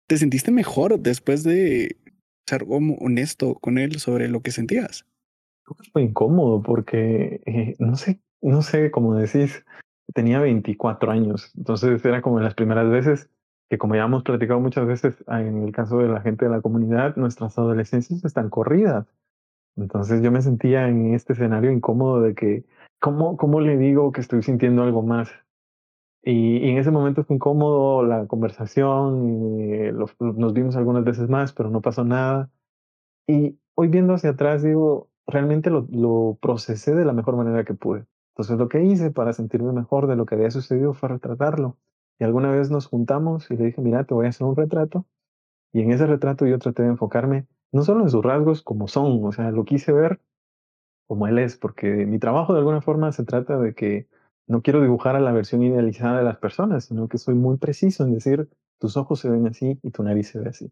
¿te 0.08 0.18
sentiste 0.18 0.52
mejor 0.52 1.00
después 1.00 1.44
de 1.44 1.98
ser 2.48 2.66
como 2.66 2.96
honesto 2.96 3.54
con 3.56 3.78
él 3.78 4.00
sobre 4.00 4.28
lo 4.28 4.42
que 4.42 4.50
sentías? 4.50 5.06
Fue 5.94 6.02
incómodo 6.02 6.64
porque, 6.64 7.42
eh, 7.46 7.76
no 7.78 7.96
sé, 7.96 8.22
no 8.42 8.64
sé, 8.64 8.90
como 8.90 9.14
decís, 9.16 9.64
tenía 10.16 10.40
24 10.40 11.12
años, 11.12 11.52
entonces 11.56 12.04
era 12.04 12.24
como 12.24 12.40
las 12.40 12.56
primeras 12.56 12.90
veces 12.90 13.30
que 13.70 13.78
como 13.78 13.96
ya 13.96 14.06
hemos 14.06 14.24
platicado 14.24 14.60
muchas 14.60 14.88
veces 14.88 15.24
en 15.28 15.64
el 15.64 15.72
caso 15.74 16.00
de 16.00 16.08
la 16.08 16.22
gente 16.22 16.46
de 16.46 16.52
la 16.52 16.62
comunidad, 16.62 17.18
nuestras 17.18 17.58
adolescencias 17.58 18.24
están 18.24 18.50
corridas. 18.50 19.06
Entonces 19.78 20.22
yo 20.22 20.32
me 20.32 20.42
sentía 20.42 20.88
en 20.90 21.14
este 21.14 21.34
escenario 21.34 21.72
incómodo 21.72 22.22
de 22.22 22.34
que, 22.34 22.66
¿cómo, 23.00 23.38
cómo 23.38 23.62
le 23.62 23.78
digo 23.78 24.12
que 24.12 24.22
estoy 24.22 24.42
sintiendo 24.44 24.84
algo 24.84 25.04
más? 25.04 25.30
Y, 26.24 26.70
en 26.70 26.78
ese 26.78 26.92
momento 26.92 27.24
fue 27.24 27.36
incómodo 27.38 28.04
la 28.04 28.28
conversación, 28.28 29.60
y 29.60 29.92
los, 29.92 30.16
nos 30.20 30.54
vimos 30.54 30.76
algunas 30.76 31.04
veces 31.04 31.30
más, 31.30 31.54
pero 31.54 31.70
no 31.70 31.82
pasó 31.82 32.04
nada. 32.04 32.50
Y 33.28 33.60
hoy 33.76 33.88
viendo 33.90 34.14
hacia 34.16 34.32
atrás, 34.32 34.64
digo, 34.64 35.10
realmente 35.28 35.70
lo, 35.70 35.88
lo 35.92 36.38
procesé 36.42 36.96
de 36.96 37.06
la 37.06 37.14
mejor 37.14 37.38
manera 37.38 37.64
que 37.64 37.74
pude. 37.76 38.06
Entonces 38.34 38.58
lo 38.58 38.70
que 38.70 38.84
hice 38.84 39.12
para 39.12 39.34
sentirme 39.34 39.72
mejor 39.74 40.08
de 40.08 40.16
lo 40.16 40.26
que 40.26 40.36
había 40.36 40.52
sucedido 40.52 40.94
fue 40.94 41.10
retratarlo. 41.10 41.78
Y 42.20 42.24
alguna 42.24 42.52
vez 42.52 42.72
nos 42.72 42.88
juntamos 42.88 43.50
y 43.52 43.58
le 43.58 43.66
dije, 43.66 43.82
mira, 43.82 44.04
te 44.04 44.14
voy 44.14 44.26
a 44.26 44.30
hacer 44.30 44.48
un 44.48 44.56
retrato. 44.56 45.06
Y 45.74 45.82
en 45.82 45.92
ese 45.92 46.08
retrato 46.08 46.46
yo 46.48 46.60
traté 46.60 46.84
de 46.84 46.90
enfocarme 46.90 47.46
no 47.78 47.84
solo 47.84 48.02
en 48.02 48.10
sus 48.10 48.26
rasgos 48.26 48.64
como 48.64 48.88
son, 48.88 49.24
o 49.24 49.32
sea, 49.32 49.52
lo 49.52 49.64
quise 49.64 49.92
ver 49.92 50.20
como 51.08 51.28
él 51.28 51.38
es, 51.38 51.58
porque 51.58 52.08
mi 52.08 52.18
trabajo 52.18 52.54
de 52.54 52.60
alguna 52.60 52.82
forma 52.82 53.12
se 53.12 53.24
trata 53.24 53.60
de 53.60 53.76
que 53.76 54.08
no 54.48 54.64
quiero 54.64 54.82
dibujar 54.82 55.16
a 55.16 55.20
la 55.20 55.32
versión 55.32 55.62
idealizada 55.62 56.18
de 56.18 56.24
las 56.24 56.38
personas, 56.38 56.86
sino 56.86 57.08
que 57.08 57.20
soy 57.20 57.36
muy 57.36 57.58
preciso 57.58 58.04
en 58.04 58.14
decir, 58.14 58.50
tus 58.80 58.98
ojos 58.98 59.20
se 59.20 59.30
ven 59.30 59.46
así 59.46 59.80
y 59.84 59.92
tu 59.92 60.02
nariz 60.02 60.30
se 60.30 60.40
ve 60.40 60.50
así. 60.50 60.72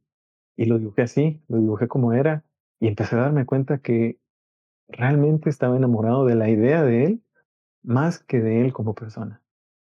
Y 0.58 0.65
lo 0.65 0.80
dibujé 0.80 1.04
así, 1.04 1.44
lo 1.48 1.60
dibujé 1.60 1.88
como 1.88 2.12
era, 2.12 2.44
y 2.80 2.88
empecé 2.88 3.15
a 3.15 3.20
darme 3.20 3.46
cuenta 3.46 3.78
que 3.78 4.20
realmente 4.88 5.52
estaba 5.52 5.78
enamorado 5.78 6.26
de 6.26 6.34
la 6.34 6.50
idea 6.50 6.84
de 6.84 7.06
él 7.06 7.24
más 7.84 8.18
que 8.18 8.41
de 8.41 8.62
él 8.62 8.74
como 8.74 8.96
persona. 8.96 9.44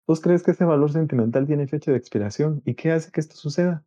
¿Vos 0.06 0.20
crees 0.20 0.44
que 0.44 0.52
ese 0.52 0.66
valor 0.66 0.92
sentimental 0.92 1.48
tiene 1.48 1.68
fecha 1.68 1.92
de 1.92 1.98
expiración? 1.98 2.62
¿Y 2.66 2.76
qué 2.76 2.92
hace 2.92 3.12
que 3.12 3.22
esto 3.22 3.38
suceda? 3.38 3.86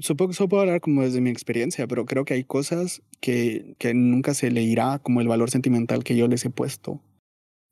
Supongo 0.00 0.28
que 0.30 0.32
eso 0.32 0.48
puedo 0.48 0.62
hablar 0.62 0.80
como 0.80 1.02
desde 1.02 1.20
mi 1.20 1.30
experiencia, 1.30 1.86
pero 1.86 2.06
creo 2.06 2.24
que 2.24 2.34
hay 2.34 2.44
cosas 2.44 3.02
que, 3.20 3.74
que 3.78 3.92
nunca 3.92 4.34
se 4.34 4.50
le 4.50 4.62
irá 4.62 4.98
como 4.98 5.20
el 5.20 5.28
valor 5.28 5.50
sentimental 5.50 6.02
que 6.02 6.16
yo 6.16 6.28
les 6.28 6.44
he 6.44 6.50
puesto. 6.50 7.00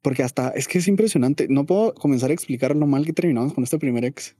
Porque 0.02 0.22
hasta 0.22 0.50
es 0.50 0.68
que 0.68 0.78
es 0.78 0.88
impresionante. 0.88 1.48
No 1.48 1.66
puedo 1.66 1.94
comenzar 1.94 2.30
a 2.30 2.34
explicar 2.34 2.76
lo 2.76 2.86
mal 2.86 3.04
que 3.04 3.12
terminamos 3.12 3.54
con 3.54 3.64
este 3.64 3.78
primer 3.78 4.04
ex. 4.04 4.36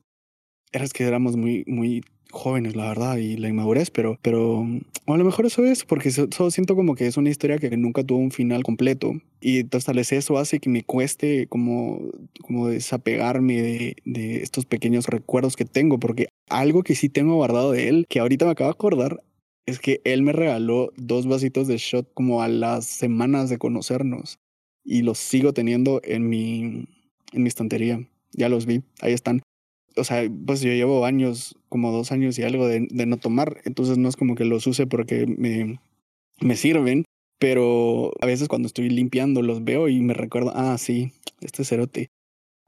Era 0.72 0.86
que 0.88 1.04
éramos 1.04 1.36
muy, 1.36 1.64
muy 1.66 2.02
jóvenes, 2.30 2.76
la 2.76 2.88
verdad, 2.88 3.16
y 3.16 3.36
la 3.36 3.48
inmadurez, 3.48 3.90
pero, 3.90 4.18
pero 4.22 4.66
a 5.06 5.16
lo 5.16 5.24
mejor 5.24 5.46
eso 5.46 5.64
es, 5.64 5.84
porque 5.84 6.10
solo 6.10 6.50
siento 6.50 6.76
como 6.76 6.94
que 6.94 7.06
es 7.06 7.16
una 7.16 7.30
historia 7.30 7.58
que 7.58 7.76
nunca 7.76 8.04
tuvo 8.04 8.18
un 8.18 8.30
final 8.30 8.62
completo. 8.62 9.14
Y 9.40 9.64
tal 9.64 9.96
vez 9.96 10.12
eso 10.12 10.38
hace 10.38 10.58
que 10.60 10.68
me 10.68 10.84
cueste 10.84 11.46
como, 11.46 12.00
como 12.42 12.68
desapegarme 12.68 13.62
de, 13.62 13.96
de 14.04 14.42
estos 14.42 14.66
pequeños 14.66 15.06
recuerdos 15.06 15.56
que 15.56 15.64
tengo, 15.64 15.98
porque 15.98 16.28
algo 16.48 16.82
que 16.82 16.94
sí 16.94 17.08
tengo 17.08 17.36
guardado 17.36 17.72
de 17.72 17.88
él, 17.88 18.06
que 18.08 18.20
ahorita 18.20 18.44
me 18.44 18.52
acabo 18.52 18.68
de 18.68 18.74
acordar, 18.74 19.22
es 19.66 19.78
que 19.78 20.00
él 20.04 20.22
me 20.22 20.32
regaló 20.32 20.92
dos 20.96 21.26
vasitos 21.26 21.68
de 21.68 21.76
shot 21.76 22.12
como 22.14 22.42
a 22.42 22.48
las 22.48 22.86
semanas 22.86 23.50
de 23.50 23.58
conocernos. 23.58 24.38
Y 24.84 25.02
los 25.02 25.18
sigo 25.18 25.52
teniendo 25.52 26.00
en 26.04 26.28
mi, 26.28 26.86
en 27.32 27.42
mi 27.42 27.48
estantería. 27.48 28.08
Ya 28.32 28.48
los 28.48 28.66
vi, 28.66 28.82
ahí 29.00 29.12
están 29.12 29.42
o 29.98 30.04
sea, 30.04 30.28
pues 30.46 30.60
yo 30.60 30.72
llevo 30.72 31.04
años, 31.04 31.56
como 31.68 31.92
dos 31.92 32.12
años 32.12 32.38
y 32.38 32.42
algo 32.42 32.66
de, 32.66 32.86
de, 32.90 33.06
no 33.06 33.16
tomar, 33.16 33.60
entonces 33.64 33.98
no 33.98 34.08
es 34.08 34.16
como 34.16 34.34
que 34.34 34.44
los 34.44 34.66
use 34.66 34.86
porque 34.86 35.26
me, 35.26 35.80
me 36.40 36.56
sirven, 36.56 37.04
pero 37.38 38.12
a 38.20 38.26
veces 38.26 38.48
cuando 38.48 38.66
estoy 38.66 38.88
limpiando 38.88 39.42
los 39.42 39.64
veo 39.64 39.88
y 39.88 40.00
me 40.00 40.14
recuerdo, 40.14 40.52
ah, 40.54 40.76
sí, 40.78 41.12
este 41.40 41.64
cerote. 41.64 42.10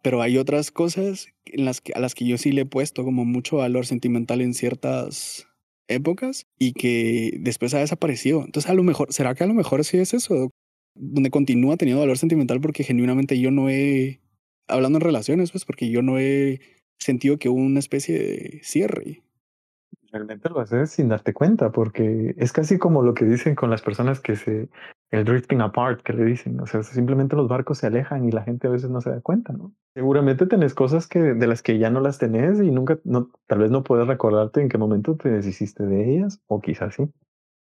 Pero 0.02 0.22
hay 0.22 0.38
otras 0.38 0.70
cosas 0.70 1.28
en 1.44 1.64
las 1.64 1.80
que, 1.80 1.92
a 1.92 2.00
las 2.00 2.14
que 2.14 2.24
yo 2.24 2.38
sí 2.38 2.52
le 2.52 2.62
he 2.62 2.66
puesto 2.66 3.04
como 3.04 3.24
mucho 3.24 3.58
valor 3.58 3.86
sentimental 3.86 4.40
en 4.40 4.54
ciertas 4.54 5.46
épocas 5.88 6.46
y 6.58 6.72
que 6.72 7.36
después 7.40 7.74
ha 7.74 7.80
desaparecido. 7.80 8.42
Entonces 8.44 8.70
a 8.70 8.74
lo 8.74 8.82
mejor, 8.82 9.12
¿será 9.12 9.34
que 9.34 9.44
a 9.44 9.46
lo 9.46 9.54
mejor 9.54 9.84
sí 9.84 9.98
es 9.98 10.14
eso? 10.14 10.50
Donde 10.94 11.30
continúa 11.30 11.76
teniendo 11.76 12.00
valor 12.00 12.16
sentimental 12.16 12.60
porque 12.60 12.84
genuinamente 12.84 13.38
yo 13.38 13.50
no 13.50 13.68
he, 13.68 14.20
hablando 14.68 14.98
en 14.98 15.02
relaciones, 15.02 15.50
pues 15.50 15.64
porque 15.64 15.90
yo 15.90 16.00
no 16.00 16.18
he 16.18 16.60
sentido 17.00 17.38
que 17.38 17.48
hubo 17.48 17.60
una 17.60 17.78
especie 17.78 18.18
de 18.18 18.60
cierre. 18.62 19.22
Realmente 20.12 20.48
lo 20.48 20.60
haces 20.60 20.90
sin 20.90 21.08
darte 21.08 21.32
cuenta, 21.32 21.70
porque 21.70 22.34
es 22.36 22.52
casi 22.52 22.78
como 22.78 23.02
lo 23.02 23.14
que 23.14 23.24
dicen 23.24 23.54
con 23.54 23.70
las 23.70 23.80
personas 23.80 24.20
que 24.20 24.34
se, 24.34 24.68
el 25.10 25.24
drifting 25.24 25.60
apart 25.60 26.02
que 26.02 26.12
le 26.12 26.24
dicen, 26.24 26.58
o 26.60 26.66
sea, 26.66 26.82
simplemente 26.82 27.36
los 27.36 27.48
barcos 27.48 27.78
se 27.78 27.86
alejan 27.86 28.24
y 28.24 28.32
la 28.32 28.42
gente 28.42 28.66
a 28.66 28.70
veces 28.70 28.90
no 28.90 29.00
se 29.00 29.10
da 29.10 29.20
cuenta, 29.20 29.52
¿no? 29.52 29.72
Seguramente 29.94 30.46
tenés 30.46 30.74
cosas 30.74 31.06
que, 31.06 31.20
de 31.20 31.46
las 31.46 31.62
que 31.62 31.78
ya 31.78 31.90
no 31.90 32.00
las 32.00 32.18
tenés 32.18 32.60
y 32.60 32.70
nunca, 32.70 32.98
no, 33.04 33.30
tal 33.46 33.60
vez 33.60 33.70
no 33.70 33.84
puedes 33.84 34.06
recordarte 34.06 34.60
en 34.60 34.68
qué 34.68 34.78
momento 34.78 35.16
te 35.16 35.30
deshiciste 35.30 35.84
de 35.84 36.16
ellas, 36.16 36.40
o 36.46 36.60
quizás 36.60 36.96
sí. 36.96 37.04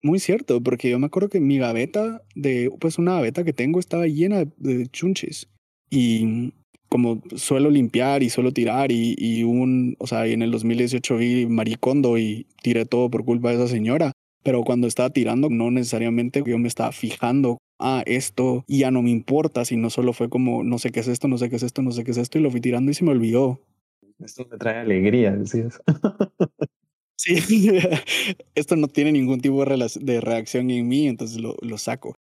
Muy 0.01 0.19
cierto, 0.19 0.61
porque 0.61 0.89
yo 0.89 0.99
me 0.99 1.05
acuerdo 1.05 1.29
que 1.29 1.39
mi 1.39 1.59
gaveta 1.59 2.21
de, 2.35 2.69
pues 2.79 2.97
una 2.97 3.13
gaveta 3.13 3.45
que 3.45 3.53
tengo 3.53 3.79
estaba 3.79 4.05
llena 4.05 4.43
de 4.57 4.87
chunches 4.87 5.49
y 5.89 6.53
como 6.93 7.23
suelo 7.35 7.71
limpiar 7.71 8.21
y 8.21 8.29
suelo 8.29 8.51
tirar 8.51 8.91
y, 8.91 9.15
y 9.17 9.41
un, 9.41 9.95
o 9.97 10.05
sea, 10.05 10.27
en 10.27 10.43
el 10.43 10.51
2018 10.51 11.17
vi 11.17 11.47
Maricondo 11.47 12.19
y 12.19 12.45
tiré 12.61 12.85
todo 12.85 13.09
por 13.09 13.25
culpa 13.25 13.49
de 13.49 13.55
esa 13.55 13.67
señora. 13.67 14.11
Pero 14.43 14.61
cuando 14.61 14.85
estaba 14.85 15.09
tirando, 15.09 15.49
no 15.49 15.71
necesariamente 15.71 16.43
yo 16.45 16.59
me 16.59 16.67
estaba 16.67 16.91
fijando, 16.91 17.57
ah, 17.79 18.03
esto 18.05 18.63
ya 18.67 18.91
no 18.91 19.01
me 19.01 19.09
importa, 19.09 19.65
sino 19.65 19.89
solo 19.89 20.13
fue 20.13 20.29
como, 20.29 20.63
no 20.63 20.77
sé 20.77 20.91
qué 20.91 20.99
es 20.99 21.07
esto, 21.07 21.27
no 21.27 21.39
sé 21.39 21.49
qué 21.49 21.55
es 21.55 21.63
esto, 21.63 21.81
no 21.81 21.91
sé 21.91 22.03
qué 22.03 22.11
es 22.11 22.17
esto, 22.17 22.37
y 22.37 22.43
lo 22.43 22.51
fui 22.51 22.61
tirando 22.61 22.91
y 22.91 22.93
se 22.93 23.03
me 23.03 23.09
olvidó. 23.09 23.59
Esto 24.19 24.45
me 24.51 24.59
trae 24.59 24.77
alegría, 24.77 25.31
decías. 25.31 25.81
sí, 27.17 27.71
esto 28.53 28.75
no 28.75 28.87
tiene 28.87 29.13
ningún 29.13 29.41
tipo 29.41 29.65
de, 29.65 29.91
de 29.99 30.21
reacción 30.21 30.69
en 30.69 30.87
mí, 30.87 31.07
entonces 31.07 31.41
lo, 31.41 31.55
lo 31.59 31.79
saco. 31.79 32.13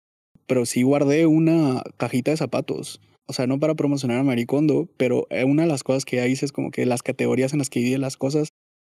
Pero 0.47 0.65
sí 0.65 0.83
guardé 0.83 1.27
una 1.27 1.83
cajita 1.99 2.31
de 2.31 2.39
zapatos 2.39 3.03
o 3.27 3.33
sea, 3.33 3.47
no 3.47 3.59
para 3.59 3.75
promocionar 3.75 4.19
a 4.19 4.23
Maricondo, 4.23 4.89
pero 4.97 5.27
eh, 5.31 5.45
una 5.45 5.63
de 5.63 5.69
las 5.69 5.85
cosas 5.85 6.05
que 6.05 6.27
hice 6.29 6.45
es 6.45 6.53
como 6.53 6.71
que 6.71 6.87
las 6.87 7.03
categorías 7.03 7.53
en 7.53 7.59
las 7.59 7.71
que 7.71 7.81
divide 7.81 7.99
las 7.99 8.17
cosas, 8.17 8.49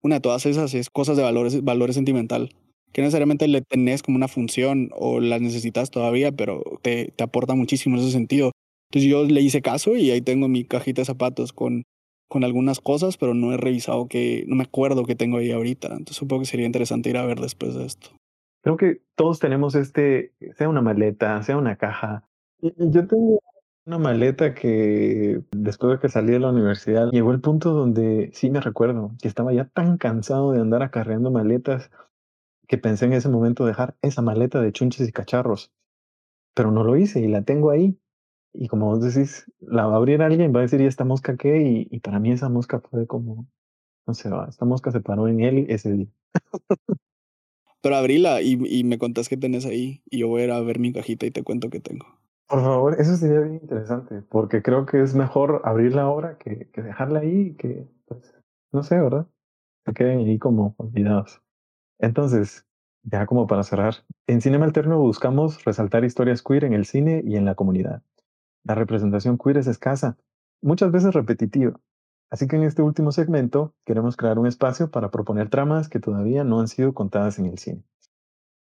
una 0.01 0.15
de 0.15 0.21
todas 0.21 0.45
esas 0.45 0.73
es 0.73 0.89
cosas 0.89 1.17
de 1.17 1.23
valores, 1.23 1.63
valores 1.63 1.95
sentimental, 1.95 2.49
que 2.91 3.01
necesariamente 3.01 3.47
le 3.47 3.61
tenés 3.61 4.03
como 4.03 4.17
una 4.17 4.27
función 4.27 4.89
o 4.95 5.19
las 5.19 5.41
necesitas 5.41 5.91
todavía, 5.91 6.31
pero 6.31 6.63
te, 6.81 7.11
te 7.15 7.23
aporta 7.23 7.55
muchísimo 7.55 7.95
en 7.95 8.03
ese 8.03 8.11
sentido. 8.11 8.51
Entonces 8.89 9.09
yo 9.09 9.25
le 9.25 9.41
hice 9.41 9.61
caso 9.61 9.95
y 9.95 10.11
ahí 10.11 10.21
tengo 10.21 10.47
mi 10.47 10.63
cajita 10.63 11.01
de 11.01 11.05
zapatos 11.05 11.51
con, 11.53 11.83
con 12.27 12.43
algunas 12.43 12.79
cosas, 12.79 13.17
pero 13.17 13.33
no 13.33 13.53
he 13.53 13.57
revisado 13.57 14.07
que, 14.07 14.45
no 14.47 14.55
me 14.55 14.63
acuerdo 14.63 15.05
qué 15.05 15.15
tengo 15.15 15.37
ahí 15.37 15.51
ahorita. 15.51 15.87
Entonces 15.87 16.17
supongo 16.17 16.41
que 16.41 16.47
sería 16.47 16.65
interesante 16.65 17.09
ir 17.09 17.17
a 17.17 17.25
ver 17.25 17.39
después 17.39 17.75
de 17.75 17.85
esto. 17.85 18.09
Creo 18.61 18.77
que 18.77 19.01
todos 19.15 19.39
tenemos 19.39 19.75
este, 19.75 20.33
sea 20.57 20.69
una 20.69 20.81
maleta, 20.81 21.41
sea 21.43 21.57
una 21.57 21.75
caja. 21.75 22.23
Yo 22.61 23.07
tengo 23.07 23.39
una 23.85 23.99
maleta 23.99 24.55
que 24.55 25.41
después 25.51 25.93
de 25.93 25.99
que 25.99 26.09
salí 26.09 26.31
de 26.31 26.39
la 26.39 26.49
universidad 26.49 27.11
llegó 27.11 27.31
el 27.31 27.41
punto 27.41 27.71
donde 27.73 28.31
sí 28.33 28.49
me 28.49 28.59
recuerdo 28.59 29.11
que 29.21 29.27
estaba 29.27 29.53
ya 29.53 29.65
tan 29.65 29.97
cansado 29.97 30.51
de 30.51 30.61
andar 30.61 30.81
acarreando 30.81 31.29
maletas 31.29 31.91
que 32.67 32.79
pensé 32.79 33.05
en 33.05 33.13
ese 33.13 33.29
momento 33.29 33.65
dejar 33.65 33.95
esa 34.01 34.23
maleta 34.23 34.59
de 34.59 34.71
chunches 34.71 35.07
y 35.07 35.11
cacharros. 35.11 35.71
Pero 36.55 36.71
no 36.71 36.83
lo 36.83 36.97
hice 36.97 37.19
y 37.19 37.27
la 37.27 37.43
tengo 37.43 37.69
ahí. 37.69 37.99
Y 38.53 38.67
como 38.69 38.87
vos 38.87 39.01
decís, 39.01 39.45
la 39.59 39.85
va 39.85 39.93
a 39.93 39.97
abrir 39.97 40.21
alguien, 40.21 40.55
va 40.55 40.59
a 40.59 40.63
decir, 40.63 40.81
¿y 40.81 40.85
esta 40.85 41.03
mosca 41.03 41.37
qué? 41.37 41.61
Y, 41.61 41.87
y 41.91 41.99
para 41.99 42.19
mí 42.19 42.31
esa 42.31 42.49
mosca 42.49 42.79
fue 42.79 43.05
como, 43.05 43.47
no 44.07 44.13
sé, 44.13 44.29
esta 44.49 44.65
mosca 44.65 44.91
se 44.91 45.01
paró 45.01 45.27
en 45.27 45.41
él 45.41 45.65
ese 45.69 45.91
día. 45.91 46.07
Pero 47.81 47.97
abrila 47.97 48.41
y, 48.41 48.57
y 48.65 48.83
me 48.83 48.97
contás 48.97 49.29
qué 49.29 49.37
tenés 49.37 49.65
ahí 49.65 50.01
y 50.09 50.19
yo 50.19 50.27
voy 50.27 50.41
a 50.41 50.45
ir 50.45 50.51
a 50.51 50.61
ver 50.61 50.79
mi 50.79 50.91
cajita 50.91 51.27
y 51.27 51.31
te 51.31 51.43
cuento 51.43 51.69
qué 51.69 51.79
tengo. 51.79 52.07
Por 52.47 52.61
favor, 52.61 52.99
eso 52.99 53.15
sería 53.15 53.39
bien 53.39 53.55
interesante, 53.55 54.21
porque 54.29 54.61
creo 54.61 54.85
que 54.85 55.01
es 55.01 55.15
mejor 55.15 55.61
abrirla 55.63 56.03
ahora 56.03 56.37
que, 56.37 56.69
que 56.71 56.81
dejarla 56.83 57.21
ahí 57.21 57.39
y 57.47 57.55
que, 57.55 57.87
pues, 58.05 58.35
no 58.71 58.83
sé, 58.83 58.99
¿verdad? 58.99 59.27
Se 59.85 59.93
queden 59.93 60.19
ahí 60.19 60.37
como 60.37 60.75
olvidados. 60.77 61.41
Entonces, 61.99 62.65
ya 63.03 63.25
como 63.25 63.47
para 63.47 63.63
cerrar, 63.63 63.95
en 64.27 64.41
Cinema 64.41 64.65
Alterno 64.65 64.99
buscamos 64.99 65.63
resaltar 65.63 66.03
historias 66.03 66.43
queer 66.43 66.65
en 66.65 66.73
el 66.73 66.85
cine 66.85 67.23
y 67.25 67.35
en 67.35 67.45
la 67.45 67.55
comunidad. 67.55 68.03
La 68.63 68.75
representación 68.75 69.37
queer 69.37 69.57
es 69.57 69.67
escasa, 69.67 70.17
muchas 70.61 70.91
veces 70.91 71.13
repetitiva. 71.13 71.79
Así 72.31 72.47
que 72.47 72.55
en 72.55 72.63
este 72.63 72.81
último 72.81 73.11
segmento 73.11 73.73
queremos 73.85 74.17
crear 74.17 74.39
un 74.39 74.47
espacio 74.47 74.89
para 74.89 75.11
proponer 75.11 75.49
tramas 75.49 75.87
que 75.87 75.99
todavía 75.99 76.43
no 76.43 76.59
han 76.59 76.67
sido 76.67 76.93
contadas 76.93 77.37
en 77.39 77.45
el 77.45 77.59
cine. 77.59 77.83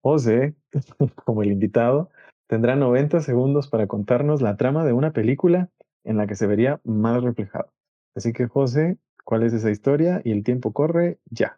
José, 0.02 0.56
como 1.24 1.42
el 1.42 1.52
invitado, 1.52 2.10
tendrá 2.52 2.76
90 2.76 3.22
segundos 3.22 3.66
para 3.66 3.86
contarnos 3.86 4.42
la 4.42 4.58
trama 4.58 4.84
de 4.84 4.92
una 4.92 5.14
película 5.14 5.70
en 6.04 6.18
la 6.18 6.26
que 6.26 6.34
se 6.34 6.46
vería 6.46 6.82
más 6.84 7.22
reflejado. 7.22 7.70
Así 8.14 8.34
que 8.34 8.46
José, 8.46 8.98
¿cuál 9.24 9.42
es 9.42 9.54
esa 9.54 9.70
historia? 9.70 10.20
Y 10.22 10.32
el 10.32 10.44
tiempo 10.44 10.70
corre 10.74 11.16
ya. 11.30 11.56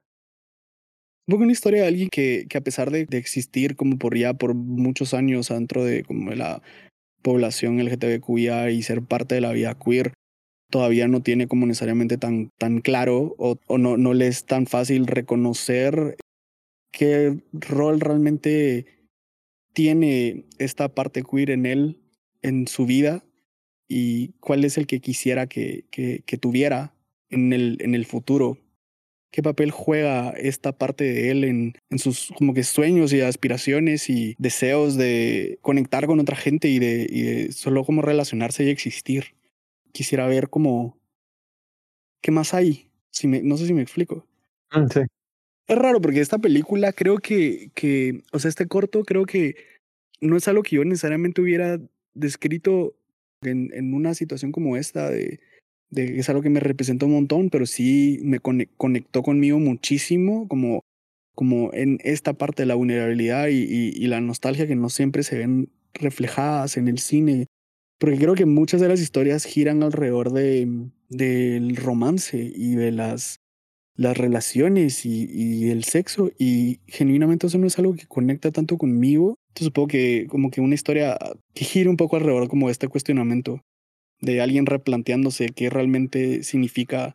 Un 1.27 1.43
una 1.43 1.51
historia 1.51 1.83
de 1.83 1.89
alguien 1.89 2.11
que, 2.11 2.47
que 2.49 2.59
a 2.59 2.61
pesar 2.61 2.93
de, 2.93 3.07
de, 3.07 3.19
existir 3.19 3.75
como 3.75 3.99
por 3.99 4.17
ya 4.17 4.35
por 4.35 4.55
muchos 4.55 5.15
años 5.15 5.49
dentro 5.49 5.83
de 5.83 6.05
como 6.05 6.31
la 6.31 6.63
población 7.23 7.81
LGTBQIA 7.81 8.71
y 8.71 8.83
ser 8.83 9.03
parte 9.03 9.35
de 9.35 9.41
la 9.41 9.51
vida 9.51 9.77
queer, 9.77 10.13
todavía 10.71 11.09
no 11.09 11.25
tiene 11.25 11.49
como 11.49 11.67
necesariamente 11.67 12.19
tan, 12.19 12.51
tan 12.57 12.81
claro 12.81 13.35
o, 13.37 13.57
o 13.67 13.79
no, 13.79 13.97
no 13.97 14.15
le 14.15 14.29
es 14.29 14.45
tan 14.45 14.67
fácil 14.67 15.09
reconocer 15.09 16.15
qué 16.93 17.37
rol 17.53 17.99
realmente 17.99 18.94
tiene 19.75 20.47
esta 20.59 20.89
parte 20.89 21.23
queer 21.23 21.51
en 21.51 21.67
él, 21.67 22.01
en 22.41 22.67
su 22.67 22.87
vida, 22.87 23.25
y 23.87 24.29
cuál 24.41 24.65
es 24.65 24.79
el 24.79 24.87
que 24.87 25.01
quisiera 25.01 25.47
que, 25.47 25.85
que, 25.91 26.39
tuviera 26.39 26.95
en 27.29 27.53
el, 27.53 27.77
en 27.81 27.95
el 27.95 28.07
futuro. 28.07 28.59
¿Qué 29.31 29.43
papel 29.43 29.73
juega 29.73 30.31
esta 30.31 30.79
parte 30.79 31.05
de 31.05 31.31
él 31.31 31.45
en, 31.45 31.75
en 31.91 31.99
sus 31.99 32.33
como 32.39 32.55
que 32.55 32.63
sueños 32.63 33.13
y 33.13 33.21
aspiraciones 33.21 34.09
y 34.09 34.37
deseos 34.39 34.97
de 34.97 35.59
conectar 35.61 36.07
con 36.07 36.21
otra 36.21 36.37
gente 36.37 36.69
y 36.69 36.79
de, 36.79 37.07
y 37.11 37.53
solo 37.53 37.85
como 37.85 38.01
relacionarse 38.01 38.65
y 38.65 38.71
existir? 38.71 39.35
Quisiera 39.93 40.27
ver 40.29 40.49
como 40.49 40.97
qué 42.23 42.31
más 42.31 42.55
hay. 42.55 42.91
Si 43.11 43.27
no 43.27 43.57
sé 43.57 43.67
si 43.67 43.75
me 43.75 43.83
explico. 43.83 44.27
Mm, 44.73 44.87
sí. 44.89 45.01
Es 45.67 45.79
raro 45.79 46.01
porque 46.01 46.21
esta 46.21 46.39
película 46.39 46.93
creo 46.93 47.19
que, 47.19 47.71
que, 47.75 48.23
o 48.33 48.39
sea, 48.39 48.51
este 48.51 48.67
corto 48.67 49.03
creo 49.05 49.25
que 49.25 49.57
no 50.21 50.37
es 50.37 50.47
algo 50.47 50.63
que 50.63 50.77
yo 50.77 50.85
necesariamente 50.85 51.41
hubiera 51.41 51.81
descrito 52.15 52.95
en, 53.43 53.71
en 53.73 53.95
una 53.95 54.15
situación 54.15 54.53
como 54.53 54.77
esta 54.77 55.11
de, 55.11 55.41
de, 55.91 56.19
es 56.19 56.29
algo 56.29 56.43
que 56.43 56.51
me 56.51 56.61
representa 56.61 57.07
un 57.07 57.13
montón, 57.13 57.51
pero 57.51 57.67
sí 57.67 58.21
me 58.23 58.41
conectó 58.41 59.23
conmigo 59.23 59.59
muchísimo 59.59 60.49
como, 60.49 60.83
como 61.35 61.73
en 61.73 61.99
esta 62.05 62.35
parte 62.35 62.63
de 62.63 62.67
la 62.67 62.75
vulnerabilidad 62.75 63.49
y, 63.49 63.63
y, 63.63 63.93
y 63.95 64.07
la 64.07 64.21
nostalgia 64.21 64.67
que 64.67 64.77
no 64.77 64.91
siempre 64.91 65.23
se 65.23 65.39
ven 65.39 65.71
reflejadas 65.95 66.77
en 66.77 66.89
el 66.89 66.99
cine. 66.99 67.47
Porque 67.99 68.19
creo 68.19 68.35
que 68.35 68.45
muchas 68.45 68.81
de 68.81 68.89
las 68.89 69.01
historias 69.01 69.45
giran 69.45 69.83
alrededor 69.83 70.33
de, 70.33 70.91
del 71.09 71.77
romance 71.77 72.53
y 72.55 72.75
de 72.75 72.93
las 72.93 73.41
las 73.97 74.17
relaciones 74.17 75.07
y, 75.07 75.71
el 75.71 75.85
sexo 75.85 76.31
y 76.39 76.81
genuinamente 76.87 77.47
eso 77.47 77.59
no 77.59 77.67
es 77.67 77.79
algo 77.79 77.95
que 77.95 78.07
conecta 78.07 78.51
tanto 78.51 78.77
conmigo. 78.77 79.37
Supongo 79.55 79.89
que 79.89 80.27
como 80.29 80.51
que 80.51 80.61
una 80.61 80.75
historia 80.75 81.17
que 81.55 81.65
gira 81.65 81.91
un 81.91 81.97
poco 81.97 82.17
alrededor 82.17 82.49
como 82.49 82.71
este 82.71 82.89
cuestionamiento 82.89 83.61
de 84.21 84.41
alguien 84.41 84.67
replanteándose 84.67 85.51
qué 85.51 85.71
realmente 85.71 86.43
significa 86.43 87.15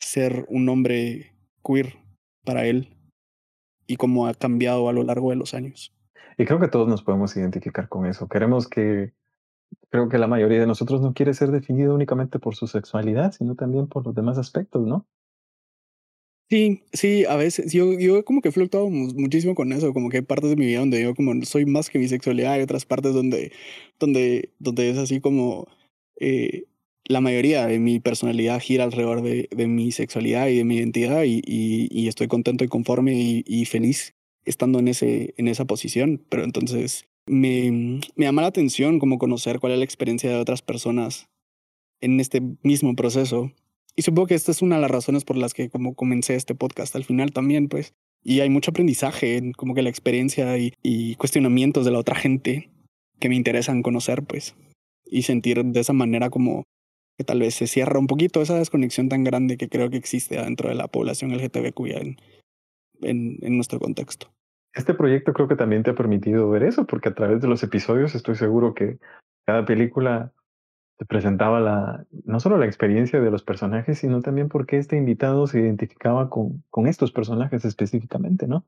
ser 0.00 0.46
un 0.48 0.68
hombre 0.68 1.32
queer 1.64 1.96
para 2.44 2.66
él 2.66 2.88
y 3.86 3.96
cómo 3.96 4.26
ha 4.26 4.34
cambiado 4.34 4.88
a 4.88 4.92
lo 4.92 5.02
largo 5.02 5.30
de 5.30 5.36
los 5.36 5.54
años. 5.54 5.92
Y 6.38 6.46
creo 6.46 6.58
que 6.58 6.68
todos 6.68 6.88
nos 6.88 7.02
podemos 7.02 7.36
identificar 7.36 7.88
con 7.88 8.06
eso. 8.06 8.28
Queremos 8.28 8.68
que, 8.68 9.12
creo 9.90 10.08
que 10.08 10.18
la 10.18 10.26
mayoría 10.26 10.60
de 10.60 10.66
nosotros 10.66 11.00
no 11.00 11.12
quiere 11.12 11.34
ser 11.34 11.50
definido 11.50 11.94
únicamente 11.94 12.38
por 12.38 12.54
su 12.54 12.66
sexualidad, 12.66 13.32
sino 13.32 13.54
también 13.54 13.86
por 13.86 14.04
los 14.04 14.14
demás 14.14 14.38
aspectos, 14.38 14.86
¿no? 14.86 15.06
Sí, 16.54 16.82
sí, 16.92 17.24
a 17.24 17.34
veces 17.34 17.72
yo, 17.72 17.98
yo 17.98 18.24
como 18.24 18.40
que 18.40 18.48
he 18.48 18.88
muchísimo 18.88 19.56
con 19.56 19.72
eso, 19.72 19.92
como 19.92 20.08
que 20.08 20.18
hay 20.18 20.22
partes 20.22 20.50
de 20.50 20.54
mi 20.54 20.66
vida 20.66 20.78
donde 20.78 21.02
yo 21.02 21.12
como 21.16 21.44
soy 21.44 21.66
más 21.66 21.90
que 21.90 21.98
mi 21.98 22.06
sexualidad, 22.06 22.52
hay 22.52 22.62
otras 22.62 22.84
partes 22.86 23.12
donde, 23.12 23.50
donde, 23.98 24.50
donde 24.60 24.88
es 24.88 24.96
así 24.96 25.20
como 25.20 25.66
eh, 26.20 26.66
la 27.06 27.20
mayoría 27.20 27.66
de 27.66 27.80
mi 27.80 27.98
personalidad 27.98 28.60
gira 28.60 28.84
alrededor 28.84 29.22
de, 29.22 29.48
mi 29.66 29.90
sexualidad 29.90 30.46
y 30.46 30.58
de 30.58 30.64
mi 30.64 30.76
identidad 30.76 31.24
y, 31.26 32.06
estoy 32.06 32.28
contento 32.28 32.62
y 32.62 32.68
conforme 32.68 33.20
y, 33.20 33.44
y, 33.48 33.64
feliz 33.64 34.14
estando 34.44 34.78
en, 34.78 34.86
ese, 34.86 35.34
en 35.36 35.48
esa 35.48 35.64
posición, 35.64 36.22
pero 36.28 36.44
entonces 36.44 37.08
me, 37.26 37.98
me 38.14 38.26
llama 38.26 38.42
la 38.42 38.48
atención 38.48 39.00
como 39.00 39.18
conocer 39.18 39.58
cuál 39.58 39.72
es 39.72 39.78
la 39.78 39.84
experiencia 39.84 40.30
de 40.30 40.36
otras 40.36 40.62
personas 40.62 41.28
en 42.00 42.20
este 42.20 42.40
mismo 42.62 42.94
proceso 42.94 43.50
y 43.96 44.02
supongo 44.02 44.26
que 44.26 44.34
esta 44.34 44.50
es 44.50 44.62
una 44.62 44.76
de 44.76 44.82
las 44.82 44.90
razones 44.90 45.24
por 45.24 45.36
las 45.36 45.54
que 45.54 45.70
como 45.70 45.94
comencé 45.94 46.34
este 46.34 46.54
podcast 46.54 46.94
al 46.96 47.04
final 47.04 47.32
también, 47.32 47.68
pues. 47.68 47.94
Y 48.22 48.40
hay 48.40 48.50
mucho 48.50 48.70
aprendizaje 48.70 49.36
en 49.36 49.52
como 49.52 49.74
que 49.74 49.82
la 49.82 49.90
experiencia 49.90 50.56
y, 50.58 51.14
cuestionamientos 51.16 51.84
de 51.84 51.90
la 51.90 51.98
otra 51.98 52.16
gente 52.16 52.70
que 53.20 53.28
me 53.28 53.36
interesan 53.36 53.82
conocer, 53.82 54.22
pues. 54.22 54.56
Y 55.04 55.22
sentir 55.22 55.62
de 55.64 55.80
esa 55.80 55.92
manera 55.92 56.30
como 56.30 56.64
que 57.16 57.24
tal 57.24 57.38
vez 57.40 57.54
se 57.54 57.68
cierra 57.68 57.98
un 57.98 58.08
poquito 58.08 58.42
esa 58.42 58.58
desconexión 58.58 59.08
tan 59.08 59.22
grande 59.22 59.56
que 59.56 59.68
creo 59.68 59.90
que 59.90 59.98
existe 59.98 60.36
dentro 60.36 60.68
de 60.68 60.74
la 60.74 60.88
población 60.88 61.32
LGTBQ 61.36 61.80
en, 61.86 62.16
en 63.02 63.56
nuestro 63.56 63.78
contexto. 63.78 64.32
Este 64.74 64.94
proyecto 64.94 65.32
creo 65.32 65.46
que 65.46 65.54
también 65.54 65.84
te 65.84 65.90
ha 65.90 65.94
permitido 65.94 66.50
ver 66.50 66.64
eso, 66.64 66.84
porque 66.84 67.10
a 67.10 67.14
través 67.14 67.40
de 67.40 67.46
los 67.46 67.62
episodios 67.62 68.16
estoy 68.16 68.34
seguro 68.34 68.74
que 68.74 68.98
cada 69.46 69.64
película 69.64 70.32
presentaba 71.08 71.60
la, 71.60 72.06
no 72.24 72.40
solo 72.40 72.58
la 72.58 72.66
experiencia 72.66 73.20
de 73.20 73.30
los 73.30 73.42
personajes, 73.42 73.98
sino 73.98 74.20
también 74.22 74.48
por 74.48 74.66
qué 74.66 74.78
este 74.78 74.96
invitado 74.96 75.46
se 75.46 75.60
identificaba 75.60 76.30
con, 76.30 76.62
con 76.70 76.86
estos 76.86 77.12
personajes 77.12 77.64
específicamente, 77.64 78.46
¿no? 78.46 78.64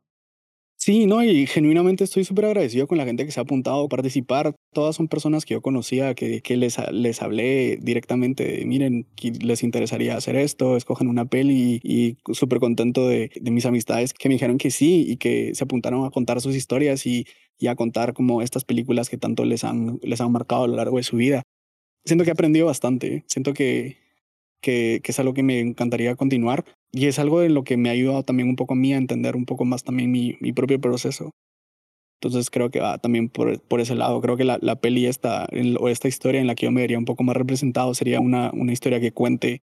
Sí, 0.79 1.07
no, 1.07 1.25
y 1.25 1.47
genuinamente 1.47 2.05
estoy 2.05 2.23
súper 2.25 2.45
agradecido 2.45 2.87
con 2.87 2.97
la 2.99 3.05
gente 3.05 3.25
que 3.25 3.33
se 3.33 3.41
ha 3.41 3.43
apuntado 3.43 3.85
a 3.85 3.89
participar. 3.89 4.55
Todas 4.73 4.95
son 4.95 5.09
personas 5.09 5.45
que 5.45 5.55
yo 5.55 5.63
conocía, 5.63 6.15
que, 6.15 6.43
que 6.43 6.57
les, 6.57 6.77
les 6.93 7.23
hablé 7.23 7.79
directamente 7.83 8.63
miren, 8.67 9.07
les 9.41 9.63
interesaría 9.65 10.17
hacer 10.17 10.37
esto, 10.37 10.77
escogen 10.77 11.09
una 11.09 11.25
peli 11.25 11.81
y, 11.83 12.19
súper 12.33 12.61
contento 12.61 13.09
de, 13.09 13.31
de, 13.35 13.51
mis 13.51 13.67
amistades 13.67 14.13
que 14.15 14.29
me 14.29 14.35
dijeron 14.35 14.59
que 14.59 14.71
sí 14.71 15.05
y 15.09 15.17
que 15.17 15.55
se 15.55 15.65
apuntaron 15.65 16.05
a 16.05 16.11
contar 16.11 16.41
sus 16.41 16.55
historias 16.55 17.05
y, 17.07 17.27
y 17.59 17.69
a 17.69 17.75
contar 17.75 18.13
como 18.13 18.43
estas 18.43 18.65
películas 18.65 19.09
que 19.09 19.19
tanto 19.19 19.45
les 19.45 19.65
han, 19.65 19.99
les 20.03 20.21
han 20.21 20.31
marcado 20.31 20.65
a 20.65 20.69
lo 20.69 20.77
largo 20.77 20.99
de 20.99 21.03
su 21.03 21.17
vida. 21.17 21.43
Siento 22.07 22.25
que 22.25 22.31
he 22.31 22.33
aprendido 22.33 22.67
bastante, 22.67 23.25
siento 23.27 23.53
que, 23.53 23.99
que, 24.61 25.01
que 25.03 25.13
es 25.13 25.19
algo 25.19 25.35
que 25.35 25.43
me 25.43 25.59
encantaría 25.61 26.15
continuar 26.15 26.65
y 26.93 27.07
es 27.07 27.19
algo 27.19 27.41
de 27.41 27.49
lo 27.49 27.65
que 27.65 27.77
me 27.77 27.89
ha 27.89 27.93
ayudado 27.93 28.23
también 28.23 28.49
un 28.49 28.57
poco 28.57 28.75
a 28.75 28.77
mí 28.77 28.95
a 28.95 28.97
entender 28.97 29.35
un 29.37 29.45
poco 29.45 29.65
más 29.65 29.83
también 29.83 30.13
mi, 30.13 30.37
mi 30.41 30.53
propio 30.53 30.81
proceso. 30.81 31.33
Entonces 32.21 32.49
creo 32.49 32.71
que 32.71 32.81
va 32.81 32.99
también 32.99 33.29
por, 33.29 33.61
por 33.61 33.81
ese 33.81 33.95
lado. 33.95 34.21
Creo 34.21 34.37
que 34.37 34.45
la, 34.45 34.59
la 34.63 34.77
peli 34.77 35.07
esta, 35.07 35.47
o 35.81 35.89
esta 35.89 36.09
historia 36.09 36.41
en 36.41 36.47
la 36.47 36.55
que 36.55 36.67
yo 36.67 36.73
me 36.73 36.81
vería 36.81 36.99
un 36.99 37.05
poco 37.05 37.25
más 37.25 37.37
representado 37.37 37.93
sería 37.93 38.21
una, 38.21 38.51
una 38.55 38.73
historia 38.73 39.01
que 39.01 39.13
cuente 39.13 39.63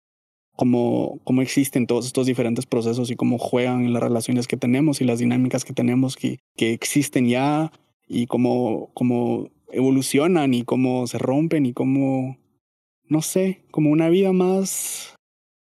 cómo, 0.56 1.20
cómo 1.24 1.42
existen 1.42 1.88
todos 1.88 2.06
estos 2.06 2.28
diferentes 2.28 2.66
procesos 2.66 3.10
y 3.12 3.16
cómo 3.16 3.38
juegan 3.38 3.86
en 3.86 3.94
las 3.94 4.04
relaciones 4.04 4.48
que 4.48 4.58
tenemos 4.58 5.02
y 5.02 5.06
las 5.06 5.20
dinámicas 5.20 5.66
que 5.66 5.74
tenemos 5.74 6.16
que, 6.16 6.40
que 6.56 6.74
existen 6.74 7.28
ya 7.28 7.72
y 8.08 8.28
cómo, 8.28 8.92
cómo 8.94 9.50
evolucionan 9.72 10.54
y 10.54 10.64
cómo 10.64 11.08
se 11.08 11.18
rompen 11.18 11.66
y 11.66 11.74
cómo, 11.74 12.38
no 13.04 13.22
sé, 13.22 13.64
como 13.72 13.92
una 13.92 14.10
vida 14.10 14.34
más, 14.34 15.16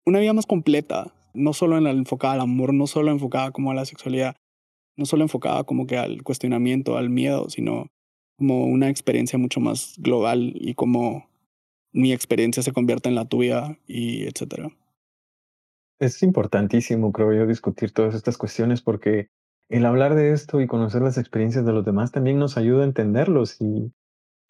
una 0.05 0.21
vida 0.21 0.33
más 0.33 0.47
completa 0.47 1.15
no 1.39 1.53
solo 1.53 1.79
en 1.79 1.85
la 1.85 1.91
enfocada 1.91 2.35
al 2.35 2.41
amor, 2.41 2.75
no 2.75 2.87
solo 2.87 3.11
enfocada 3.11 3.53
como 3.53 3.71
a 3.71 3.75
la 3.75 3.85
sexualidad, 3.85 4.37
no 4.97 5.07
solo 5.07 5.23
enfocada 5.23 5.65
como 5.65 5.87
que 5.87 5.97
al 5.97 6.23
cuestionamiento, 6.23 6.97
al 6.97 7.11
miedo, 7.11 7.49
sino 7.49 7.87
como 8.37 8.67
una 8.67 8.89
experiencia 8.89 9.39
mucho 9.39 9.61
más 9.61 9.95
global 9.99 10.53
y 10.55 10.75
como 10.75 11.29
mi 11.93 12.13
experiencia 12.13 12.63
se 12.63 12.73
convierte 12.73 13.09
en 13.09 13.15
la 13.15 13.25
tuya 13.25 13.79
y 13.87 14.25
etcétera. 14.25 14.71
Es 16.01 16.23
importantísimo, 16.23 17.13
creo 17.13 17.33
yo, 17.33 17.47
discutir 17.47 17.93
todas 17.93 18.15
estas 18.15 18.39
cuestiones 18.39 18.83
porque 18.83 19.29
el 19.69 19.87
hablar 19.87 20.15
de 20.15 20.33
esto 20.33 20.61
y 20.61 20.67
conocer 20.67 21.03
las 21.03 21.19
experiencias 21.19 21.65
de 21.65 21.73
los 21.73 21.85
demás 21.85 22.13
también 22.13 22.39
nos 22.39 22.57
ayuda 22.57 22.83
a 22.83 22.87
entenderlos 22.87 23.61
y 23.61 23.93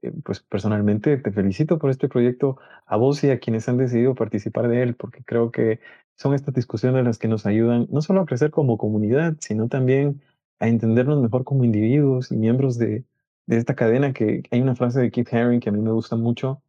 eh, 0.02 0.12
pues 0.24 0.40
personalmente 0.40 1.16
te 1.16 1.32
felicito 1.32 1.78
por 1.78 1.90
este 1.90 2.08
proyecto 2.08 2.58
a 2.86 2.96
vos 2.96 3.24
y 3.24 3.30
a 3.30 3.40
quienes 3.40 3.68
han 3.68 3.78
decidido 3.78 4.14
participar 4.14 4.68
de 4.68 4.82
él, 4.82 4.94
porque 4.94 5.24
creo 5.24 5.50
que 5.50 5.80
son 6.16 6.34
estas 6.34 6.54
discusiones 6.54 7.04
las 7.04 7.18
que 7.18 7.28
nos 7.28 7.46
ayudan 7.46 7.86
no 7.90 8.00
solo 8.02 8.20
a 8.20 8.26
crecer 8.26 8.50
como 8.50 8.78
comunidad, 8.78 9.36
sino 9.40 9.68
también 9.68 10.22
a 10.60 10.68
entendernos 10.68 11.20
mejor 11.20 11.44
como 11.44 11.64
individuos 11.64 12.30
y 12.32 12.36
miembros 12.36 12.78
de, 12.78 13.04
de 13.46 13.56
esta 13.56 13.74
cadena, 13.74 14.12
que 14.12 14.42
hay 14.50 14.60
una 14.60 14.76
frase 14.76 15.00
de 15.00 15.10
Keith 15.10 15.32
Haring 15.32 15.60
que 15.60 15.70
a 15.70 15.72
mí 15.72 15.80
me 15.80 15.92
gusta 15.92 16.16
mucho, 16.16 16.62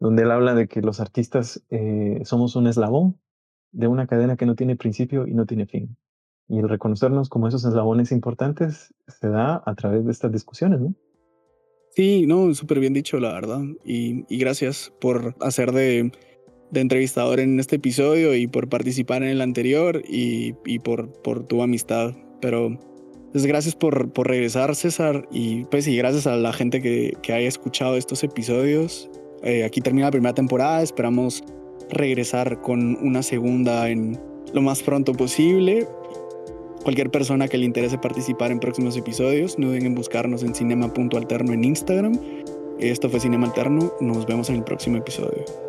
donde 0.00 0.22
él 0.22 0.30
habla 0.30 0.54
de 0.54 0.68
que 0.68 0.82
los 0.82 1.00
artistas 1.00 1.62
eh, 1.70 2.20
somos 2.24 2.56
un 2.56 2.66
eslabón 2.66 3.18
de 3.72 3.88
una 3.88 4.06
cadena 4.06 4.36
que 4.36 4.46
no 4.46 4.56
tiene 4.56 4.76
principio 4.76 5.26
y 5.26 5.34
no 5.34 5.46
tiene 5.46 5.66
fin. 5.66 5.96
Y 6.48 6.58
el 6.58 6.68
reconocernos 6.68 7.28
como 7.28 7.48
esos 7.48 7.64
eslabones 7.64 8.12
importantes 8.12 8.94
se 9.06 9.28
da 9.28 9.62
a 9.64 9.74
través 9.74 10.04
de 10.04 10.12
estas 10.12 10.32
discusiones, 10.32 10.80
¿no? 10.80 10.94
Sí, 11.90 12.26
no, 12.26 12.52
súper 12.54 12.80
bien 12.80 12.92
dicho, 12.92 13.18
la 13.18 13.32
verdad. 13.32 13.62
Y, 13.84 14.24
y 14.28 14.38
gracias 14.38 14.92
por 15.00 15.36
hacer 15.40 15.72
de 15.72 16.10
de 16.74 16.80
entrevistador 16.80 17.40
en 17.40 17.58
este 17.60 17.76
episodio 17.76 18.34
y 18.34 18.46
por 18.46 18.68
participar 18.68 19.22
en 19.22 19.30
el 19.30 19.40
anterior 19.40 20.02
y, 20.06 20.54
y 20.66 20.80
por, 20.80 21.10
por 21.22 21.46
tu 21.46 21.62
amistad. 21.62 22.12
Pero 22.40 22.78
pues 23.32 23.46
gracias 23.46 23.74
por, 23.74 24.12
por 24.12 24.28
regresar, 24.28 24.74
César, 24.74 25.26
y 25.30 25.64
pues 25.64 25.86
y 25.86 25.96
gracias 25.96 26.26
a 26.26 26.36
la 26.36 26.52
gente 26.52 26.82
que, 26.82 27.14
que 27.22 27.32
haya 27.32 27.48
escuchado 27.48 27.96
estos 27.96 28.22
episodios. 28.24 29.08
Eh, 29.42 29.64
aquí 29.64 29.80
termina 29.80 30.08
la 30.08 30.12
primera 30.12 30.34
temporada, 30.34 30.82
esperamos 30.82 31.42
regresar 31.90 32.60
con 32.60 32.96
una 33.06 33.22
segunda 33.22 33.88
en 33.88 34.20
lo 34.52 34.60
más 34.60 34.82
pronto 34.82 35.12
posible. 35.12 35.86
Cualquier 36.84 37.10
persona 37.10 37.48
que 37.48 37.56
le 37.56 37.64
interese 37.64 37.96
participar 37.96 38.52
en 38.52 38.60
próximos 38.60 38.94
episodios, 38.96 39.58
no 39.58 39.68
duden 39.68 39.86
en 39.86 39.94
buscarnos 39.94 40.42
en 40.42 40.54
cinema.alterno 40.54 41.54
en 41.54 41.64
Instagram. 41.64 42.20
Esto 42.78 43.08
fue 43.08 43.20
Cinema 43.20 43.46
Alterno, 43.46 43.90
nos 44.02 44.26
vemos 44.26 44.50
en 44.50 44.56
el 44.56 44.64
próximo 44.64 44.98
episodio. 44.98 45.63